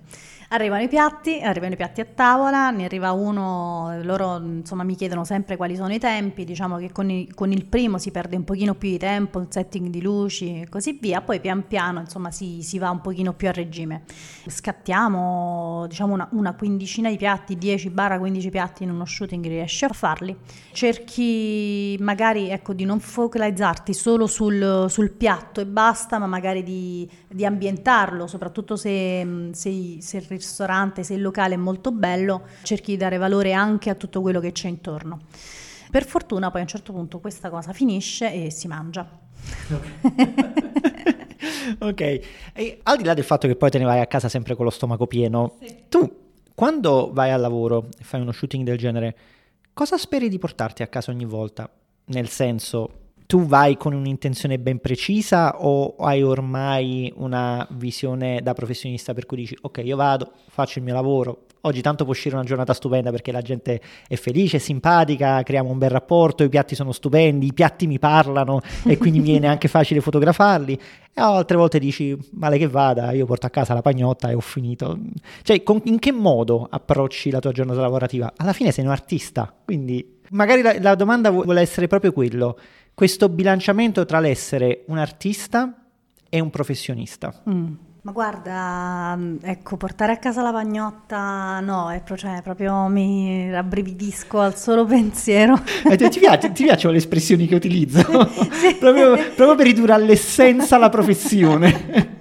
Arrivano 0.52 0.82
i 0.82 0.88
piatti, 0.88 1.40
arrivano 1.40 1.74
i 1.74 1.76
piatti 1.76 2.00
a 2.00 2.04
tavola, 2.04 2.70
ne 2.70 2.84
arriva 2.84 3.12
uno, 3.12 4.00
loro 4.02 4.36
insomma 4.38 4.82
mi 4.82 4.96
chiedono 4.96 5.22
sempre 5.22 5.56
quali 5.56 5.76
sono 5.76 5.94
i 5.94 6.00
tempi, 6.00 6.44
diciamo 6.44 6.76
che 6.78 6.90
con, 6.90 7.08
i, 7.08 7.30
con 7.32 7.52
il 7.52 7.66
primo 7.66 7.98
si 7.98 8.10
perde 8.10 8.34
un 8.34 8.42
pochino 8.42 8.74
più 8.74 8.88
di 8.90 8.98
tempo, 8.98 9.38
il 9.38 9.46
setting 9.48 9.90
di 9.90 10.02
luci 10.02 10.62
e 10.62 10.68
così 10.68 10.98
via, 11.00 11.20
poi 11.20 11.38
pian 11.38 11.68
piano 11.68 12.00
insomma 12.00 12.32
si, 12.32 12.62
si 12.62 12.78
va 12.78 12.90
un 12.90 13.00
pochino 13.00 13.32
più 13.32 13.46
a 13.46 13.52
regime. 13.52 14.02
Scattiamo 14.44 15.86
diciamo 15.86 16.14
una, 16.14 16.28
una 16.32 16.52
quindicina 16.54 17.10
di 17.10 17.16
piatti, 17.16 17.56
10-15 17.56 18.50
piatti 18.50 18.82
in 18.82 18.90
uno 18.90 19.04
shooting 19.04 19.46
riesci 19.46 19.84
a 19.84 19.90
farli. 19.90 20.36
Cerchi 20.72 21.96
magari 22.00 22.48
ecco 22.50 22.72
di 22.72 22.84
non 22.84 22.98
focalizzarti 22.98 23.94
solo 23.94 24.26
sul, 24.26 24.86
sul 24.88 25.12
piatto 25.12 25.60
e 25.60 25.66
basta, 25.66 26.18
ma 26.18 26.26
magari 26.26 26.64
di, 26.64 27.08
di 27.28 27.46
ambientarlo, 27.46 28.26
soprattutto 28.26 28.74
se, 28.74 29.50
se, 29.52 29.98
se 30.00 30.16
il 30.16 30.38
ristorante, 30.40 31.04
se 31.04 31.14
il 31.14 31.22
locale 31.22 31.54
è 31.54 31.58
molto 31.58 31.92
bello, 31.92 32.42
cerchi 32.62 32.92
di 32.92 32.96
dare 32.96 33.18
valore 33.18 33.52
anche 33.52 33.90
a 33.90 33.94
tutto 33.94 34.20
quello 34.20 34.40
che 34.40 34.52
c'è 34.52 34.68
intorno. 34.68 35.20
Per 35.90 36.04
fortuna 36.04 36.50
poi 36.50 36.60
a 36.60 36.64
un 36.64 36.68
certo 36.68 36.92
punto 36.92 37.20
questa 37.20 37.50
cosa 37.50 37.72
finisce 37.72 38.32
e 38.32 38.50
si 38.50 38.66
mangia. 38.66 39.08
ok, 41.78 42.00
e 42.52 42.80
al 42.82 42.96
di 42.96 43.04
là 43.04 43.14
del 43.14 43.24
fatto 43.24 43.46
che 43.46 43.56
poi 43.56 43.70
te 43.70 43.78
ne 43.78 43.84
vai 43.84 44.00
a 44.00 44.06
casa 44.06 44.28
sempre 44.28 44.54
con 44.54 44.64
lo 44.64 44.70
stomaco 44.70 45.06
pieno, 45.06 45.56
sì. 45.60 45.84
tu 45.88 46.18
quando 46.54 47.10
vai 47.12 47.30
al 47.30 47.40
lavoro 47.40 47.88
e 47.98 48.04
fai 48.04 48.20
uno 48.20 48.32
shooting 48.32 48.64
del 48.64 48.76
genere, 48.76 49.16
cosa 49.72 49.96
speri 49.96 50.28
di 50.28 50.38
portarti 50.38 50.82
a 50.82 50.88
casa 50.88 51.10
ogni 51.10 51.24
volta? 51.24 51.70
Nel 52.06 52.28
senso, 52.28 52.99
tu 53.30 53.46
vai 53.46 53.76
con 53.76 53.92
un'intenzione 53.92 54.58
ben 54.58 54.80
precisa 54.80 55.62
o 55.64 55.94
hai 56.00 56.20
ormai 56.20 57.12
una 57.14 57.64
visione 57.70 58.40
da 58.42 58.54
professionista 58.54 59.14
per 59.14 59.24
cui 59.24 59.36
dici 59.36 59.56
ok 59.60 59.82
io 59.84 59.94
vado, 59.94 60.32
faccio 60.48 60.80
il 60.80 60.84
mio 60.84 60.94
lavoro, 60.94 61.42
oggi 61.60 61.80
tanto 61.80 62.02
può 62.02 62.12
uscire 62.12 62.34
una 62.34 62.42
giornata 62.42 62.74
stupenda 62.74 63.12
perché 63.12 63.30
la 63.30 63.40
gente 63.40 63.80
è 64.08 64.16
felice, 64.16 64.56
è 64.56 64.58
simpatica, 64.58 65.44
creiamo 65.44 65.70
un 65.70 65.78
bel 65.78 65.90
rapporto, 65.90 66.42
i 66.42 66.48
piatti 66.48 66.74
sono 66.74 66.90
stupendi, 66.90 67.46
i 67.46 67.52
piatti 67.52 67.86
mi 67.86 68.00
parlano 68.00 68.62
e 68.84 68.98
quindi 68.98 69.20
mi 69.20 69.26
viene 69.26 69.46
anche 69.46 69.68
facile 69.68 70.00
fotografarli 70.00 70.72
e 71.14 71.20
altre 71.20 71.56
volte 71.56 71.78
dici 71.78 72.18
male 72.32 72.58
che 72.58 72.66
vada, 72.66 73.12
io 73.12 73.26
porto 73.26 73.46
a 73.46 73.50
casa 73.50 73.74
la 73.74 73.82
pagnotta 73.82 74.28
e 74.28 74.34
ho 74.34 74.40
finito. 74.40 74.98
Cioè 75.42 75.62
con, 75.62 75.80
in 75.84 76.00
che 76.00 76.10
modo 76.10 76.66
approcci 76.68 77.30
la 77.30 77.38
tua 77.38 77.52
giornata 77.52 77.80
lavorativa? 77.80 78.32
Alla 78.36 78.52
fine 78.52 78.72
sei 78.72 78.84
un 78.84 78.90
artista, 78.90 79.54
quindi 79.64 80.18
magari 80.30 80.62
la, 80.62 80.74
la 80.80 80.96
domanda 80.96 81.30
vuole 81.30 81.60
essere 81.60 81.86
proprio 81.86 82.12
quello 82.12 82.58
questo 83.00 83.30
bilanciamento 83.30 84.04
tra 84.04 84.20
l'essere 84.20 84.82
un 84.88 84.98
artista 84.98 85.72
e 86.28 86.38
un 86.38 86.50
professionista. 86.50 87.32
Mm. 87.48 87.72
Ma 88.02 88.12
guarda, 88.12 89.18
ecco, 89.40 89.78
portare 89.78 90.12
a 90.12 90.18
casa 90.18 90.42
la 90.42 90.52
pagnotta 90.52 91.60
no, 91.60 91.90
è 91.90 92.02
cioè, 92.04 92.42
proprio 92.42 92.88
mi 92.88 93.50
rabbrividisco 93.50 94.38
al 94.38 94.54
solo 94.54 94.84
pensiero. 94.84 95.58
Eh, 95.90 95.96
ti, 95.96 96.18
piace, 96.18 96.52
ti, 96.52 96.64
piacciono 96.64 96.92
le 96.92 96.98
espressioni 96.98 97.46
che 97.46 97.54
utilizzo? 97.54 98.00
sì. 98.52 98.74
proprio, 98.78 99.12
proprio 99.34 99.54
per 99.54 99.64
ridurre 99.64 99.94
all'essenza 99.94 100.76
la 100.76 100.90
professione. 100.90 102.18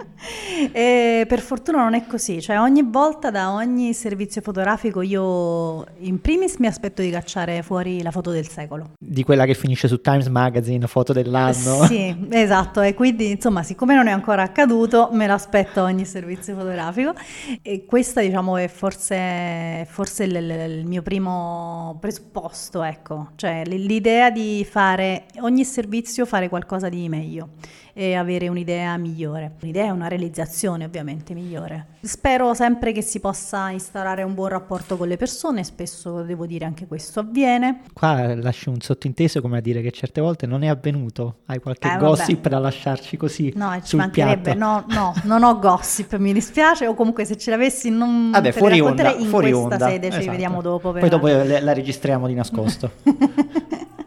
E 0.71 1.25
per 1.27 1.39
fortuna 1.39 1.83
non 1.83 1.93
è 1.93 2.05
così, 2.05 2.41
cioè 2.41 2.59
ogni 2.59 2.83
volta 2.83 3.31
da 3.31 3.51
ogni 3.51 3.93
servizio 3.93 4.41
fotografico 4.41 5.01
io 5.01 5.85
in 5.99 6.19
primis 6.19 6.57
mi 6.57 6.67
aspetto 6.67 7.01
di 7.01 7.09
cacciare 7.09 7.61
fuori 7.63 8.01
la 8.01 8.11
foto 8.11 8.31
del 8.31 8.47
secolo. 8.47 8.91
Di 8.99 9.23
quella 9.23 9.45
che 9.45 9.53
finisce 9.53 9.87
su 9.87 10.01
Times 10.01 10.27
Magazine, 10.27 10.85
foto 10.87 11.13
dell'anno. 11.13 11.85
Sì, 11.85 12.27
esatto, 12.29 12.81
e 12.81 12.93
quindi 12.93 13.31
insomma 13.31 13.63
siccome 13.63 13.95
non 13.95 14.07
è 14.07 14.11
ancora 14.11 14.43
accaduto 14.43 15.09
me 15.11 15.27
l'aspetto 15.27 15.81
a 15.81 15.83
ogni 15.83 16.05
servizio 16.05 16.55
fotografico 16.55 17.13
e 17.61 17.85
questa 17.85 18.21
diciamo 18.21 18.57
è 18.57 18.67
forse, 18.67 19.85
forse 19.89 20.23
il, 20.23 20.35
il 20.35 20.85
mio 20.85 21.01
primo 21.01 21.97
presupposto, 21.99 22.83
ecco, 22.83 23.31
cioè 23.35 23.63
l'idea 23.65 24.29
di 24.29 24.65
fare 24.69 25.25
ogni 25.39 25.63
servizio 25.63 26.25
fare 26.25 26.49
qualcosa 26.49 26.89
di 26.89 27.07
meglio 27.09 27.49
e 27.99 28.15
avere 28.15 28.47
un'idea 28.47 28.95
migliore. 28.95 29.55
Un'idea 29.61 29.87
è 29.87 29.89
una 29.89 30.07
realizzazione 30.07 30.85
ovviamente 30.85 31.33
migliore. 31.33 31.87
Spero 31.99 32.53
sempre 32.53 32.93
che 32.93 33.01
si 33.01 33.19
possa 33.19 33.71
instaurare 33.71 34.23
un 34.23 34.33
buon 34.33 34.47
rapporto 34.47 34.95
con 34.95 35.09
le 35.09 35.17
persone, 35.17 35.65
spesso 35.65 36.21
devo 36.21 36.45
dire 36.45 36.63
anche 36.63 36.87
questo 36.87 37.19
avviene. 37.19 37.81
Qua 37.91 38.35
lascio 38.35 38.69
un 38.69 38.79
sottinteso 38.79 39.41
come 39.41 39.57
a 39.57 39.59
dire 39.59 39.81
che 39.81 39.91
certe 39.91 40.21
volte 40.21 40.47
non 40.47 40.63
è 40.63 40.67
avvenuto. 40.67 41.39
Hai 41.47 41.59
qualche 41.59 41.91
eh, 41.91 41.97
gossip 41.97 42.47
da 42.47 42.59
lasciarci 42.59 43.17
così? 43.17 43.51
No, 43.57 43.77
ci 43.83 43.97
mancherebbe. 43.97 44.53
No, 44.53 44.85
no, 44.87 45.13
non 45.23 45.43
ho 45.43 45.59
gossip, 45.59 46.15
mi 46.19 46.31
dispiace 46.31 46.87
o 46.87 46.93
comunque 46.93 47.25
se 47.25 47.35
ce 47.35 47.49
l'avessi 47.49 47.89
non 47.89 48.31
Vabbè, 48.31 48.53
fuori 48.53 48.79
onda, 48.79 49.13
in 49.13 49.27
fuori 49.27 49.51
questa 49.51 49.73
onda. 49.73 49.87
sede, 49.89 50.07
esatto. 50.07 50.23
ci 50.23 50.29
vediamo 50.29 50.61
dopo. 50.61 50.93
Poi 50.93 51.09
dopo 51.09 51.27
la 51.27 51.73
registriamo 51.73 52.27
di 52.27 52.33
nascosto. 52.33 52.91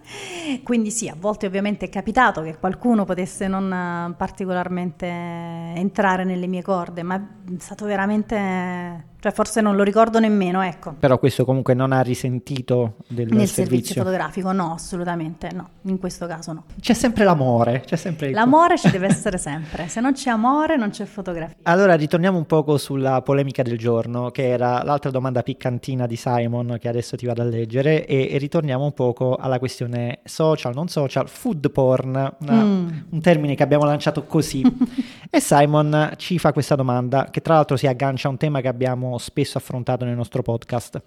Quindi 0.63 0.91
sì, 0.91 1.09
a 1.09 1.17
volte 1.19 1.47
ovviamente 1.47 1.87
è 1.87 1.89
capitato 1.89 2.43
che 2.43 2.59
qualcuno 2.59 3.05
potesse 3.05 3.49
non 3.49 3.73
eh, 3.73 4.15
particolarmente 4.17 5.07
entrare 5.07 6.25
nelle 6.25 6.47
mie 6.47 6.63
corde, 6.63 7.03
ma 7.03 7.17
è 7.17 7.59
stato 7.59 7.87
veramente 7.87 9.11
cioè 9.23 9.31
forse 9.31 9.61
non 9.61 9.77
lo 9.77 9.85
ricordo 9.85 10.19
nemmeno, 10.19 10.63
ecco. 10.63 10.97
Però 10.99 11.17
questo 11.17 11.45
comunque 11.45 11.75
non 11.75 11.93
ha 11.93 12.01
risentito 12.01 12.97
del 13.07 13.29
Nel 13.29 13.47
servizio. 13.47 13.65
servizio 13.65 14.03
fotografico, 14.03 14.51
no, 14.51 14.73
assolutamente 14.73 15.49
no, 15.55 15.69
in 15.83 16.01
questo 16.01 16.27
caso 16.27 16.53
no. 16.53 16.65
C'è 16.81 16.93
sempre 16.93 17.23
l'amore, 17.23 17.83
c'è 17.87 17.95
sempre 17.95 18.31
il... 18.31 18.35
L'amore 18.35 18.77
ci 18.77 18.91
deve 18.91 19.07
essere 19.07 19.39
sempre, 19.39 19.87
se 19.87 20.01
non 20.01 20.15
c'è 20.15 20.31
amore 20.31 20.77
non 20.77 20.91
c'è 20.91 21.05
fotografia. 21.05 21.55
Allora 21.63 21.95
ritorniamo 21.95 22.37
un 22.37 22.47
poco 22.47 22.79
sulla 22.79 23.23
polemica 23.23 23.63
del 23.63 23.79
giorno, 23.79 24.33
che 24.33 24.49
era 24.49 24.83
l'altra 24.83 25.13
domanda 25.13 25.45
piccantina 25.45 26.09
di 26.09 26.17
Simon 26.17 26.79
che 26.81 26.89
adesso 26.89 27.15
ti 27.15 27.25
vado 27.25 27.43
a 27.43 27.45
leggere 27.45 28.05
e, 28.05 28.27
e 28.29 28.39
ritorniamo 28.39 28.83
un 28.83 28.93
poco 28.93 29.37
alla 29.37 29.61
questione 29.61 30.19
social, 30.25 30.75
non 30.75 30.89
social, 30.89 31.29
food 31.29 31.71
porn, 31.71 32.35
una, 32.41 32.65
mm. 32.65 32.89
un 33.11 33.21
termine 33.21 33.55
che 33.55 33.63
abbiamo 33.63 33.85
lanciato 33.85 34.25
così. 34.25 34.63
e 35.35 35.41
Simon 35.41 36.13
ci 36.19 36.39
fa 36.39 36.53
questa 36.53 36.75
domanda 36.75 37.31
che 37.31 37.41
tra 37.41 37.55
l'altro 37.55 37.79
si 37.79 37.87
aggancia 37.87 38.29
a 38.29 38.31
un 38.31 38.37
tema 38.37 38.61
che 38.61 38.69
abbiamo 38.69 39.17
spesso 39.17 39.57
affrontato 39.57 40.05
nel 40.05 40.15
nostro 40.15 40.43
podcast. 40.43 41.03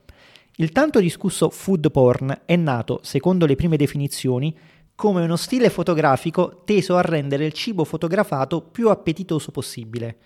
Il 0.56 0.72
tanto 0.72 1.00
discusso 1.00 1.52
food 1.52 1.92
porn 1.92 2.42
è 2.44 2.56
nato, 2.56 3.02
secondo 3.04 3.46
le 3.46 3.56
prime 3.56 3.78
definizioni, 3.78 4.58
come 4.96 5.22
uno 5.22 5.36
stile 5.36 5.70
fotografico 5.70 6.64
teso 6.66 6.98
a 6.98 7.02
rendere 7.02 7.46
il 7.46 7.54
cibo 7.54 7.84
fotografato 7.84 8.64
più 8.64 8.90
appetitoso 8.90 9.52
possibile. 9.52 10.18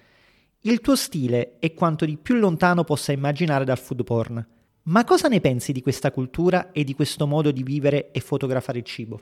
Il 0.62 0.80
tuo 0.80 0.96
stile 0.96 1.58
è 1.60 1.74
quanto 1.74 2.06
di 2.06 2.16
più 2.16 2.36
lontano 2.36 2.86
possa 2.86 3.12
immaginare 3.12 3.66
dal 3.66 3.78
food 3.78 4.06
porn. 4.06 4.48
Ma 4.84 5.04
cosa 5.04 5.28
ne 5.28 5.42
pensi 5.42 5.74
di 5.74 5.82
questa 5.82 6.14
cultura 6.14 6.72
e 6.72 6.86
di 6.86 6.94
questo 6.94 7.28
modo 7.28 7.52
di 7.52 7.64
vivere 7.64 8.12
e 8.12 8.22
fotografare 8.22 8.78
il 8.78 8.86
cibo? 8.86 9.20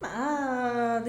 Ma 0.00 0.29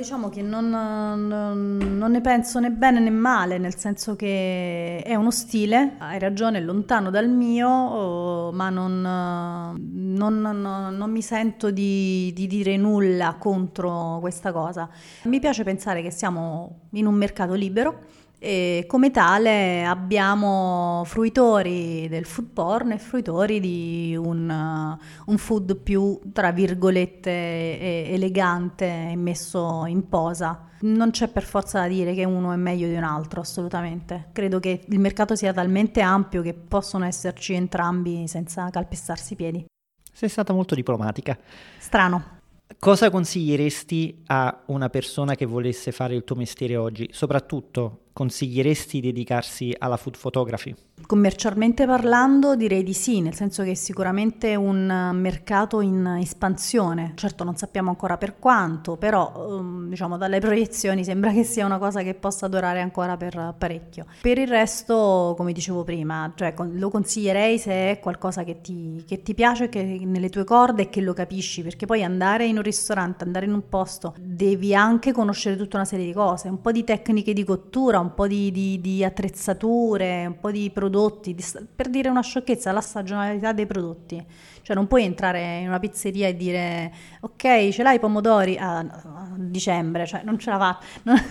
diciamo 0.01 0.29
che 0.29 0.41
non, 0.41 0.69
non, 0.69 1.77
non, 1.77 2.11
ne 2.11 2.21
penso 2.21 2.59
né 2.59 2.71
bene 2.71 2.99
né 2.99 3.11
male, 3.11 3.59
nel 3.59 3.77
senso 3.77 4.15
che 4.15 5.03
è 5.03 5.13
uno 5.13 5.29
stile, 5.29 5.93
hai 5.99 6.17
ragione, 6.17 6.57
è 6.57 6.61
lontano 6.61 7.11
dal 7.11 7.29
mio, 7.29 7.69
oh, 7.69 8.51
ma 8.51 8.69
non, 8.69 9.01
non 9.01 11.11
mi 11.11 11.21
sento 11.21 11.69
di, 11.69 12.33
di, 12.33 12.47
dire 12.47 12.77
nulla 12.77 13.35
contro 13.37 14.17
questa 14.19 14.51
cosa. 14.51 14.89
Mi 15.23 15.39
piace 15.39 15.63
pensare 15.63 16.01
che 16.01 16.09
siamo 16.09 16.87
in 16.93 17.05
un 17.05 17.13
mercato 17.13 17.53
libero 17.53 17.99
e 18.43 18.85
come 18.87 19.11
tale 19.11 19.85
abbiamo 19.85 21.03
fruitori 21.05 22.07
del 22.09 22.25
food 22.25 22.47
porn 22.47 22.93
e 22.93 22.97
fruitori 22.97 23.59
di 23.59 24.17
un, 24.19 24.97
un 25.25 25.37
food 25.37 25.75
più, 25.75 26.19
tra 26.33 26.51
virgolette, 26.51 28.09
elegante 28.09 29.11
e 29.11 29.15
messo 29.15 29.85
in 29.85 30.09
posa. 30.09 30.69
Non 30.79 31.11
c'è 31.11 31.27
per 31.27 31.43
forza 31.43 31.81
da 31.81 31.87
dire 31.87 32.15
che 32.15 32.25
uno 32.25 32.51
è 32.51 32.55
meglio 32.55 32.87
di 32.87 32.95
un 32.95 33.03
altro, 33.03 33.41
assolutamente. 33.41 34.29
Credo 34.31 34.59
che 34.59 34.85
il 34.87 34.99
mercato 34.99 35.35
sia 35.35 35.53
talmente 35.53 36.01
ampio 36.01 36.41
che 36.41 36.55
possono 36.55 37.05
esserci 37.05 37.53
entrambi 37.53 38.27
senza 38.27 38.71
calpestarsi 38.71 39.33
i 39.33 39.35
piedi. 39.35 39.65
Sei 40.11 40.29
stata 40.29 40.51
molto 40.51 40.73
diplomatica. 40.73 41.37
Strano. 41.77 42.39
Cosa 42.79 43.11
consiglieresti 43.11 44.23
a 44.27 44.63
una 44.67 44.89
persona 44.89 45.35
che 45.35 45.45
volesse 45.45 45.91
fare 45.91 46.15
il 46.15 46.23
tuo 46.23 46.35
mestiere 46.35 46.75
oggi? 46.77 47.07
Soprattutto 47.11 48.00
consiglieresti 48.13 48.99
di 48.99 49.11
dedicarsi 49.11 49.75
alla 49.77 49.97
food 49.97 50.17
photography? 50.17 50.75
Commercialmente 51.05 51.85
parlando 51.87 52.55
direi 52.55 52.83
di 52.83 52.93
sì, 52.93 53.21
nel 53.21 53.33
senso 53.33 53.63
che 53.63 53.71
è 53.71 53.75
sicuramente 53.75 54.55
un 54.55 55.11
mercato 55.13 55.81
in 55.81 56.17
espansione, 56.19 57.13
certo 57.15 57.43
non 57.43 57.55
sappiamo 57.55 57.89
ancora 57.89 58.17
per 58.17 58.37
quanto, 58.37 58.97
però 58.97 59.33
um, 59.35 59.89
diciamo 59.89 60.17
dalle 60.17 60.39
proiezioni 60.39 61.03
sembra 61.03 61.31
che 61.31 61.43
sia 61.43 61.65
una 61.65 61.79
cosa 61.79 62.03
che 62.03 62.13
possa 62.13 62.47
durare 62.47 62.81
ancora 62.81 63.17
per 63.17 63.55
parecchio. 63.57 64.05
Per 64.21 64.37
il 64.37 64.47
resto, 64.47 65.33
come 65.35 65.53
dicevo 65.53 65.83
prima, 65.83 66.31
cioè, 66.35 66.53
lo 66.71 66.89
consiglierei 66.89 67.57
se 67.57 67.71
è 67.71 67.99
qualcosa 67.99 68.43
che 68.43 68.61
ti, 68.61 69.03
che 69.07 69.23
ti 69.23 69.33
piace, 69.33 69.69
che 69.69 69.81
è 69.81 70.05
nelle 70.05 70.29
tue 70.29 70.43
corde 70.43 70.83
e 70.83 70.89
che 70.89 71.01
lo 71.01 71.13
capisci, 71.13 71.63
perché 71.63 71.87
poi 71.87 72.03
andare 72.03 72.45
in 72.45 72.57
un 72.57 72.63
ristorante, 72.63 73.23
andare 73.23 73.47
in 73.47 73.53
un 73.53 73.67
posto, 73.67 74.13
devi 74.19 74.75
anche 74.75 75.11
conoscere 75.11 75.57
tutta 75.57 75.77
una 75.77 75.85
serie 75.85 76.05
di 76.05 76.13
cose, 76.13 76.47
un 76.47 76.61
po' 76.61 76.71
di 76.71 76.83
tecniche 76.83 77.33
di 77.33 77.43
cottura, 77.43 77.99
un 78.01 78.13
po' 78.13 78.27
di, 78.27 78.51
di, 78.51 78.81
di 78.81 79.03
attrezzature, 79.03 80.25
un 80.25 80.39
po' 80.39 80.51
di 80.51 80.69
prodotti, 80.71 81.33
di, 81.33 81.43
per 81.73 81.89
dire 81.89 82.09
una 82.09 82.21
sciocchezza, 82.21 82.71
la 82.71 82.81
stagionalità 82.81 83.53
dei 83.53 83.65
prodotti. 83.65 84.25
Cioè 84.63 84.75
non 84.75 84.87
puoi 84.87 85.05
entrare 85.05 85.59
in 85.59 85.67
una 85.67 85.79
pizzeria 85.79 86.27
e 86.27 86.35
dire 86.35 86.91
ok, 87.21 87.69
ce 87.69 87.81
l'hai 87.81 87.95
i 87.95 87.99
pomodori 87.99 88.57
a, 88.57 88.79
a 88.79 89.31
dicembre, 89.37 90.05
cioè 90.05 90.21
non 90.23 90.37
ce 90.37 90.49
la 90.49 90.57
fa, 90.57 90.79
non, 91.03 91.21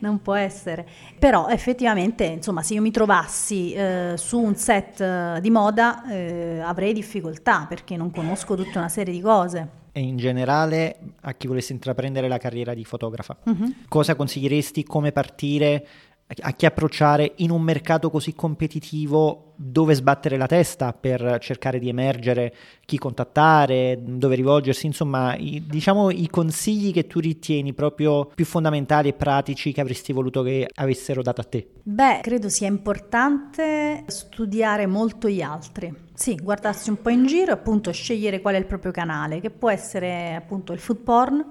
non, 0.00 0.22
può 0.22 0.34
essere. 0.34 0.86
Però 1.18 1.48
effettivamente, 1.48 2.24
insomma, 2.24 2.62
se 2.62 2.74
io 2.74 2.80
mi 2.80 2.90
trovassi 2.90 3.72
eh, 3.74 4.14
su 4.16 4.40
un 4.40 4.56
set 4.56 5.00
eh, 5.00 5.38
di 5.40 5.50
moda 5.50 6.04
eh, 6.08 6.60
avrei 6.64 6.92
difficoltà 6.92 7.66
perché 7.68 7.96
non 7.96 8.10
conosco 8.10 8.56
tutta 8.56 8.78
una 8.78 8.88
serie 8.88 9.12
di 9.12 9.20
cose 9.20 9.80
e 9.92 10.00
in 10.00 10.16
generale 10.16 10.96
a 11.20 11.34
chi 11.34 11.46
volesse 11.46 11.72
intraprendere 11.72 12.26
la 12.26 12.38
carriera 12.38 12.74
di 12.74 12.84
fotografa. 12.84 13.36
Uh-huh. 13.44 13.74
Cosa 13.88 14.14
consiglieresti? 14.16 14.84
Come 14.84 15.12
partire? 15.12 15.86
A 16.40 16.52
chi 16.52 16.64
approcciare 16.64 17.32
in 17.36 17.50
un 17.50 17.60
mercato 17.60 18.08
così 18.08 18.34
competitivo? 18.34 19.52
Dove 19.54 19.92
sbattere 19.92 20.38
la 20.38 20.46
testa 20.46 20.94
per 20.94 21.36
cercare 21.40 21.78
di 21.78 21.90
emergere? 21.90 22.54
Chi 22.86 22.96
contattare? 22.96 23.98
Dove 24.02 24.34
rivolgersi? 24.34 24.86
Insomma, 24.86 25.36
i, 25.36 25.62
diciamo 25.68 26.10
i 26.10 26.28
consigli 26.28 26.90
che 26.90 27.06
tu 27.06 27.20
ritieni 27.20 27.74
proprio 27.74 28.30
più 28.34 28.46
fondamentali 28.46 29.10
e 29.10 29.12
pratici 29.12 29.72
che 29.72 29.82
avresti 29.82 30.14
voluto 30.14 30.42
che 30.42 30.66
avessero 30.74 31.20
dato 31.20 31.42
a 31.42 31.44
te. 31.44 31.68
Beh, 31.82 32.20
credo 32.22 32.48
sia 32.48 32.66
importante 32.66 34.04
studiare 34.06 34.86
molto 34.86 35.28
gli 35.28 35.42
altri 35.42 35.94
sì, 36.22 36.36
guardarsi 36.36 36.88
un 36.88 37.02
po' 37.02 37.10
in 37.10 37.26
giro 37.26 37.50
appunto 37.50 37.90
scegliere 37.90 38.40
qual 38.40 38.54
è 38.54 38.56
il 38.56 38.64
proprio 38.64 38.92
canale, 38.92 39.40
che 39.40 39.50
può 39.50 39.68
essere 39.70 40.36
appunto 40.36 40.72
il 40.72 40.78
food 40.78 40.98
porn 40.98 41.44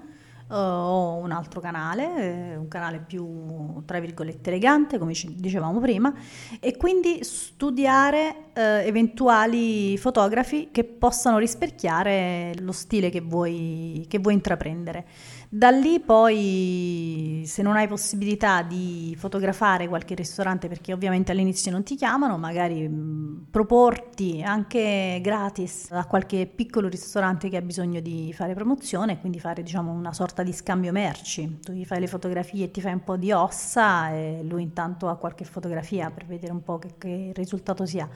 uh, 0.48 0.54
o 0.54 1.18
un 1.18 1.32
altro 1.32 1.60
canale, 1.60 2.54
eh, 2.54 2.56
un 2.56 2.70
canale 2.70 3.00
più 3.06 3.84
tra 3.84 4.00
virgolette 4.00 4.50
elegante, 4.50 4.98
come 4.98 5.12
dicevamo 5.12 5.78
prima, 5.82 6.14
e 6.62 6.78
quindi 6.78 7.22
studiare 7.22 8.51
eh, 8.62 8.88
eventuali 8.88 9.98
fotografi 9.98 10.70
che 10.72 10.84
possano 10.84 11.38
rispecchiare 11.38 12.54
lo 12.60 12.72
stile 12.72 13.10
che 13.10 13.22
vuoi, 13.22 14.06
che 14.08 14.20
vuoi 14.20 14.36
intraprendere. 14.36 15.06
Da 15.54 15.70
lì 15.70 16.00
poi, 16.00 17.44
se 17.46 17.62
non 17.62 17.76
hai 17.76 17.86
possibilità 17.86 18.62
di 18.62 19.14
fotografare 19.18 19.90
qualche 19.90 20.16
ristorante, 20.16 20.70
perché 20.70 20.94
ovviamente 20.94 21.34
all'inizio 21.34 21.72
non 21.72 21.84
ti 21.84 21.96
chiamano, 21.96 22.38
magari 22.38 22.88
mh, 22.88 23.48
proporti 23.52 24.42
anche 24.42 25.20
gratis 25.22 25.90
a 25.92 26.06
qualche 26.06 26.46
piccolo 26.46 26.88
ristorante 26.88 27.50
che 27.50 27.58
ha 27.58 27.62
bisogno 27.62 28.00
di 28.00 28.32
fare 28.34 28.54
promozione, 28.54 29.20
quindi 29.20 29.42
fare 29.42 29.62
diciamo 29.62 29.92
una 29.92 30.14
sorta 30.14 30.42
di 30.42 30.54
scambio 30.54 30.94
merci. 30.94 31.60
Tu 31.62 31.74
gli 31.74 31.84
fai 31.84 32.00
le 32.00 32.08
fotografie 32.08 32.66
e 32.66 32.72
ti 32.72 32.80
fai 32.80 32.94
un 32.94 33.04
po' 33.04 33.18
di 33.18 33.34
ossa 33.34 34.10
e 34.14 34.44
lui 34.44 34.64
intanto 34.64 35.10
ha 35.10 35.18
qualche 35.18 35.44
fotografia 35.44 36.12
per 36.12 36.28
vedere 36.28 36.54
un 36.54 36.64
po' 36.64 36.80
che, 36.80 36.94
che 36.98 37.32
risultato 37.36 37.86
sia. 37.86 38.08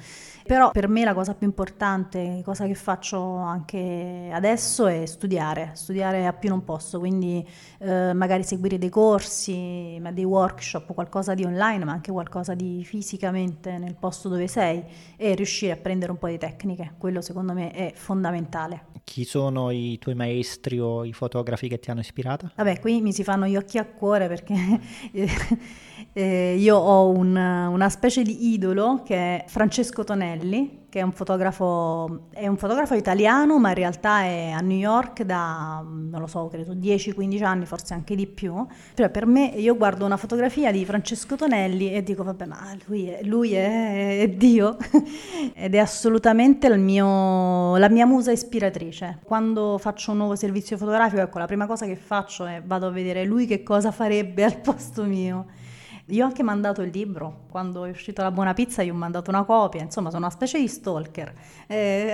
Però 0.44 0.72
per 0.72 0.88
me 0.88 1.04
la 1.04 1.14
cosa 1.14 1.34
più 1.34 1.48
importante, 1.48 2.42
cosa 2.44 2.66
che 2.66 2.76
faccio 2.76 3.36
anche 3.36 4.30
adesso, 4.32 4.88
è 4.88 5.06
studiare, 5.06 5.72
studiare 5.74 6.26
a 6.26 6.34
più 6.34 6.50
non 6.50 6.64
posso, 6.64 7.00
quindi 7.00 7.46
eh, 7.80 8.14
magari 8.14 8.44
seguire 8.44 8.78
dei 8.78 8.90
corsi, 8.90 10.00
dei 10.14 10.24
workshop, 10.24 10.94
qualcosa 10.94 11.34
di 11.34 11.44
online, 11.44 11.86
ma 11.86 11.92
anche 11.92 12.12
qualcosa 12.12 12.54
di 12.54 12.84
fisicamente 12.84 13.78
nel 13.78 13.96
posto 13.96 14.30
dove 14.30 14.48
sei 14.48 14.84
e 15.16 15.34
riuscire 15.36 15.72
a 15.72 15.78
prendere 15.78 16.12
un 16.12 16.18
po' 16.18 16.28
di 16.28 16.38
tecniche. 16.38 16.94
Quello 16.98 17.22
secondo 17.22 17.54
me 17.54 17.72
è 17.72 17.92
fondamentale. 17.96 18.94
Chi 19.04 19.24
sono 19.24 19.70
i 19.70 20.00
tuoi 20.00 20.16
maestri 20.16 20.80
o 20.80 21.06
i 21.06 21.14
fotografi 21.14 21.68
che 21.68 21.80
ti 21.80 21.92
hanno 21.92 22.00
ispirata? 22.00 22.52
Vabbè, 22.56 22.80
qui 22.80 23.02
mi 23.02 23.14
si 23.14 23.24
fanno 23.24 23.46
gli 23.46 23.56
occhi 23.56 23.78
a 23.78 23.86
cuore 23.86 24.28
perché 24.28 24.56
eh, 26.18 26.56
io 26.58 26.78
ho 26.78 27.10
un, 27.10 27.36
una 27.36 27.90
specie 27.90 28.22
di 28.22 28.54
idolo 28.54 29.02
che 29.04 29.16
è 29.16 29.44
Francesco 29.48 30.06
Tonelli, 30.06 30.86
che 30.88 31.00
è 31.00 31.04
un 31.04 31.12
fotografo, 31.12 32.28
è 32.32 32.48
un 32.48 32.56
fotografo 32.56 32.94
italiano, 32.94 33.60
ma 33.60 33.68
in 33.68 33.76
realtà 33.76 34.22
è 34.22 34.52
a 34.52 34.62
New 34.62 34.78
York 34.78 35.24
da, 35.24 35.84
non 35.86 36.22
lo 36.22 36.28
so, 36.28 36.48
credo 36.48 36.72
10-15 36.72 37.44
anni, 37.44 37.66
forse 37.66 37.94
anche 37.94 38.16
di 38.16 38.28
più. 38.28 38.66
Cioè, 38.94 39.10
per 39.10 39.26
me, 39.26 39.48
io 39.58 39.76
guardo 39.76 40.06
una 40.06 40.16
fotografia 40.16 40.72
di 40.72 40.86
Francesco 40.86 41.36
Tonelli 41.36 41.92
e 41.92 42.02
dico, 42.02 42.24
vabbè, 42.24 42.46
ma 42.46 42.74
lui 42.86 43.10
è, 43.10 43.22
lui 43.24 43.52
è, 43.52 44.22
è 44.22 44.30
Dio. 44.30 44.78
Ed 45.54 45.76
è 45.76 45.80
assolutamente 45.80 46.74
mio, 46.78 47.76
la 47.76 47.90
mia 47.90 48.06
musa 48.06 48.32
ispiratrice. 48.32 49.20
Quando 49.26 49.78
faccio 49.78 50.12
un 50.12 50.18
nuovo 50.20 50.38
servizio 50.38 50.78
fotografico, 50.78 51.20
ecco, 51.20 51.40
la 51.40 51.46
prima 51.46 51.66
cosa 51.66 51.86
che 51.86 51.98
faccio 51.98 52.46
è 52.46 52.62
vado 52.66 52.88
a 52.88 52.92
vedere 52.92 53.26
lui 53.26 53.46
che 53.46 53.64
cosa 53.64 53.92
farebbe 53.92 54.46
al 54.46 54.60
posto 54.62 55.04
mio. 55.04 55.64
Io 56.10 56.24
ho 56.24 56.28
anche 56.28 56.44
mandato 56.44 56.84
il 56.84 56.92
libro, 56.94 57.46
quando 57.50 57.84
è 57.84 57.90
uscita 57.90 58.22
la 58.22 58.30
buona 58.30 58.54
pizza 58.54 58.84
io 58.84 58.94
ho 58.94 58.96
mandato 58.96 59.32
una 59.32 59.44
copia, 59.44 59.82
insomma 59.82 60.12
sono 60.12 60.26
una 60.26 60.32
specie 60.32 60.60
di 60.60 60.68
stalker. 60.68 61.34
Eh... 61.66 62.14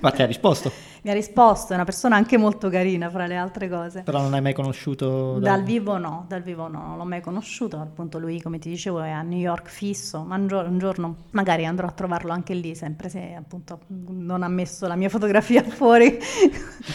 Ma 0.00 0.12
ti 0.12 0.22
ha 0.22 0.26
risposto? 0.26 0.70
Mi 1.08 1.14
ha 1.14 1.16
risposto, 1.16 1.72
è 1.72 1.74
una 1.74 1.86
persona 1.86 2.16
anche 2.16 2.36
molto 2.36 2.68
carina 2.68 3.08
fra 3.08 3.26
le 3.26 3.34
altre 3.34 3.66
cose. 3.66 4.02
Però 4.02 4.20
non 4.20 4.34
hai 4.34 4.42
mai 4.42 4.52
conosciuto? 4.52 5.38
Dal, 5.38 5.40
dal 5.40 5.62
vivo 5.62 5.96
no, 5.96 6.26
dal 6.28 6.42
vivo 6.42 6.68
no, 6.68 6.84
non 6.86 6.98
l'ho 6.98 7.04
mai 7.06 7.22
conosciuto, 7.22 7.78
appunto 7.78 8.18
lui 8.18 8.42
come 8.42 8.58
ti 8.58 8.68
dicevo 8.68 9.00
è 9.00 9.08
a 9.08 9.22
New 9.22 9.38
York 9.38 9.70
fisso, 9.70 10.22
ma 10.22 10.36
un 10.36 10.46
giorno, 10.46 10.70
un 10.70 10.78
giorno 10.78 11.16
magari 11.30 11.64
andrò 11.64 11.86
a 11.86 11.92
trovarlo 11.92 12.30
anche 12.30 12.52
lì, 12.52 12.74
sempre 12.74 13.08
se 13.08 13.32
appunto 13.32 13.80
non 13.86 14.42
ha 14.42 14.48
messo 14.48 14.86
la 14.86 14.96
mia 14.96 15.08
fotografia 15.08 15.62
fuori. 15.64 16.18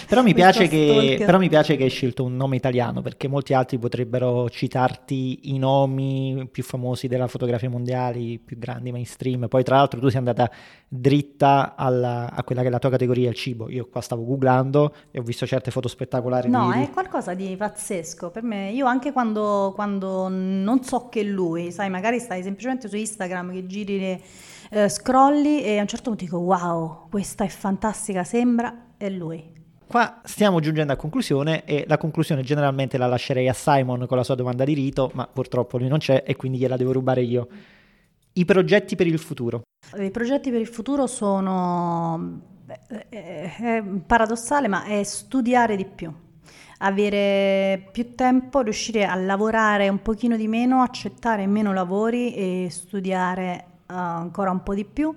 Però 0.08 0.22
mi, 0.22 0.36
piace 0.36 0.68
che, 0.68 1.16
però 1.18 1.40
mi 1.40 1.50
piace 1.50 1.76
che 1.76 1.82
hai 1.82 1.90
scelto 1.90 2.24
un 2.24 2.36
nome 2.36 2.56
italiano, 2.56 3.02
perché 3.02 3.28
molti 3.28 3.56
altri 3.56 3.80
potrebbero 3.80 4.48
citarti 4.48 5.52
i 5.52 5.58
nomi 5.58 6.48
più 6.52 6.62
famosi 6.62 7.08
della 7.08 7.26
fotografia 7.26 7.72
mondiale, 7.72 8.20
i 8.20 8.38
più 8.38 8.60
grandi 8.60 8.92
mainstream. 8.92 9.48
Poi, 9.48 9.64
tra 9.64 9.78
l'altro, 9.78 10.00
tu 10.00 10.10
sei 10.10 10.20
andata 10.20 10.52
dritta 10.88 11.74
alla, 11.76 12.30
a 12.32 12.44
quella 12.44 12.62
che 12.62 12.68
è 12.68 12.70
la 12.70 12.78
tua 12.78 12.92
categoria, 12.92 13.30
il 13.30 13.36
cibo. 13.36 13.72
Io 13.72 13.88
qua 13.90 14.02
stavo 14.04 14.24
googlando 14.24 14.94
e 15.10 15.20
ho 15.20 15.24
visto 15.24 15.48
certe 15.48 15.72
foto 15.72 15.88
spettacolari. 15.88 16.50
No, 16.50 16.72
di... 16.72 16.84
è 16.84 16.90
qualcosa 16.92 17.34
di 17.34 17.56
pazzesco 17.58 18.30
per 18.30 18.44
me. 18.44 18.70
Io 18.72 18.86
anche 18.86 19.12
quando, 19.12 19.72
quando 19.74 20.28
non 20.30 20.84
so 20.84 21.10
che 21.10 21.24
lui, 21.24 21.72
sai, 21.72 21.90
magari 21.90 22.20
stai 22.20 22.44
semplicemente 22.44 22.88
su 22.88 22.96
Instagram 22.96 23.52
che 23.52 23.66
giri 23.66 24.00
le. 24.00 24.22
Uh, 24.74 24.88
scrolli 24.88 25.62
e 25.62 25.78
a 25.78 25.82
un 25.82 25.88
certo 25.88 26.10
punto 26.10 26.24
dico 26.24 26.38
wow, 26.38 27.08
questa 27.10 27.44
è 27.44 27.48
fantastica, 27.48 28.24
sembra, 28.24 28.94
è 28.98 29.08
lui. 29.10 29.52
Qua 29.86 30.22
stiamo 30.24 30.60
giungendo 30.60 30.94
a 30.94 30.96
conclusione 30.96 31.66
e 31.66 31.84
la 31.88 32.00
conclusione 32.00 32.42
generalmente 32.42 32.98
la 32.98 33.06
lascerei 33.06 33.48
a 33.48 33.54
Simon 33.54 34.08
con 34.08 34.18
la 34.18 34.24
sua 34.24 34.34
domanda 34.34 34.64
di 34.64 34.74
rito, 34.74 35.12
ma 35.14 35.28
purtroppo 35.32 35.78
lui 35.78 35.88
non 35.88 36.00
c'è 36.00 36.24
e 36.26 36.36
quindi 36.36 36.58
gliela 36.58 36.78
devo 36.78 36.92
rubare 36.92 37.22
io. 37.22 37.48
I 38.34 38.46
progetti 38.46 38.96
per 38.96 39.06
il 39.06 39.20
futuro. 39.20 39.62
I 39.96 40.10
progetti 40.10 40.50
per 40.50 40.62
il 40.62 40.68
futuro 40.68 41.06
sono 41.06 42.42
è 43.10 43.84
paradossale, 44.06 44.68
ma 44.68 44.84
è 44.86 45.04
studiare 45.04 45.76
di 45.76 45.86
più. 45.86 46.14
avere 46.80 47.90
più 47.92 48.14
tempo, 48.14 48.60
riuscire 48.60 49.06
a 49.06 49.16
lavorare 49.16 49.88
un 49.88 50.02
pochino 50.02 50.36
di 50.36 50.48
meno, 50.48 50.82
accettare 50.82 51.48
meno 51.48 51.72
lavori 51.72 52.34
e 52.34 52.68
studiare 52.70 53.66
uh, 53.88 53.94
ancora 53.94 54.52
un 54.52 54.64
po' 54.64 54.74
di 54.74 54.84
più 54.84 55.16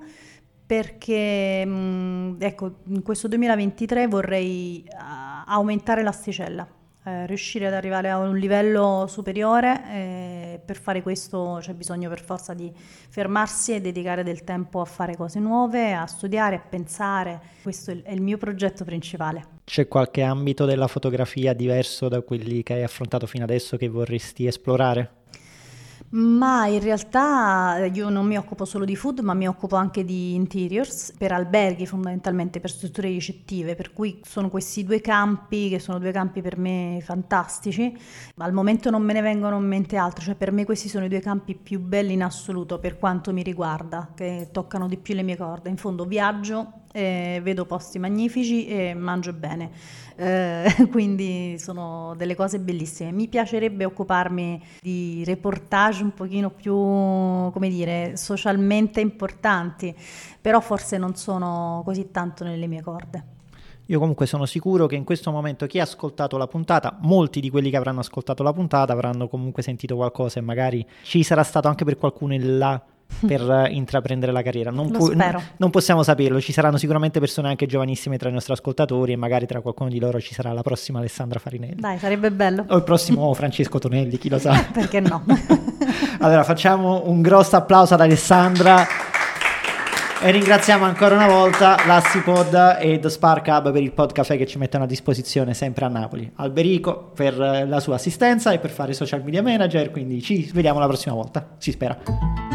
perché 0.66 1.64
mh, 1.64 2.36
ecco, 2.38 2.74
in 2.88 3.02
questo 3.02 3.28
2023 3.28 4.06
vorrei 4.06 4.84
uh, 4.88 4.96
aumentare 5.46 6.02
l'asticella 6.02 6.66
eh, 7.06 7.24
riuscire 7.26 7.68
ad 7.68 7.72
arrivare 7.72 8.10
a 8.10 8.18
un 8.18 8.36
livello 8.36 9.06
superiore, 9.08 9.80
eh, 9.92 10.60
per 10.64 10.76
fare 10.76 11.02
questo 11.02 11.58
c'è 11.60 11.72
bisogno 11.72 12.08
per 12.08 12.20
forza 12.20 12.52
di 12.52 12.68
fermarsi 12.74 13.76
e 13.76 13.80
dedicare 13.80 14.24
del 14.24 14.42
tempo 14.42 14.80
a 14.80 14.84
fare 14.84 15.14
cose 15.14 15.38
nuove, 15.38 15.94
a 15.94 16.04
studiare, 16.06 16.56
a 16.56 16.62
pensare. 16.68 17.40
Questo 17.62 17.92
è 17.92 18.12
il 18.12 18.20
mio 18.20 18.38
progetto 18.38 18.84
principale. 18.84 19.46
C'è 19.62 19.86
qualche 19.86 20.22
ambito 20.22 20.64
della 20.64 20.88
fotografia 20.88 21.52
diverso 21.52 22.08
da 22.08 22.22
quelli 22.22 22.64
che 22.64 22.72
hai 22.74 22.82
affrontato 22.82 23.28
fino 23.28 23.44
adesso 23.44 23.76
che 23.76 23.86
vorresti 23.86 24.48
esplorare? 24.48 25.10
Ma 26.08 26.66
in 26.66 26.80
realtà 26.80 27.88
io 27.92 28.08
non 28.08 28.26
mi 28.26 28.36
occupo 28.38 28.64
solo 28.64 28.84
di 28.84 28.94
food, 28.94 29.20
ma 29.20 29.34
mi 29.34 29.48
occupo 29.48 29.76
anche 29.76 30.04
di 30.04 30.34
interiors 30.34 31.12
per 31.18 31.32
alberghi 31.32 31.84
fondamentalmente, 31.84 32.60
per 32.60 32.70
strutture 32.70 33.08
ricettive, 33.08 33.74
per 33.74 33.92
cui 33.92 34.20
sono 34.22 34.48
questi 34.48 34.84
due 34.84 35.00
campi 35.00 35.68
che 35.68 35.78
sono 35.78 35.98
due 35.98 36.12
campi 36.12 36.42
per 36.42 36.58
me 36.58 37.00
fantastici. 37.02 37.96
Al 38.36 38.52
momento 38.52 38.90
non 38.90 39.02
me 39.02 39.12
ne 39.12 39.20
vengono 39.20 39.56
in 39.58 39.66
mente 39.66 39.96
altro, 39.96 40.24
cioè 40.24 40.36
per 40.36 40.52
me 40.52 40.64
questi 40.64 40.88
sono 40.88 41.04
i 41.04 41.08
due 41.08 41.20
campi 41.20 41.54
più 41.54 41.80
belli 41.80 42.12
in 42.12 42.22
assoluto 42.22 42.78
per 42.78 42.98
quanto 42.98 43.32
mi 43.32 43.42
riguarda, 43.42 44.12
che 44.14 44.48
toccano 44.52 44.86
di 44.86 44.98
più 44.98 45.14
le 45.14 45.22
mie 45.22 45.36
corde. 45.36 45.70
In 45.70 45.76
fondo 45.76 46.04
viaggio, 46.04 46.84
eh, 46.96 47.40
vedo 47.42 47.66
posti 47.66 47.98
magnifici 47.98 48.66
e 48.66 48.94
mangio 48.94 49.34
bene 49.34 49.70
eh, 50.16 50.64
quindi 50.90 51.58
sono 51.58 52.14
delle 52.16 52.34
cose 52.34 52.58
bellissime. 52.58 53.12
Mi 53.12 53.28
piacerebbe 53.28 53.84
occuparmi 53.84 54.62
di 54.80 55.22
reportage 55.24 56.02
un 56.02 56.14
pochino 56.14 56.50
più, 56.50 56.74
come 56.74 57.68
dire, 57.68 58.16
socialmente 58.16 59.00
importanti, 59.00 59.94
però 60.40 60.60
forse 60.60 60.98
non 60.98 61.14
sono 61.14 61.82
così 61.84 62.10
tanto 62.10 62.44
nelle 62.44 62.66
mie 62.66 62.82
corde. 62.82 63.34
Io 63.88 64.00
comunque 64.00 64.26
sono 64.26 64.46
sicuro 64.46 64.86
che 64.86 64.96
in 64.96 65.04
questo 65.04 65.30
momento 65.30 65.66
chi 65.66 65.78
ha 65.78 65.84
ascoltato 65.84 66.36
la 66.36 66.48
puntata, 66.48 66.98
molti 67.02 67.38
di 67.38 67.50
quelli 67.50 67.70
che 67.70 67.76
avranno 67.76 68.00
ascoltato 68.00 68.42
la 68.42 68.52
puntata 68.52 68.92
avranno 68.92 69.28
comunque 69.28 69.62
sentito 69.62 69.94
qualcosa 69.94 70.40
e 70.40 70.42
magari 70.42 70.84
ci 71.04 71.22
sarà 71.22 71.44
stato 71.44 71.68
anche 71.68 71.84
per 71.84 71.96
qualcuno 71.96 72.34
in 72.34 72.58
là 72.58 72.82
per 73.26 73.68
intraprendere 73.70 74.32
la 74.32 74.42
carriera. 74.42 74.70
Non, 74.70 74.90
pu- 74.90 75.12
n- 75.12 75.42
non, 75.56 75.70
possiamo 75.70 76.02
saperlo, 76.02 76.40
ci 76.40 76.52
saranno 76.52 76.76
sicuramente 76.76 77.20
persone 77.20 77.48
anche 77.48 77.66
giovanissime 77.66 78.18
tra 78.18 78.28
i 78.28 78.32
nostri 78.32 78.52
ascoltatori 78.52 79.12
e 79.12 79.16
magari 79.16 79.46
tra 79.46 79.60
qualcuno 79.60 79.88
di 79.88 79.98
loro 79.98 80.20
ci 80.20 80.34
sarà 80.34 80.52
la 80.52 80.62
prossima 80.62 80.98
Alessandra 80.98 81.38
Farinelli. 81.38 81.76
Dai, 81.76 81.98
sarebbe 81.98 82.30
bello. 82.30 82.64
O 82.68 82.76
il 82.76 82.82
prossimo 82.82 83.32
Francesco 83.34 83.78
Tonelli, 83.78 84.18
chi 84.18 84.28
lo 84.28 84.38
sa. 84.38 84.64
Perché 84.72 85.00
no? 85.00 85.24
allora 86.20 86.44
facciamo 86.44 87.02
un 87.06 87.22
grosso 87.22 87.56
applauso 87.56 87.94
ad 87.94 88.00
Alessandra. 88.00 88.86
E 90.18 90.30
ringraziamo 90.30 90.84
ancora 90.84 91.14
una 91.14 91.26
volta 91.26 91.76
l'Assipod 91.86 92.78
e 92.80 92.98
The 92.98 93.10
Spark 93.10 93.46
Hub 93.48 93.70
per 93.70 93.82
il 93.82 93.92
podcast 93.92 94.34
che 94.36 94.46
ci 94.46 94.56
mettono 94.56 94.84
a 94.84 94.86
disposizione 94.86 95.52
sempre 95.52 95.84
a 95.84 95.88
Napoli. 95.88 96.28
Alberico 96.36 97.12
per 97.14 97.36
la 97.36 97.80
sua 97.80 97.96
assistenza 97.96 98.50
e 98.50 98.58
per 98.58 98.70
fare 98.70 98.94
social 98.94 99.22
media 99.22 99.42
manager, 99.42 99.90
quindi 99.90 100.22
ci 100.22 100.50
vediamo 100.54 100.78
la 100.78 100.86
prossima 100.86 101.14
volta, 101.14 101.46
si 101.58 101.70
spera. 101.70 102.45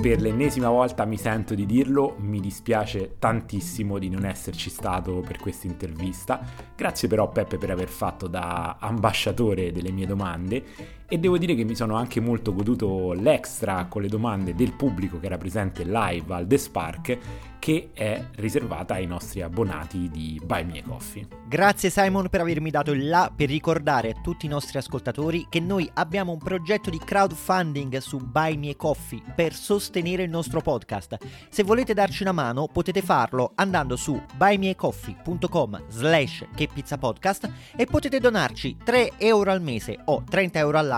Per 0.00 0.20
l'ennesima 0.20 0.68
volta 0.68 1.04
mi 1.04 1.16
sento 1.16 1.56
di 1.56 1.66
dirlo, 1.66 2.14
mi 2.20 2.38
dispiace 2.38 3.16
tantissimo 3.18 3.98
di 3.98 4.08
non 4.08 4.24
esserci 4.24 4.70
stato 4.70 5.24
per 5.26 5.38
questa 5.38 5.66
intervista. 5.66 6.40
Grazie 6.76 7.08
però 7.08 7.28
Peppe 7.28 7.58
per 7.58 7.70
aver 7.70 7.88
fatto 7.88 8.28
da 8.28 8.76
ambasciatore 8.78 9.72
delle 9.72 9.90
mie 9.90 10.06
domande 10.06 10.64
e 11.10 11.18
devo 11.18 11.38
dire 11.38 11.54
che 11.54 11.64
mi 11.64 11.74
sono 11.74 11.96
anche 11.96 12.20
molto 12.20 12.52
goduto 12.52 13.12
l'extra 13.14 13.86
con 13.86 14.02
le 14.02 14.08
domande 14.08 14.54
del 14.54 14.74
pubblico 14.74 15.18
che 15.18 15.26
era 15.26 15.38
presente 15.38 15.82
live 15.84 16.34
al 16.34 16.46
The 16.46 16.58
Spark 16.58 17.18
che 17.58 17.90
è 17.92 18.24
riservata 18.36 18.94
ai 18.94 19.06
nostri 19.06 19.42
abbonati 19.42 20.08
di 20.10 20.40
Buy 20.44 20.64
Me 20.64 20.82
Coffee. 20.82 21.26
Grazie 21.48 21.90
Simon 21.90 22.28
per 22.28 22.42
avermi 22.42 22.70
dato 22.70 22.92
il 22.92 23.08
là 23.08 23.32
per 23.34 23.48
ricordare 23.48 24.10
a 24.10 24.20
tutti 24.22 24.46
i 24.46 24.48
nostri 24.48 24.78
ascoltatori 24.78 25.46
che 25.48 25.58
noi 25.58 25.90
abbiamo 25.94 26.32
un 26.32 26.38
progetto 26.38 26.88
di 26.88 26.98
crowdfunding 26.98 27.96
su 27.98 28.18
Buy 28.18 28.56
Me 28.56 28.76
Coffee 28.76 29.22
per 29.34 29.54
sostenere 29.54 30.22
il 30.22 30.30
nostro 30.30 30.60
podcast. 30.60 31.16
Se 31.48 31.62
volete 31.64 31.94
darci 31.94 32.22
una 32.22 32.32
mano 32.32 32.68
potete 32.68 33.02
farlo 33.02 33.52
andando 33.56 33.96
su 33.96 34.22
buymeacoffee.com 34.36 35.84
slash 35.88 36.46
che 36.54 36.68
pizza 36.72 36.96
podcast 36.96 37.50
e 37.74 37.86
potete 37.86 38.20
donarci 38.20 38.76
3 38.84 39.14
euro 39.18 39.50
al 39.50 39.62
mese 39.62 39.98
o 40.04 40.22
30 40.28 40.58
euro 40.60 40.78
all'anno 40.78 40.97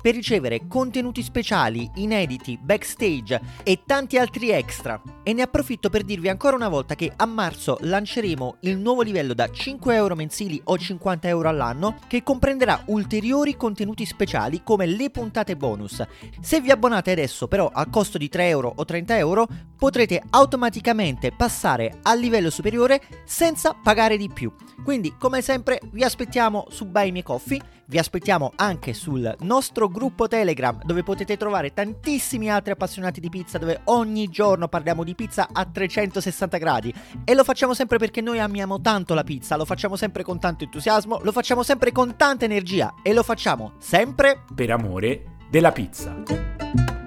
per 0.00 0.14
ricevere 0.14 0.66
contenuti 0.66 1.22
speciali, 1.22 1.90
inediti, 1.96 2.58
backstage 2.60 3.40
e 3.62 3.82
tanti 3.86 4.18
altri 4.18 4.50
extra. 4.50 5.00
E 5.22 5.32
ne 5.32 5.42
approfitto 5.42 5.90
per 5.90 6.04
dirvi 6.04 6.28
ancora 6.28 6.56
una 6.56 6.68
volta 6.68 6.94
che 6.94 7.12
a 7.14 7.26
marzo 7.26 7.76
lanceremo 7.80 8.56
il 8.60 8.78
nuovo 8.78 9.02
livello 9.02 9.34
da 9.34 9.50
5 9.50 9.94
euro 9.94 10.14
mensili 10.14 10.60
o 10.64 10.76
50 10.76 11.28
euro 11.28 11.48
all'anno 11.48 11.98
che 12.06 12.22
comprenderà 12.22 12.82
ulteriori 12.86 13.56
contenuti 13.56 14.06
speciali 14.06 14.62
come 14.62 14.86
le 14.86 15.10
puntate 15.10 15.56
bonus. 15.56 16.04
Se 16.40 16.60
vi 16.60 16.70
abbonate 16.70 17.10
adesso 17.10 17.46
però 17.48 17.70
al 17.72 17.90
costo 17.90 18.18
di 18.18 18.28
3 18.28 18.48
euro 18.48 18.72
o 18.74 18.84
30 18.84 19.16
euro 19.18 19.46
potrete 19.76 20.22
automaticamente 20.30 21.32
passare 21.32 21.98
al 22.02 22.18
livello 22.18 22.50
superiore 22.50 23.00
senza 23.24 23.74
pagare 23.74 24.16
di 24.16 24.28
più. 24.28 24.52
Quindi 24.82 25.14
come 25.18 25.42
sempre 25.42 25.80
vi 25.92 26.02
aspettiamo 26.02 26.66
su 26.70 26.86
Buy 26.86 27.10
Me 27.10 27.22
Coffee 27.22 27.76
vi 27.88 27.98
aspettiamo 27.98 28.52
anche 28.56 28.92
sul 28.92 29.34
nostro 29.40 29.88
gruppo 29.88 30.28
Telegram 30.28 30.80
dove 30.84 31.02
potete 31.02 31.36
trovare 31.36 31.72
tantissimi 31.72 32.50
altri 32.50 32.72
appassionati 32.72 33.20
di 33.20 33.28
pizza 33.28 33.58
dove 33.58 33.80
ogni 33.84 34.28
giorno 34.28 34.68
parliamo 34.68 35.04
di 35.04 35.14
pizza 35.14 35.48
a 35.52 35.64
360 35.64 36.58
gradi 36.58 36.94
e 37.24 37.34
lo 37.34 37.44
facciamo 37.44 37.74
sempre 37.74 37.98
perché 37.98 38.20
noi 38.20 38.40
amiamo 38.40 38.80
tanto 38.80 39.14
la 39.14 39.24
pizza, 39.24 39.56
lo 39.56 39.64
facciamo 39.64 39.96
sempre 39.96 40.22
con 40.22 40.38
tanto 40.38 40.64
entusiasmo, 40.64 41.20
lo 41.22 41.32
facciamo 41.32 41.62
sempre 41.62 41.92
con 41.92 42.16
tanta 42.16 42.44
energia 42.44 42.94
e 43.02 43.12
lo 43.12 43.22
facciamo 43.22 43.72
sempre 43.78 44.44
per 44.54 44.70
amore 44.70 45.36
della 45.50 45.72
pizza. 45.72 46.97